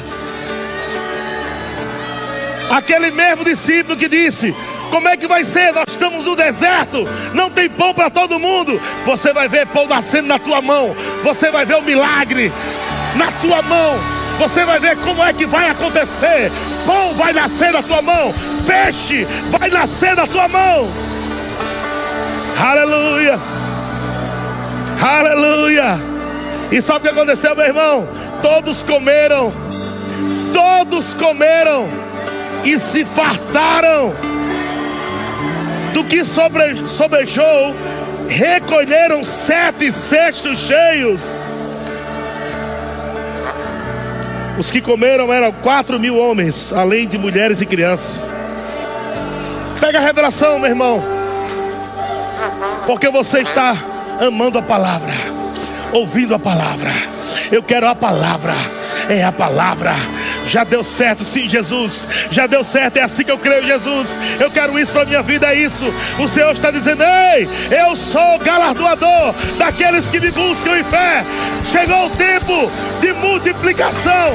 Aquele 2.70 3.11
mesmo 3.11 3.43
discípulo 3.43 3.97
que 3.97 4.07
disse: 4.07 4.55
Como 4.91 5.09
é 5.09 5.16
que 5.16 5.27
vai 5.27 5.45
ser? 5.45 5.72
Nós 5.72 5.87
estamos 5.89 6.27
no 6.27 6.37
deserto, 6.37 7.09
não 7.33 7.49
tem 7.49 7.70
pão 7.70 7.95
para 7.95 8.11
todo 8.11 8.39
mundo. 8.39 8.79
Você 9.07 9.33
vai 9.33 9.49
ver 9.49 9.66
pão 9.68 9.87
nascendo 9.87 10.29
na 10.29 10.39
tua 10.39 10.61
mão, 10.61 10.95
você 11.22 11.51
vai 11.51 11.64
ver 11.64 11.77
o 11.77 11.83
milagre 11.83 12.53
na 13.16 13.33
tua 13.41 13.62
mão. 13.62 13.99
Você 14.39 14.62
vai 14.62 14.79
ver 14.79 14.95
como 14.99 15.25
é 15.25 15.33
que 15.33 15.47
vai 15.47 15.70
acontecer. 15.70 16.53
Pão 16.85 17.14
vai 17.14 17.33
nascer 17.33 17.72
na 17.72 17.83
tua 17.83 18.03
mão, 18.03 18.35
peixe 18.66 19.27
vai 19.49 19.70
nascer 19.70 20.14
na 20.14 20.27
tua 20.27 20.49
mão. 20.49 20.87
Aleluia, 22.61 23.39
aleluia. 25.01 26.14
E 26.70 26.83
sabe 26.83 26.99
o 26.99 27.03
que 27.03 27.09
aconteceu, 27.09 27.57
meu 27.57 27.64
irmão? 27.64 28.24
Todos 28.45 28.82
comeram, 28.82 29.51
todos 30.53 31.14
comeram 31.14 31.88
e 32.62 32.78
se 32.78 33.03
fartaram 33.03 34.12
do 35.95 36.05
que 36.05 36.22
sobre, 36.22 36.76
sobrejou, 36.86 37.74
recolheram 38.28 39.24
sete 39.24 39.90
cestos 39.90 40.59
cheios. 40.59 41.22
Os 44.59 44.70
que 44.70 44.82
comeram 44.82 45.32
eram 45.32 45.51
quatro 45.51 45.99
mil 45.99 46.18
homens, 46.18 46.70
além 46.70 47.09
de 47.09 47.16
mulheres 47.16 47.62
e 47.62 47.66
crianças. 47.66 48.22
Pega 49.80 49.97
a 50.01 50.03
revelação, 50.03 50.59
meu 50.59 50.68
irmão, 50.68 51.03
porque 52.84 53.09
você 53.09 53.40
está 53.40 53.74
amando 54.20 54.59
a 54.59 54.62
palavra, 54.62 55.14
ouvindo 55.95 56.34
a 56.34 56.38
palavra. 56.38 56.90
Eu 57.51 57.62
quero 57.62 57.86
a 57.86 57.95
palavra, 57.95 58.55
é 59.09 59.24
a 59.24 59.32
palavra. 59.32 59.95
Já 60.47 60.64
deu 60.64 60.84
certo, 60.84 61.22
sim, 61.22 61.49
Jesus. 61.49 62.09
Já 62.30 62.47
deu 62.47 62.62
certo, 62.62 62.99
é 62.99 63.03
assim 63.03 63.24
que 63.24 63.30
eu 63.30 63.38
creio, 63.38 63.64
Jesus. 63.64 64.18
Eu 64.38 64.51
quero 64.51 64.78
isso 64.78 64.92
para 64.92 65.07
minha 65.07 65.22
vida, 65.22 65.47
é 65.47 65.55
isso. 65.55 65.84
O 66.18 66.28
Senhor 66.28 66.53
está 66.53 66.70
dizendo: 66.70 67.03
Ei, 67.03 67.49
eu 67.70 67.97
sou 67.97 68.38
galardoador 68.40 69.34
daqueles 69.57 70.09
que 70.09 70.20
me 70.20 70.30
buscam 70.30 70.78
em 70.78 70.84
fé. 70.84 71.24
Chegou 71.64 72.07
o 72.07 72.11
tempo 72.11 72.70
de 73.01 73.12
multiplicação. 73.14 74.34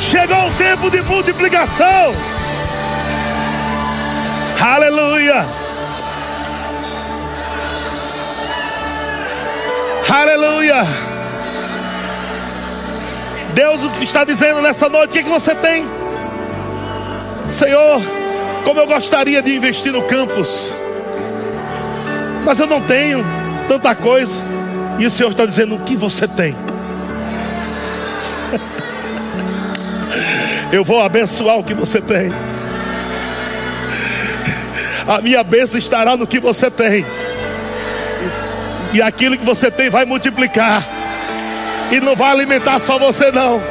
Chegou 0.00 0.48
o 0.48 0.54
tempo 0.54 0.90
de 0.90 1.02
multiplicação. 1.02 2.12
Aleluia. 4.60 5.61
Aleluia. 10.12 10.84
Deus 13.54 13.82
está 14.02 14.24
dizendo 14.24 14.60
nessa 14.60 14.86
noite: 14.86 15.08
o 15.08 15.12
que, 15.14 15.20
é 15.20 15.22
que 15.22 15.30
você 15.30 15.54
tem? 15.54 15.86
Senhor, 17.48 18.02
como 18.62 18.78
eu 18.78 18.86
gostaria 18.86 19.40
de 19.40 19.56
investir 19.56 19.90
no 19.90 20.02
campus, 20.02 20.76
mas 22.44 22.60
eu 22.60 22.66
não 22.66 22.82
tenho 22.82 23.24
tanta 23.66 23.94
coisa. 23.94 24.42
E 24.98 25.06
o 25.06 25.10
Senhor 25.10 25.30
está 25.30 25.46
dizendo: 25.46 25.76
o 25.76 25.80
que 25.80 25.96
você 25.96 26.28
tem? 26.28 26.54
Eu 30.70 30.84
vou 30.84 31.00
abençoar 31.00 31.56
o 31.56 31.64
que 31.64 31.72
você 31.72 32.02
tem. 32.02 32.30
A 35.08 35.22
minha 35.22 35.42
bênção 35.42 35.78
estará 35.78 36.18
no 36.18 36.26
que 36.26 36.38
você 36.38 36.70
tem. 36.70 37.06
E 38.92 39.00
aquilo 39.00 39.38
que 39.38 39.44
você 39.44 39.70
tem 39.70 39.88
vai 39.88 40.04
multiplicar. 40.04 40.86
E 41.90 42.00
não 42.00 42.14
vai 42.14 42.30
alimentar 42.32 42.78
só 42.78 42.98
você, 42.98 43.30
não. 43.30 43.62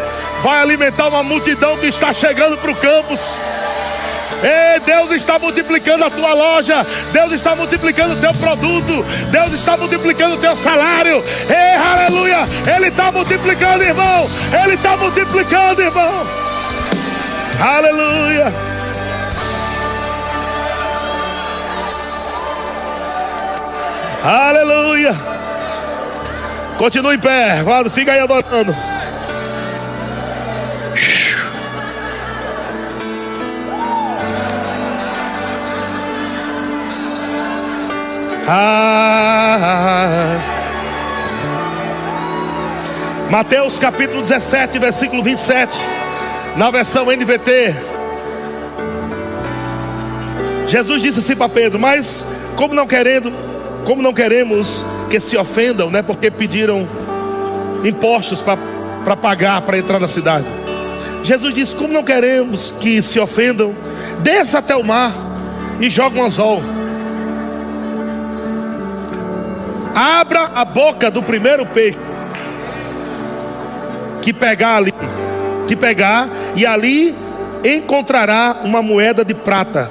Vai 0.41 0.61
alimentar 0.61 1.07
uma 1.07 1.23
multidão 1.23 1.77
que 1.77 1.87
está 1.87 2.13
chegando 2.13 2.57
para 2.57 2.71
o 2.71 2.75
campus. 2.75 3.39
Ei, 4.43 4.79
Deus 4.79 5.11
está 5.11 5.37
multiplicando 5.37 6.03
a 6.03 6.09
tua 6.09 6.33
loja, 6.33 6.85
Deus 7.11 7.31
está 7.31 7.55
multiplicando 7.55 8.15
o 8.15 8.17
teu 8.17 8.33
produto, 8.33 9.05
Deus 9.29 9.53
está 9.53 9.77
multiplicando 9.77 10.35
o 10.35 10.39
teu 10.39 10.55
salário. 10.55 11.23
Ei, 11.47 11.75
aleluia! 11.75 12.39
Ele 12.75 12.87
está 12.87 13.11
multiplicando, 13.11 13.83
irmão. 13.83 14.27
Ele 14.63 14.73
está 14.73 14.97
multiplicando, 14.97 15.81
irmão. 15.83 16.25
Aleluia! 17.59 18.70
Aleluia! 24.23 25.15
Continue 26.77 27.15
em 27.15 27.19
pé, 27.19 27.63
fica 27.91 28.13
aí 28.13 28.19
adorando. 28.19 28.75
Ah, 38.47 40.37
Mateus 43.31 43.79
capítulo 43.79 44.21
17, 44.21 44.77
versículo 44.77 45.23
27, 45.23 45.75
na 46.57 46.69
versão 46.69 47.05
NVT. 47.05 47.73
Jesus 50.67 51.01
disse 51.01 51.19
assim 51.19 51.35
para 51.35 51.49
Pedro: 51.49 51.79
Mas 51.79 52.27
como 52.55 52.75
não 52.75 52.85
querendo, 52.85 53.31
como 53.85 54.01
não 54.01 54.13
queremos 54.13 54.85
que 55.09 55.19
se 55.19 55.37
ofendam, 55.37 55.89
né? 55.89 56.01
Porque 56.01 56.29
pediram 56.31 56.87
impostos 57.83 58.41
para 58.41 59.17
pagar 59.17 59.61
para 59.61 59.77
entrar 59.77 59.99
na 59.99 60.07
cidade. 60.07 60.45
Jesus 61.23 61.53
disse: 61.53 61.75
Como 61.75 61.93
não 61.93 62.03
queremos 62.03 62.71
que 62.71 63.01
se 63.01 63.19
ofendam, 63.19 63.73
desça 64.19 64.59
até 64.59 64.75
o 64.75 64.83
mar 64.83 65.13
e 65.79 65.89
joga 65.89 66.19
um 66.19 66.25
anzol. 66.25 66.61
Abra 69.93 70.49
a 70.55 70.63
boca 70.63 71.11
do 71.11 71.21
primeiro 71.21 71.65
peixe 71.65 71.97
que 74.21 74.31
pegar 74.31 74.77
ali, 74.77 74.93
que 75.67 75.75
pegar 75.75 76.29
e 76.55 76.65
ali 76.65 77.15
encontrará 77.63 78.57
uma 78.63 78.81
moeda 78.81 79.25
de 79.25 79.33
prata. 79.33 79.89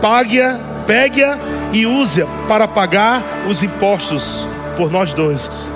Pague-a, 0.00 0.58
pegue-a 0.90 1.38
e 1.72 1.86
use-a 1.86 2.26
para 2.48 2.66
pagar 2.66 3.22
os 3.48 3.62
impostos 3.62 4.44
por 4.76 4.90
nós 4.90 5.14
dois. 5.14 5.70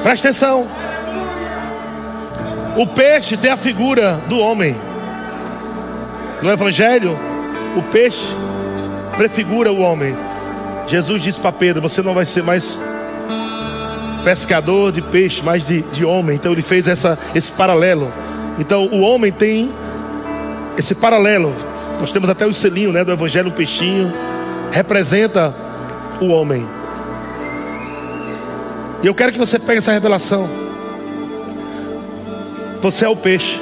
Presta 0.00 0.28
atenção. 0.28 0.68
O 2.76 2.86
peixe 2.86 3.36
tem 3.36 3.50
a 3.50 3.56
figura 3.56 4.20
do 4.28 4.38
homem. 4.38 4.76
No 6.40 6.52
Evangelho, 6.52 7.18
o 7.76 7.82
peixe 7.82 8.24
prefigura 9.16 9.72
o 9.72 9.80
homem. 9.80 10.16
Jesus 10.86 11.20
disse 11.20 11.40
para 11.40 11.50
Pedro: 11.50 11.82
Você 11.82 12.00
não 12.00 12.14
vai 12.14 12.24
ser 12.24 12.44
mais 12.44 12.78
pescador 14.22 14.92
de 14.92 15.02
peixe, 15.02 15.42
mas 15.44 15.66
de, 15.66 15.82
de 15.82 16.04
homem. 16.04 16.36
Então 16.36 16.52
ele 16.52 16.62
fez 16.62 16.86
essa, 16.86 17.18
esse 17.34 17.50
paralelo. 17.50 18.12
Então 18.56 18.86
o 18.86 19.00
homem 19.00 19.32
tem 19.32 19.68
esse 20.78 20.94
paralelo. 20.94 21.52
Nós 22.00 22.10
temos 22.10 22.28
até 22.28 22.46
o 22.46 22.52
selinho 22.52 22.92
né, 22.92 23.02
do 23.04 23.12
Evangelho, 23.12 23.48
um 23.48 23.52
peixinho 23.52 24.12
representa 24.74 25.54
o 26.20 26.26
homem. 26.26 26.66
E 29.00 29.06
eu 29.06 29.14
quero 29.14 29.30
que 29.30 29.38
você 29.38 29.56
pegue 29.56 29.78
essa 29.78 29.92
revelação. 29.92 30.48
Você 32.82 33.04
é 33.04 33.08
o 33.08 33.14
peixe. 33.14 33.60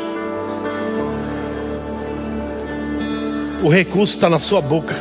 O 3.63 3.69
recurso 3.69 4.15
está 4.15 4.31
na 4.31 4.39
sua 4.39 4.63
boca. 4.63 4.95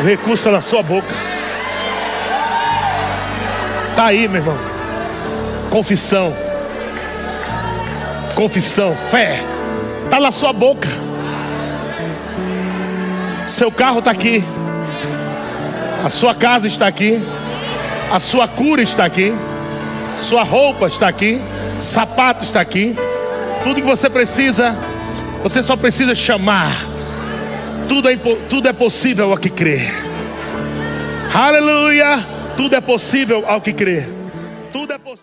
O 0.00 0.04
recurso 0.04 0.34
está 0.34 0.50
na 0.50 0.60
sua 0.60 0.82
boca. 0.82 1.35
Está 3.96 4.08
aí, 4.08 4.28
meu 4.28 4.42
irmão. 4.42 4.58
Confissão. 5.70 6.30
Confissão, 8.34 8.94
fé. 9.10 9.42
Está 10.04 10.20
na 10.20 10.30
sua 10.30 10.52
boca. 10.52 10.86
Seu 13.48 13.72
carro 13.72 14.00
está 14.00 14.10
aqui. 14.10 14.44
A 16.04 16.10
sua 16.10 16.34
casa 16.34 16.68
está 16.68 16.86
aqui. 16.86 17.26
A 18.12 18.20
sua 18.20 18.46
cura 18.46 18.82
está 18.82 19.06
aqui. 19.06 19.34
Sua 20.14 20.42
roupa 20.42 20.88
está 20.88 21.08
aqui. 21.08 21.40
Sapato 21.80 22.44
está 22.44 22.60
aqui. 22.60 22.94
Tudo 23.64 23.76
que 23.76 23.86
você 23.86 24.10
precisa, 24.10 24.76
você 25.42 25.62
só 25.62 25.74
precisa 25.74 26.14
chamar. 26.14 26.84
Tudo 27.88 28.10
é, 28.10 28.16
tudo 28.50 28.68
é 28.68 28.74
possível 28.74 29.30
ao 29.30 29.38
que 29.38 29.48
crer. 29.48 29.90
Aleluia. 31.32 32.35
Tudo 32.56 32.74
é 32.74 32.80
possível 32.80 33.44
ao 33.46 33.60
que 33.60 33.72
crer. 33.72 34.08
Tudo 34.72 34.92
é 34.92 34.98
possível. 34.98 35.16